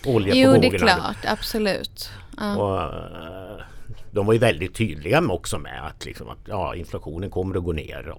olja 0.04 0.34
jo, 0.34 0.46
på 0.46 0.52
vågorna. 0.52 0.66
Jo, 0.66 0.70
det 0.70 0.76
är 0.76 0.78
klart. 0.78 1.16
Absolut. 1.24 2.10
Ja. 2.36 2.56
Och, 2.56 2.82
eh, 2.82 3.64
de 4.10 4.26
var 4.26 4.32
ju 4.32 4.38
väldigt 4.38 4.74
tydliga 4.74 5.20
med 5.20 5.34
också 5.34 5.58
med 5.58 5.86
att, 5.86 6.04
liksom 6.04 6.28
att 6.28 6.38
ja, 6.44 6.74
inflationen 6.74 7.30
kommer 7.30 7.56
att 7.56 7.64
gå 7.64 7.72
ner. 7.72 8.14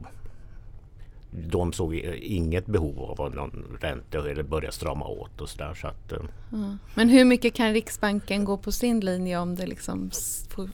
De 1.47 1.73
såg 1.73 1.95
inget 2.21 2.65
behov 2.65 2.99
av 2.99 3.35
någon 3.35 3.77
ränte 3.81 4.17
eller 4.17 4.43
börja 4.43 4.71
strama 4.71 5.07
åt 5.07 5.41
och 5.41 5.49
sådär. 5.49 5.73
Så 5.73 5.87
att, 5.87 6.11
mm. 6.11 6.79
Men 6.95 7.09
hur 7.09 7.25
mycket 7.25 7.53
kan 7.53 7.73
Riksbanken 7.73 8.45
gå 8.45 8.57
på 8.57 8.71
sin 8.71 8.99
linje 8.99 9.39
om 9.39 9.55
det 9.55 9.67
liksom 9.67 10.11
får, 10.49 10.69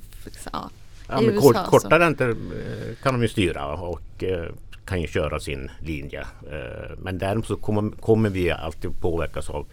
ja, 0.54 0.70
ja, 1.08 1.22
men 1.22 1.42
kort, 1.42 1.66
Korta 1.66 2.00
räntor 2.00 2.30
eh, 2.30 2.96
kan 3.04 3.14
de 3.14 3.22
ju 3.22 3.28
styra 3.28 3.74
och 3.74 4.24
kan 4.86 5.02
ju 5.02 5.08
köra 5.08 5.40
sin 5.40 5.72
linje. 5.80 6.22
Eh, 6.52 6.98
men 6.98 7.18
däremot 7.18 7.48
så 7.48 7.56
kommer, 7.56 7.92
kommer 7.92 8.30
vi 8.30 8.52
alltid 8.52 9.02
påverkas 9.02 9.50
av 9.50 9.66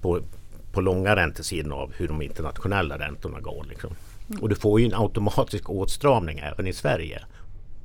på, 0.00 0.20
på 0.72 0.80
långa 0.80 1.16
räntesidan 1.16 1.72
av 1.72 1.92
hur 1.96 2.08
de 2.08 2.22
internationella 2.22 2.98
räntorna 2.98 3.40
går. 3.40 3.66
Liksom. 3.68 3.90
Mm. 4.28 4.42
Och 4.42 4.48
du 4.48 4.54
får 4.54 4.80
ju 4.80 4.86
en 4.86 4.94
automatisk 4.94 5.70
åtstramning 5.70 6.38
även 6.38 6.66
i 6.66 6.72
Sverige. 6.72 7.24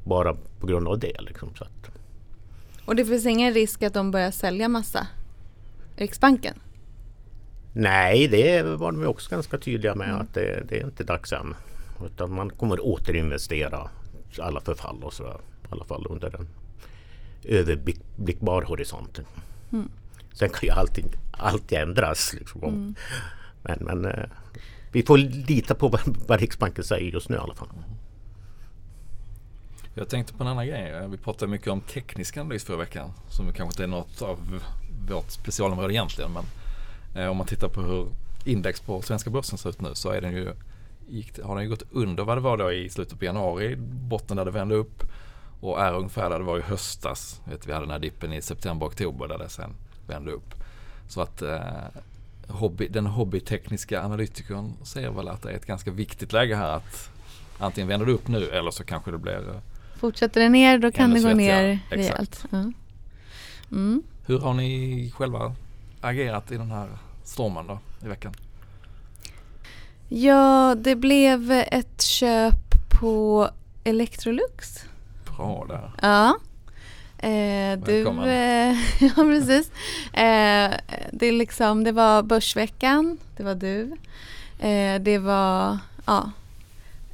Bara 0.03 0.35
på 0.59 0.67
grund 0.67 0.87
av 0.87 0.99
det. 0.99 1.21
Liksom, 1.21 1.49
så 1.55 1.63
att. 1.63 1.88
Och 2.89 2.95
det 2.95 3.05
finns 3.05 3.25
ingen 3.25 3.53
risk 3.53 3.83
att 3.83 3.93
de 3.93 4.11
börjar 4.11 4.31
sälja 4.31 4.67
massa? 4.67 5.07
Riksbanken? 5.95 6.59
Nej, 7.73 8.27
det 8.27 8.63
var 8.63 8.91
de 8.91 9.05
också 9.05 9.29
ganska 9.29 9.57
tydliga 9.57 9.95
med 9.95 10.09
mm. 10.09 10.21
att 10.21 10.33
det, 10.33 10.63
det, 10.69 10.79
är 10.79 10.85
inte 10.85 11.03
dags 11.03 11.33
än. 11.33 11.55
Utan 12.05 12.33
man 12.33 12.49
kommer 12.49 12.85
återinvestera 12.85 13.89
alla 14.39 14.61
förfall 14.61 15.03
och 15.03 15.13
sådär. 15.13 15.37
I 15.63 15.67
alla 15.69 15.85
fall 15.85 16.07
under 16.09 16.35
en 16.35 16.47
överblickbar 17.43 18.61
horisont. 18.61 19.19
Mm. 19.71 19.89
Sen 20.33 20.49
kan 20.49 20.61
ju 20.63 20.69
allting 20.69 21.05
alltid 21.31 21.77
ändras. 21.77 22.33
Liksom. 22.33 22.63
Mm. 22.63 22.95
Men, 23.63 23.79
men 23.81 24.05
eh, 24.05 24.29
vi 24.91 25.03
får 25.03 25.17
lita 25.17 25.75
på 25.75 25.87
vad, 25.87 26.01
vad 26.27 26.39
Riksbanken 26.39 26.83
säger 26.83 27.11
just 27.11 27.29
nu 27.29 27.35
i 27.35 27.39
alla 27.39 27.55
fall. 27.55 27.69
Jag 29.99 30.09
tänkte 30.09 30.33
på 30.33 30.43
en 30.43 30.49
annan 30.49 30.67
grej. 30.67 31.07
Vi 31.07 31.17
pratade 31.17 31.51
mycket 31.51 31.67
om 31.67 31.81
teknisk 31.81 32.37
analys 32.37 32.63
förra 32.63 32.77
veckan. 32.77 33.11
Som 33.29 33.45
kanske 33.45 33.63
inte 33.63 33.83
är 33.83 33.87
något 33.87 34.21
av 34.21 34.61
vårt 35.09 35.31
specialområde 35.31 35.93
egentligen. 35.93 36.31
Men 36.31 36.45
eh, 37.23 37.31
om 37.31 37.37
man 37.37 37.47
tittar 37.47 37.67
på 37.67 37.81
hur 37.81 38.07
index 38.45 38.79
på 38.79 39.01
svenska 39.01 39.29
börsen 39.29 39.57
ser 39.57 39.69
ut 39.69 39.81
nu 39.81 39.89
så 39.93 40.09
är 40.09 40.21
den 40.21 40.31
ju, 40.31 40.53
gick, 41.09 41.39
har 41.39 41.55
den 41.55 41.63
ju 41.63 41.69
gått 41.69 41.83
under 41.91 42.23
vad 42.23 42.37
det 42.37 42.41
var 42.41 42.57
då 42.57 42.71
i 42.71 42.89
slutet 42.89 43.19
på 43.19 43.25
januari. 43.25 43.75
Botten 43.79 44.37
där 44.37 44.45
det 44.45 44.51
vände 44.51 44.75
upp. 44.75 45.03
Och 45.61 45.81
är 45.81 45.93
ungefär 45.93 46.29
där 46.29 46.39
det 46.39 46.45
var 46.45 46.57
i 46.57 46.61
höstas. 46.61 47.41
Vet, 47.45 47.67
vi 47.67 47.73
hade 47.73 47.85
den 47.85 47.91
här 47.91 47.99
dippen 47.99 48.33
i 48.33 48.41
september-oktober 48.41 49.27
där 49.27 49.37
det 49.37 49.49
sen 49.49 49.75
vände 50.07 50.31
upp. 50.31 50.53
Så 51.07 51.21
att 51.21 51.41
eh, 51.41 51.59
hobby, 52.47 52.87
den 52.87 53.05
hobbytekniska 53.05 54.03
analytikern 54.03 54.73
ser 54.83 55.09
väl 55.09 55.27
att 55.27 55.41
det 55.41 55.51
är 55.51 55.55
ett 55.55 55.65
ganska 55.65 55.91
viktigt 55.91 56.33
läge 56.33 56.55
här 56.55 56.75
att 56.75 57.09
antingen 57.57 57.87
vänder 57.87 58.05
det 58.05 58.11
upp 58.11 58.27
nu 58.27 58.49
eller 58.49 58.71
så 58.71 58.83
kanske 58.83 59.11
det 59.11 59.17
blir 59.17 59.49
eh, 59.49 59.61
Fortsätter 59.99 60.41
det 60.41 60.49
ner 60.49 60.77
då 60.77 60.91
kan 60.91 61.13
det 61.13 61.19
gå 61.19 61.33
ner 61.33 61.79
rejält. 61.89 62.45
Ja. 62.49 62.71
Mm. 63.71 64.03
Hur 64.25 64.39
har 64.39 64.53
ni 64.53 65.11
själva 65.15 65.55
agerat 66.01 66.51
i 66.51 66.57
den 66.57 66.71
här 66.71 66.87
stormen 67.23 67.67
då 67.67 67.79
i 68.05 68.07
veckan? 68.07 68.33
Ja, 70.07 70.75
det 70.77 70.95
blev 70.95 71.51
ett 71.51 72.01
köp 72.01 72.89
på 72.99 73.49
Electrolux 73.83 74.85
bra 75.39 75.65
där. 75.67 75.91
Ja. 76.01 76.37
Eh, 77.27 77.79
du, 77.79 78.07
eh, 78.29 78.77
ja 78.99 79.13
precis. 79.15 79.71
Eh, 80.13 80.71
det, 81.11 81.31
liksom, 81.31 81.83
det 81.83 81.91
var 81.91 82.23
Börsveckan, 82.23 83.17
det 83.37 83.43
var 83.43 83.55
du. 83.55 83.91
Eh, 84.59 85.01
det 85.01 85.17
var 85.17 85.77
ja, 86.05 86.31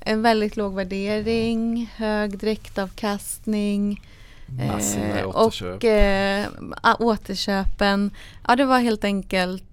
en 0.06 0.22
väldigt 0.22 0.58
låg 0.58 0.76
värdering, 0.76 1.94
hög 1.96 2.38
direktavkastning. 2.38 4.02
Massiva 4.48 5.20
eh, 5.20 5.28
återköp. 5.28 5.76
Och 5.76 5.86
äh, 5.86 6.96
återköpen. 7.00 8.12
Ja 8.48 8.56
det 8.56 8.66
var 8.66 8.80
helt 8.80 9.04
enkelt 9.04 9.64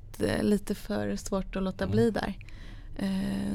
lite 0.41 0.74
för 0.74 1.16
svårt 1.16 1.57
att 1.57 1.62
låta 1.62 1.85
mm. 1.85 1.93
bli 1.93 2.11
där. 2.11 2.35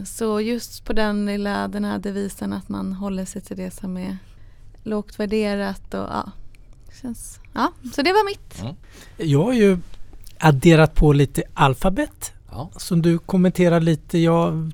Så 0.05 0.41
just 0.41 0.85
på 0.85 0.93
den 0.93 1.25
lilla 1.25 1.67
den 1.67 1.85
här 1.85 1.99
devisen 1.99 2.53
att 2.53 2.69
man 2.69 2.93
håller 2.93 3.25
sig 3.25 3.41
till 3.41 3.57
det 3.57 3.71
som 3.71 3.97
är 3.97 4.17
lågt 4.83 5.19
värderat 5.19 5.93
och 5.93 5.99
ja. 5.99 6.31
Känns, 7.01 7.39
ja, 7.53 7.71
så 7.95 8.01
det 8.01 8.13
var 8.13 8.25
mitt. 8.25 8.61
Mm. 8.61 8.75
Jag 9.17 9.43
har 9.43 9.53
ju 9.53 9.77
adderat 10.39 10.95
på 10.95 11.13
lite 11.13 11.43
alfabet 11.53 12.33
ja. 12.51 12.69
som 12.77 13.01
du 13.01 13.17
kommenterar 13.17 13.79
lite. 13.79 14.19
Jag, 14.19 14.71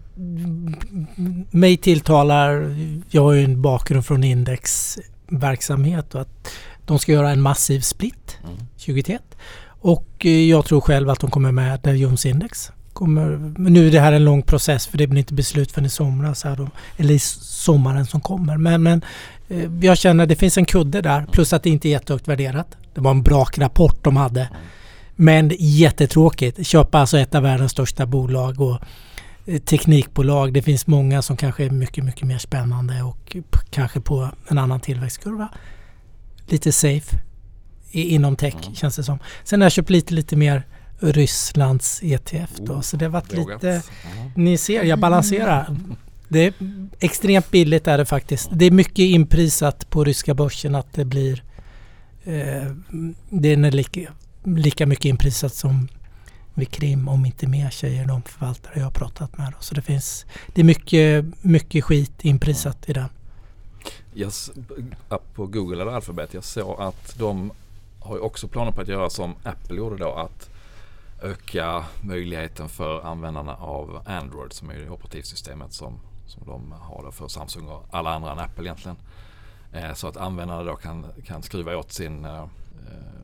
mig 1.52 1.78
tilltalar, 1.78 2.76
jag 3.10 3.22
har 3.24 3.34
ju 3.34 3.44
en 3.44 3.62
bakgrund 3.62 4.06
från 4.06 4.24
indexverksamhet 4.24 6.16
och 6.16 6.22
att 6.22 6.50
de 6.86 7.00
ska 7.00 7.12
göra 7.12 7.32
en 7.32 7.42
massiv 7.42 7.80
split 7.80 8.38
Mm. 8.44 8.58
2021. 8.78 9.22
Och 9.66 10.08
eh, 10.20 10.50
jag 10.50 10.66
tror 10.66 10.82
själv 10.82 11.10
att 11.10 11.20
de 11.20 11.32
kommer 11.32 11.52
med 11.52 11.80
där 11.84 11.94
Jones 11.94 12.26
Index. 12.26 12.72
Kommer, 12.94 13.54
nu 13.58 13.88
är 13.88 13.92
det 13.92 14.00
här 14.00 14.14
en 14.14 14.26
lång 14.26 14.42
process 14.42 14.88
för 14.88 14.98
det 14.98 15.08
blir 15.08 15.20
inte 15.20 15.34
beslut 15.34 15.72
förrän 15.72 15.86
i 15.86 15.90
somras 15.90 16.44
här 16.44 16.56
då, 16.56 16.70
eller 16.98 17.14
i 17.14 17.20
sommaren 17.20 18.06
som 18.06 18.22
kommer. 18.22 18.58
Men, 18.58 18.84
men 18.84 19.02
eh, 19.50 19.70
jag 19.82 19.98
känner 19.98 20.24
att 20.24 20.30
det 20.30 20.36
finns 20.36 20.58
en 20.58 20.66
kudde 20.66 21.02
där 21.02 21.26
plus 21.32 21.54
att 21.54 21.64
det 21.64 21.70
inte 21.70 21.88
är 21.88 21.90
jättehögt 21.90 22.28
värderat. 22.28 22.78
Det 22.94 23.02
var 23.02 23.12
en 23.12 23.24
bra 23.24 23.48
rapport 23.58 24.04
de 24.04 24.18
hade. 24.18 24.50
Men 25.16 25.52
jättetråkigt. 25.60 26.68
Köpa 26.68 27.00
alltså 27.00 27.18
ett 27.18 27.36
av 27.36 27.44
världens 27.44 27.72
största 27.72 28.06
bolag 28.06 28.62
och 28.62 28.80
eh, 29.46 29.60
teknikbolag. 29.62 30.54
Det 30.54 30.62
finns 30.62 30.88
många 30.88 31.22
som 31.22 31.38
kanske 31.38 31.66
är 31.66 31.70
mycket, 31.70 32.04
mycket 32.04 32.28
mer 32.28 32.38
spännande 32.38 33.02
och 33.04 33.38
kanske 33.72 34.02
på 34.02 34.30
en 34.48 34.58
annan 34.58 34.80
tillväxtkurva. 34.80 35.50
Lite 36.48 36.72
safe 36.72 37.18
inom 37.92 38.36
tech 38.36 38.54
Mm. 38.64 38.76
känns 38.76 38.96
det 38.96 39.04
som. 39.04 39.20
Sen 39.44 39.62
har 39.62 39.66
jag 39.66 39.72
köpt 39.72 39.90
lite, 39.90 40.14
lite 40.14 40.36
mer 40.36 40.64
Rysslands 41.00 42.00
ETF 42.04 42.52
då. 42.58 42.74
Oh, 42.74 42.82
så 42.82 42.98
det 42.98 43.06
har 43.06 43.10
varit 43.10 43.34
lite... 43.34 43.82
Ni 44.36 44.58
ser, 44.58 44.84
jag 44.84 45.00
balanserar. 45.00 45.78
Det 46.28 46.40
är 46.40 46.54
extremt 47.00 47.52
billigt 47.52 47.88
är 47.88 47.98
det 47.98 48.06
faktiskt. 48.06 48.50
Det 48.52 48.66
är 48.66 48.72
mycket 48.72 49.00
inprisat 49.00 49.90
på 49.90 50.04
ryska 50.04 50.34
börsen 50.34 50.76
att 50.76 50.94
det 50.94 51.06
blir... 51.06 51.44
Eh, 52.24 52.72
det 53.30 53.52
är 53.52 53.72
lika, 53.72 54.00
lika 54.44 54.86
mycket 54.86 55.06
inprisat 55.06 55.54
som 55.54 55.88
vid 56.54 56.72
Krim, 56.72 57.08
om 57.08 57.26
inte 57.26 57.48
mer 57.48 57.70
säger 57.70 58.06
de 58.06 58.22
förvaltare 58.22 58.74
jag 58.76 58.84
har 58.84 58.92
pratat 58.92 59.38
med. 59.38 59.54
Så 59.60 59.76
det 59.76 59.82
finns... 59.82 60.26
Det 60.54 60.62
är 60.62 60.66
mycket, 60.66 61.26
mycket 61.42 61.84
skit 61.84 62.26
inprisat 62.26 62.90
i 62.90 62.94
den. 62.94 63.10
Jag, 64.14 64.32
på 65.34 65.46
Google 65.46 65.82
eller 65.82 65.92
Alphabet, 65.92 66.34
jag 66.34 66.44
såg 66.44 66.82
att 66.82 67.16
de 67.20 67.52
har 68.00 68.16
ju 68.16 68.22
också 68.22 68.48
planer 68.48 68.72
på 68.72 68.82
att 68.82 68.88
göra 68.88 69.10
som 69.10 69.36
Apple 69.44 69.78
gjorde 69.78 69.98
då. 69.98 70.14
Att 70.14 70.50
öka 71.22 71.86
möjligheten 72.02 72.70
för 72.70 73.02
användarna 73.02 73.56
av 73.56 74.02
Android 74.06 74.54
som 74.54 74.70
är 74.70 74.76
det 74.76 74.90
operativsystemet 74.90 75.74
som, 75.74 76.00
som 76.28 76.44
de 76.46 76.72
har 76.72 77.04
då 77.04 77.12
för 77.12 77.28
Samsung 77.28 77.68
och 77.68 77.86
alla 77.92 78.14
andra 78.14 78.32
än 78.32 78.40
Apple 78.40 78.64
egentligen. 78.64 78.98
Eh, 79.74 79.94
så 79.94 80.08
att 80.08 80.18
användarna 80.18 80.64
då 80.64 80.76
kan, 80.76 81.06
kan 81.26 81.44
skruva 81.44 81.78
åt 81.78 81.92
sin 81.92 82.26
eh, 82.26 82.46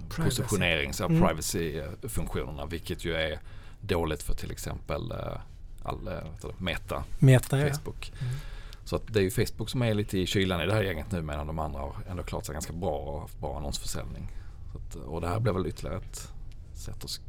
Privacy. 0.10 0.42
positionering, 0.42 0.94
så 0.94 1.06
Mm. 1.06 1.22
privacy-funktionerna 1.22 2.66
vilket 2.66 3.06
ju 3.06 3.14
är 3.16 3.40
dåligt 3.82 4.24
för 4.24 4.34
till 4.34 4.52
exempel 4.52 5.12
eh, 5.12 5.18
all, 5.84 6.08
eh, 6.08 6.50
Meta 6.58 7.04
Meta 7.20 7.60
ja. 7.60 7.74
Facebook. 7.74 8.12
Mm. 8.22 8.34
Så 8.86 8.96
att 8.96 9.14
det 9.14 9.20
är 9.20 9.24
ju 9.24 9.32
Facebook 9.32 9.70
som 9.70 9.82
är 9.82 9.94
lite 9.94 10.20
i 10.20 10.26
kylan 10.26 10.62
i 10.62 10.66
det 10.66 10.74
här 10.74 10.84
gänget 10.84 11.12
nu 11.12 11.22
medan 11.22 11.48
de 11.48 11.60
andra 11.60 11.80
har 11.80 11.96
ändå 12.10 12.24
klarat 12.24 12.46
sig 12.46 12.54
ganska 12.54 12.74
bra 12.74 12.98
och 12.98 13.22
haft 13.22 13.40
bra 13.40 13.58
annonsförsäljning. 13.58 14.32
Så 14.72 14.78
att, 14.78 15.06
och 15.06 15.22
det 15.22 15.28
här 15.28 15.40
blir 15.40 15.54
väl 15.54 15.68
ytterligare 15.68 15.98
ett 15.98 16.32
sätt 16.74 17.04
att 17.04 17.20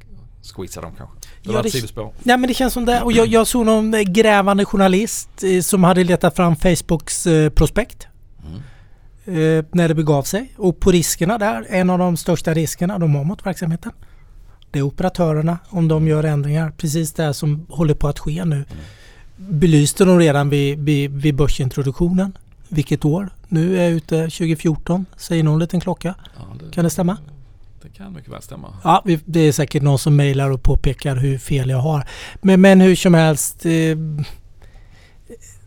squeeza 0.43 0.81
dem 0.81 0.93
kanske. 0.97 1.17
Det 1.43 1.53
Ja, 1.53 1.63
det-. 1.63 2.13
Nej 2.23 2.39
men 2.39 2.49
det 2.49 2.55
känns 2.55 2.73
som 2.73 2.85
det. 2.85 3.03
Och 3.03 3.13
jag, 3.13 3.27
jag 3.27 3.47
såg 3.47 3.67
någon 3.67 3.95
eh, 3.95 4.01
grävande 4.01 4.65
journalist 4.65 5.29
eh, 5.43 5.61
som 5.61 5.85
hade 5.85 6.05
letat 6.05 6.37
fram 6.37 6.57
Facebooks 6.57 7.27
eh, 7.27 7.51
prospekt. 7.51 8.07
Mm. 8.47 8.61
Eh, 9.25 9.65
när 9.73 9.89
det 9.89 9.95
begav 9.95 10.23
sig. 10.23 10.53
Och 10.57 10.81
på 10.81 10.91
riskerna 10.91 11.39
där, 11.39 11.67
en 11.69 11.91
av 11.91 11.99
de 11.99 12.17
största 12.17 12.55
riskerna 12.55 12.99
de 12.99 13.15
har 13.15 13.25
mot 13.25 13.47
verksamheten. 13.47 13.93
Det 14.71 14.79
är 14.79 14.83
operatörerna 14.83 15.59
om 15.69 15.89
de 15.89 16.09
gör 16.09 16.25
ändringar. 16.25 16.71
Precis 16.77 17.13
det 17.13 17.35
som 17.35 17.67
håller 17.69 17.95
på 17.95 18.09
att 18.09 18.19
ske 18.19 18.45
nu. 18.45 18.65
Belyste 19.37 20.05
de 20.05 20.19
redan 20.19 20.51
vid, 20.51 20.79
vid, 20.79 21.11
vid 21.11 21.35
börsintroduktionen. 21.35 22.39
Vilket 22.69 23.05
år? 23.05 23.31
Nu 23.49 23.79
är 23.79 23.83
jag 23.83 23.93
ute 23.93 24.17
2014. 24.17 25.07
Säger 25.17 25.43
någon 25.43 25.59
liten 25.59 25.81
klocka. 25.81 26.15
Ja, 26.37 26.57
det, 26.61 26.75
Kan 26.75 26.85
det 26.85 26.91
stämma? 26.91 27.17
Det 27.83 27.89
kan 27.89 28.13
mycket 28.13 28.33
väl 28.33 28.43
stämma. 28.43 28.77
Ja, 28.85 29.05
det 29.25 29.41
är 29.41 29.53
säkert 29.53 29.83
någon 29.83 29.99
som 29.99 30.17
mejlar 30.17 30.51
och 30.51 30.63
påpekar 30.63 31.17
hur 31.17 31.39
fel 31.39 31.71
jag 31.71 31.79
har. 31.79 32.07
Men, 32.43 32.61
men 32.61 32.81
hur 32.81 32.97
som 32.97 33.15
helst. 33.15 33.67
Eh, 33.67 33.97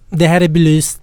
det 0.09 0.27
här 0.27 0.41
är 0.41 0.47
belyst. 0.47 1.01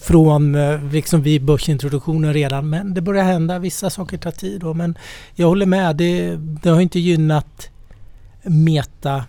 Från 0.00 0.54
eh, 0.54 0.84
liksom 0.92 1.22
vid 1.22 1.44
börsintroduktionen 1.44 2.32
redan. 2.34 2.70
Men 2.70 2.94
det 2.94 3.00
börjar 3.00 3.24
hända. 3.24 3.58
Vissa 3.58 3.90
saker 3.90 4.18
tar 4.18 4.30
tid. 4.30 4.60
Då, 4.60 4.74
men 4.74 4.98
jag 5.34 5.46
håller 5.46 5.66
med. 5.66 5.96
Det, 5.96 6.36
det 6.36 6.70
har 6.70 6.80
inte 6.80 7.00
gynnat 7.00 7.70
Meta 8.42 9.24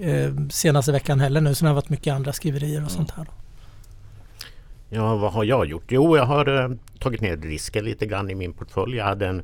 eh, 0.00 0.32
senaste 0.50 0.92
veckan 0.92 1.20
heller 1.20 1.40
nu. 1.40 1.54
Sen 1.54 1.66
har 1.66 1.74
det 1.74 1.80
varit 1.80 1.88
mycket 1.88 2.14
andra 2.14 2.32
skriverier 2.32 2.84
och 2.84 2.90
sånt 2.90 3.10
här. 3.10 3.24
Då. 3.24 3.32
Ja, 4.88 5.16
vad 5.16 5.32
har 5.32 5.44
jag 5.44 5.66
gjort? 5.66 5.84
Jo, 5.88 6.16
jag 6.16 6.26
har 6.26 6.62
eh, 6.62 6.76
tagit 6.98 7.20
ner 7.20 7.36
risken 7.36 7.84
lite 7.84 8.06
grann 8.06 8.30
i 8.30 8.34
min 8.34 8.52
portfölj. 8.52 8.96
Jag 8.96 9.04
hade 9.04 9.26
en, 9.26 9.42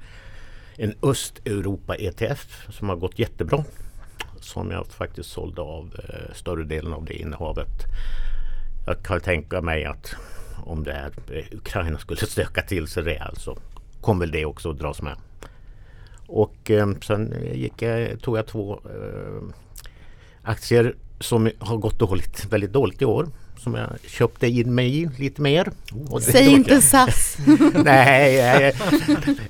en 0.77 0.95
Östeuropa-ETF 1.03 2.71
som 2.71 2.89
har 2.89 2.97
gått 2.97 3.19
jättebra. 3.19 3.65
Som 4.41 4.71
jag 4.71 4.87
faktiskt 4.87 5.31
sålde 5.31 5.61
av 5.63 5.91
eh, 6.09 6.35
större 6.35 6.65
delen 6.65 6.93
av 6.93 7.05
det 7.05 7.15
innehavet. 7.15 7.87
Jag 8.87 9.03
kan 9.03 9.21
tänka 9.21 9.61
mig 9.61 9.85
att 9.85 10.15
om 10.65 10.85
det 10.85 10.93
här 10.93 11.11
eh, 11.33 11.45
Ukraina 11.57 11.99
skulle 11.99 12.21
stöka 12.27 12.63
till 12.63 12.87
sig 12.89 13.03
rejält 13.03 13.41
så 13.41 13.59
kommer 14.01 14.21
väl 14.21 14.31
det 14.31 14.45
också 14.45 14.71
att 14.71 14.79
dras 14.79 15.03
med. 15.03 15.17
Och 16.27 16.71
eh, 16.71 16.91
sen 17.03 17.35
gick 17.55 17.83
jag, 17.83 18.21
tog 18.21 18.39
jag 18.39 18.47
två 18.47 18.73
eh, 18.85 19.43
aktier 20.43 20.95
som 21.21 21.51
har 21.59 21.77
gått 21.77 21.99
dåligt, 21.99 22.45
väldigt 22.51 22.73
dåligt 22.73 23.03
i 23.03 23.05
år. 23.05 23.29
Som 23.59 23.75
jag 23.75 23.89
köpte 24.07 24.47
in 24.47 24.75
mig 24.75 25.03
i 25.03 25.09
lite 25.19 25.43
mer. 25.43 25.71
Och 26.11 26.21
det- 26.21 26.27
Säg 26.33 26.47
inte 26.49 26.81
SAS. 26.83 27.37
Nej, 27.85 28.41
eh, 28.69 28.75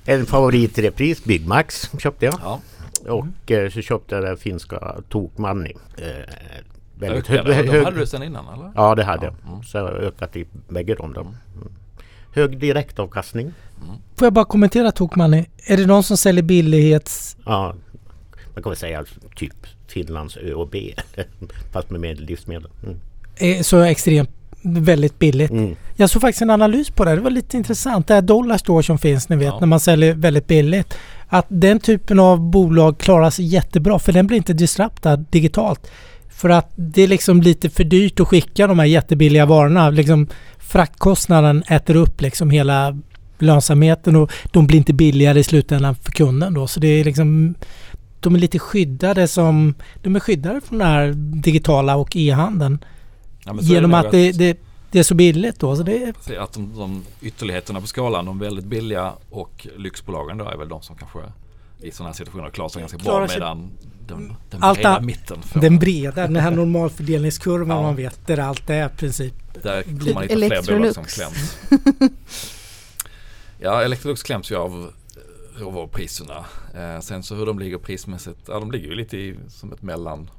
en 0.05 0.26
favorit 0.26 0.78
i 0.78 0.83
repris, 0.83 1.24
Big 1.24 1.47
Max 1.47 1.91
köpte 1.99 2.24
jag. 2.24 2.35
Ja, 2.43 2.61
Och 3.09 3.51
eh, 3.51 3.70
så 3.70 3.80
köpte 3.80 4.14
jag 4.14 4.24
det 4.24 4.37
finska 4.37 4.97
Tokmanni. 5.09 5.76
Eh, 5.99 6.35
väldigt 6.99 7.30
ökade. 7.30 7.55
hög, 7.55 7.66
De 7.70 7.84
hade 7.84 7.99
du 7.99 8.07
sen 8.07 8.22
innan 8.22 8.55
eller? 8.55 8.72
Ja, 8.74 8.95
det 8.95 9.05
hade 9.05 9.24
jag. 9.24 9.34
Ja, 9.45 9.51
mm. 9.53 9.62
Så 9.62 9.78
jag 9.78 9.84
har 9.84 9.90
ökat 9.93 10.36
i 10.36 10.47
bägge 10.68 10.95
de. 10.95 11.14
Mm. 11.16 11.34
Hög 12.34 12.59
direktavkastning. 12.59 13.53
Får 14.16 14.26
jag 14.26 14.32
bara 14.32 14.45
kommentera 14.45 14.93
Tokmanni? 14.93 15.47
Är 15.66 15.76
det 15.76 15.86
någon 15.86 16.03
som 16.03 16.16
säljer 16.16 16.43
billighets... 16.43 17.36
Ja, 17.45 17.74
man 18.55 18.62
kan 18.62 18.70
väl 18.70 18.76
säga 18.76 19.05
typ 19.36 19.55
Finlands 19.88 20.36
ÖoB. 20.36 20.74
Fast 21.72 21.90
med 21.90 22.01
mer 22.01 22.14
livsmedel. 22.14 22.68
Mm. 23.40 23.64
så 23.64 23.80
extremt 23.80 24.30
väldigt 24.62 25.18
billigt? 25.18 25.51
Mm. 25.51 25.76
Jag 25.97 26.11
såg 26.11 26.22
faktiskt 26.22 26.43
en 26.43 26.51
analys 26.51 26.90
på 26.90 27.05
det. 27.05 27.14
Det 27.14 27.20
var 27.20 27.30
lite 27.30 27.57
intressant. 27.57 28.07
Det 28.07 28.14
här 28.14 28.22
Dollarstore 28.22 28.82
som 28.82 28.99
finns, 28.99 29.28
ni 29.28 29.36
vet, 29.36 29.47
Ja. 29.47 29.59
när 29.61 29.66
man 29.66 29.80
säljer 29.80 30.14
väldigt 30.14 30.47
billigt. 30.47 30.95
Att 31.28 31.47
den 31.49 31.80
typen 31.80 32.18
av 32.18 32.40
bolag 32.40 32.99
klarar 32.99 33.30
sig 33.30 33.45
jättebra 33.45 33.99
för 33.99 34.12
den 34.12 34.26
blir 34.26 34.36
inte 34.36 34.53
disruptad 34.53 35.24
digitalt. 35.30 35.90
För 36.43 36.49
att 36.49 36.72
det 36.76 37.03
är 37.03 37.09
liksom 37.09 37.43
lite 37.43 37.70
för 37.70 37.84
dyrt 37.84 38.20
att 38.20 38.28
skicka 38.28 38.66
de 38.66 38.78
här 38.78 38.86
jättebilliga 38.86 39.47
varorna. 39.47 39.90
Liksom 39.90 40.26
fraktkostnaden 40.59 41.62
äter 41.68 41.97
upp 41.97 42.20
liksom 42.20 42.51
hela 42.51 42.99
lönsamheten 43.38 44.16
och 44.16 44.32
de 44.53 44.66
blir 44.66 44.78
inte 44.78 44.93
billigare 44.93 45.40
i 45.40 45.45
slutändan 45.45 45.95
för 45.95 46.12
kunden 46.12 46.55
då. 46.55 46.66
Så 46.66 46.80
det 46.80 46.88
är 46.88 47.05
liksom 47.05 47.55
de 48.20 48.34
är 48.34 48.38
lite 48.38 48.59
skyddade 48.59 49.28
som 49.28 49.74
de 50.03 50.16
är 50.16 50.20
skyddade 50.20 50.61
från 50.61 50.78
den 50.78 50.88
här 50.88 51.12
digitala 51.16 51.97
och 51.97 52.16
e-handeln. 52.16 52.84
Ja, 53.45 53.55
Genom 53.61 53.95
att 53.95 54.11
det, 54.11 54.32
det, 54.32 54.59
det 54.90 54.99
är 54.99 55.03
så 55.03 55.14
billigt 55.14 55.61
då. 55.61 55.76
Så 55.76 55.82
det 55.82 56.03
är, 56.03 56.38
Att 56.38 56.53
de, 56.53 56.72
de 56.76 57.03
ytterligheterna 57.20 57.80
på 57.80 57.86
skalan, 57.86 58.26
de 58.26 58.38
väldigt 58.38 58.64
billiga 58.64 59.12
och 59.30 59.66
lyxbolagen 59.76 60.38
då 60.38 60.45
är 60.49 60.57
väl 60.57 60.68
de 60.68 60.82
som 60.82 60.97
kanske 60.97 61.18
i 61.83 61.91
sådana 61.91 62.09
här 62.11 62.16
situationer 62.16 62.51
klarar 62.51 62.68
sig 62.68 62.80
ganska 62.80 62.99
Klarar 62.99 63.18
bra 63.18 63.28
sig- 63.28 63.39
medan 63.41 63.70
den, 64.07 64.35
den 64.51 64.61
breda 64.74 65.01
mitten 65.01 65.43
får, 65.43 65.61
den 65.61 65.78
breda, 65.78 66.22
den 66.26 66.37
här 66.37 66.51
normalfördelningskurvan 66.51 67.76
Ja. 67.76 67.83
man 67.83 67.97
vet 67.97 68.26
där 68.26 68.39
allt 68.39 68.70
är 68.70 68.87
i 68.87 68.89
princip. 68.89 69.35
där 69.62 69.83
kommer 69.83 70.14
man 70.14 70.22
hitta 70.22 70.62
fler 70.62 70.78
bolag 70.78 70.95
som 70.95 71.05
kläms. 71.05 71.59
ja, 73.59 73.83
Electrolux 73.83 74.22
kläms 74.22 74.51
ju 74.51 74.57
av 74.57 74.93
eh, 75.16 75.61
råvarupriserna. 75.61 76.45
Eh, 76.74 77.01
sen 77.01 77.22
så 77.22 77.35
hur 77.35 77.47
de 77.47 77.59
ligger 77.59 77.78
prismässigt, 77.78 78.39
ja 78.49 78.61
de 78.61 78.72
ligger 78.72 78.89
ju 78.89 78.95
lite 78.95 79.16
i, 79.16 79.37
som 79.49 79.72
ett 79.72 79.83
mellan 79.83 80.30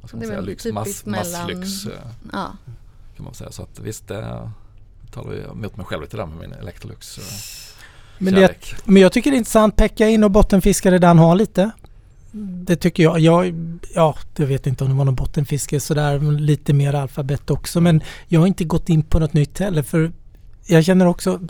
vad 0.00 0.08
ska 0.08 0.16
man 0.16 0.20
Det 0.20 0.26
är 0.26 0.28
säga, 0.30 0.40
lyx, 0.40 0.62
typiskt 0.62 1.06
mass, 1.06 1.06
mellan- 1.06 1.32
masslyx 1.60 1.86
eh, 1.86 2.08
Ja. 2.32 2.52
kan 3.16 3.24
man 3.24 3.34
säga. 3.34 3.50
Så 3.52 3.62
att 3.62 3.78
visst, 3.80 4.08
det 4.08 4.50
talar 5.12 5.32
jag 5.34 5.50
emot 5.56 5.76
mig 5.76 5.86
själv 5.86 6.02
lite 6.02 6.16
där 6.16 6.26
med 6.26 6.38
min 6.38 6.52
Electrolux 6.52 7.18
eh, 7.18 7.24
Men, 8.18 8.34
det, 8.34 8.54
men 8.84 9.02
jag 9.02 9.12
tycker 9.12 9.30
det 9.30 9.36
är 9.36 9.38
intressant. 9.38 9.76
Pekka 9.76 10.08
in 10.08 10.24
och 10.24 10.30
bottenfiskare 10.30 10.98
där 10.98 11.08
han 11.08 11.18
har 11.18 11.34
lite. 11.36 11.70
Det 12.66 12.76
tycker 12.76 13.02
jag. 13.02 13.20
jag. 13.20 13.54
Ja, 13.94 14.16
jag 14.36 14.46
vet 14.46 14.66
inte 14.66 14.84
om 14.84 14.90
det 14.90 14.96
var 14.96 15.04
någon 15.04 15.14
bottenfiske 15.14 15.80
sådär. 15.80 16.38
Lite 16.40 16.72
mer 16.72 16.94
alfabet 16.94 17.50
också. 17.50 17.80
Men 17.80 18.02
jag 18.28 18.40
har 18.40 18.46
inte 18.46 18.64
gått 18.64 18.88
in 18.88 19.02
på 19.02 19.18
något 19.18 19.32
nytt 19.32 19.58
heller. 19.58 19.82
För 19.82 20.12
jag 20.66 20.84
känner 20.84 21.06
också... 21.06 21.40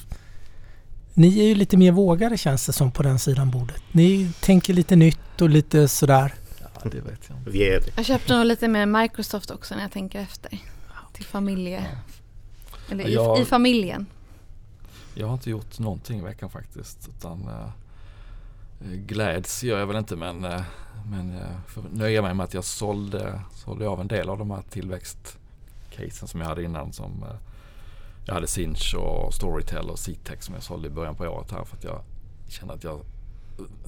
Ni 1.16 1.38
är 1.40 1.44
ju 1.44 1.54
lite 1.54 1.76
mer 1.76 1.92
vågade 1.92 2.38
känns 2.38 2.66
det 2.66 2.72
som 2.72 2.92
på 2.92 3.02
den 3.02 3.18
sidan 3.18 3.50
bordet. 3.50 3.82
Ni 3.92 4.30
tänker 4.40 4.74
lite 4.74 4.96
nytt 4.96 5.40
och 5.40 5.48
lite 5.50 5.88
sådär. 5.88 6.34
Ja, 6.60 6.90
det 6.90 7.00
vet 7.00 7.20
jag. 7.28 7.52
Vi 7.52 7.68
är, 7.68 7.80
Jag 7.96 8.04
köpte 8.04 8.36
nog 8.36 8.46
lite 8.46 8.68
mer 8.68 8.86
Microsoft 8.86 9.50
också 9.50 9.74
när 9.74 9.82
jag 9.82 9.92
tänker 9.92 10.20
efter. 10.20 10.58
Till 11.12 11.24
familje... 11.24 11.84
Eller 12.90 13.08
i, 13.08 13.14
Jag- 13.14 13.40
i 13.40 13.44
familjen. 13.44 14.06
Jag 15.14 15.26
har 15.26 15.34
inte 15.34 15.50
gjort 15.50 15.78
någonting 15.78 16.18
i 16.18 16.22
veckan 16.22 16.50
faktiskt. 16.50 17.08
Utan, 17.08 17.48
eh, 17.48 17.70
eh, 18.80 18.96
Gläds 18.96 19.62
gör 19.62 19.78
jag 19.78 19.86
väl 19.86 19.96
inte 19.96 20.16
men, 20.16 20.44
eh, 20.44 20.62
men 21.10 21.32
jag 21.32 21.48
får 21.68 21.82
nöja 21.92 22.22
mig 22.22 22.34
med 22.34 22.44
att 22.44 22.54
jag 22.54 22.64
sålde, 22.64 23.40
sålde 23.52 23.88
av 23.88 24.00
en 24.00 24.08
del 24.08 24.28
av 24.28 24.38
de 24.38 24.50
här 24.50 24.62
tillväxtcasen 24.70 26.28
som 26.28 26.40
jag 26.40 26.48
hade 26.48 26.62
innan. 26.62 26.92
Som, 26.92 27.22
eh, 27.22 27.36
jag 28.26 28.34
hade 28.34 28.46
Sinch 28.46 28.94
och 28.94 29.34
Storytel 29.34 29.90
och 29.90 29.98
Citec 29.98 30.44
som 30.44 30.54
jag 30.54 30.62
sålde 30.64 30.88
i 30.88 30.90
början 30.90 31.14
på 31.14 31.24
året 31.24 31.50
här 31.50 31.64
för 31.64 31.76
att 31.76 31.84
jag 31.84 32.02
kände 32.48 32.74
att 32.74 32.84
jag 32.84 33.00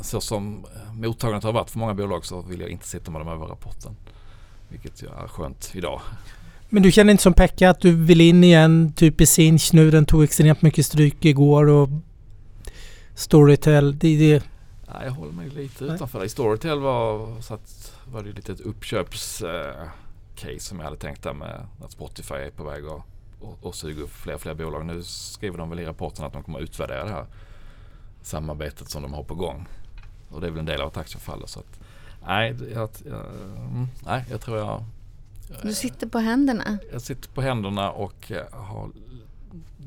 så 0.01 0.21
som 0.21 0.65
eh, 0.75 0.93
mottagandet 0.93 1.45
har 1.45 1.53
varit 1.53 1.71
för 1.71 1.79
många 1.79 1.95
bolag 1.95 2.25
så 2.25 2.43
vill 2.43 2.61
jag 2.61 2.71
inte 2.71 2.89
sitta 2.89 3.11
med 3.11 3.21
dem 3.21 3.29
över 3.29 3.47
rapporten. 3.47 3.97
Vilket 4.69 5.03
ju 5.03 5.07
är 5.07 5.29
skönt 5.29 5.71
idag. 5.75 6.01
Men 6.69 6.83
du 6.83 6.93
känner 6.93 7.11
inte 7.11 7.23
som 7.23 7.33
Pekka 7.33 7.71
att 7.71 7.81
du 7.81 7.93
vill 7.93 8.21
in 8.21 8.45
igen, 8.45 8.93
typ 8.97 9.21
i 9.21 9.27
Sinch 9.27 9.71
nu. 9.73 9.91
Den 9.91 10.07
tog 10.07 10.25
extremt 10.25 10.63
mycket 10.63 10.87
stryk 10.87 11.25
igår 11.25 11.67
och 11.69 11.89
Storytel. 13.15 13.99
Det, 13.99 14.17
det, 14.17 14.45
Nej, 14.87 15.05
jag 15.05 15.13
håller 15.13 15.33
mig 15.33 15.49
lite 15.49 15.85
Nej. 15.85 15.95
utanför. 15.95 16.25
I 16.25 16.29
Storytel 16.29 16.81
var, 16.81 17.41
så 17.41 17.55
att, 17.55 17.93
var 18.13 18.23
det 18.23 18.33
lite 18.33 18.53
ett 18.53 18.61
uppköpscase 18.61 19.49
som 20.59 20.79
jag 20.79 20.85
hade 20.85 20.97
tänkt 20.97 21.23
där 21.23 21.33
med 21.33 21.67
att 21.85 21.93
Spotify 21.93 22.35
är 22.35 22.51
på 22.51 22.65
väg 22.65 22.85
att 22.87 23.03
och, 23.41 23.59
och 23.61 23.75
suga 23.75 24.03
upp 24.03 24.13
fler 24.13 24.35
och 24.35 24.41
fler 24.41 24.55
bolag. 24.55 24.87
Nu 24.87 25.03
skriver 25.03 25.59
de 25.59 25.71
väl 25.71 25.81
i 25.81 25.85
rapporten 25.85 26.25
att 26.25 26.33
de 26.33 26.43
kommer 26.43 26.59
att 26.59 26.65
utvärdera 26.65 27.05
det 27.05 27.11
här 27.11 27.27
samarbetet 28.23 28.91
som 28.91 29.03
de 29.03 29.15
har 29.15 29.23
på 29.23 29.35
gång. 29.35 29.69
Och 30.31 30.41
det 30.41 30.47
är 30.47 30.51
väl 30.51 30.59
en 30.61 30.67
del 30.67 30.81
av 30.81 30.89
att 30.89 30.97
aktien 30.97 31.21
faller. 31.21 31.47
Så 31.47 31.61
att, 31.61 31.81
nej, 32.27 32.57
jag, 32.75 32.91
jag, 33.05 33.25
mm, 33.57 33.89
nej, 34.05 34.25
jag 34.31 34.41
tror 34.41 34.59
jag 34.59 34.85
Du 35.63 35.75
sitter 35.75 36.07
på 36.07 36.19
händerna. 36.19 36.79
jag 36.93 37.03
sitter 37.03 37.29
på 37.29 37.43
händerna 37.43 37.91
och 37.91 38.33
eh, 38.33 38.45
har 38.53 38.91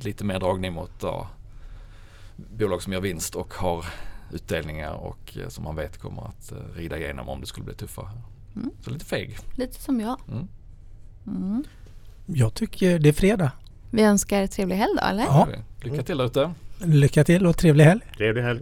lite 0.03 0.23
mer 0.23 0.39
dragning 0.39 0.73
mot 0.73 0.91
ja, 1.01 1.27
bolag 2.57 2.81
som 2.81 2.93
gör 2.93 3.01
vinst 3.01 3.35
och 3.35 3.53
har 3.53 3.85
utdelningar 4.31 4.91
och 4.91 5.37
eh, 5.37 5.49
som 5.49 5.63
man 5.63 5.75
vet 5.75 5.97
kommer 5.97 6.27
att 6.27 6.51
eh, 6.51 6.57
rida 6.75 6.97
igenom 6.97 7.29
om 7.29 7.41
det 7.41 7.47
skulle 7.47 7.65
bli 7.65 7.75
tuffare. 7.75 8.09
Mm. 8.55 8.71
Så 8.81 8.89
lite 8.89 9.05
feg. 9.05 9.37
Lite 9.55 9.81
som 9.81 10.01
jag. 10.01 10.19
Mm. 10.27 10.47
Mm. 11.27 11.63
jag 12.25 12.53
tycker 12.53 12.99
det 12.99 13.09
är 13.09 13.13
fredag. 13.13 13.51
Vi 13.91 14.01
önskar 14.01 14.47
trevlig 14.47 14.75
helg 14.75 14.93
då, 15.01 15.07
eller? 15.07 15.23
Ja. 15.23 15.47
Lycka 15.83 16.03
till 16.03 16.17
där 16.17 16.25
ute. 16.25 16.53
Lycka 16.77 17.23
till 17.23 17.45
och 17.45 17.57
trevlig 17.57 17.85
helg. 17.85 18.01
Trevlig 18.17 18.41
helg. 18.41 18.61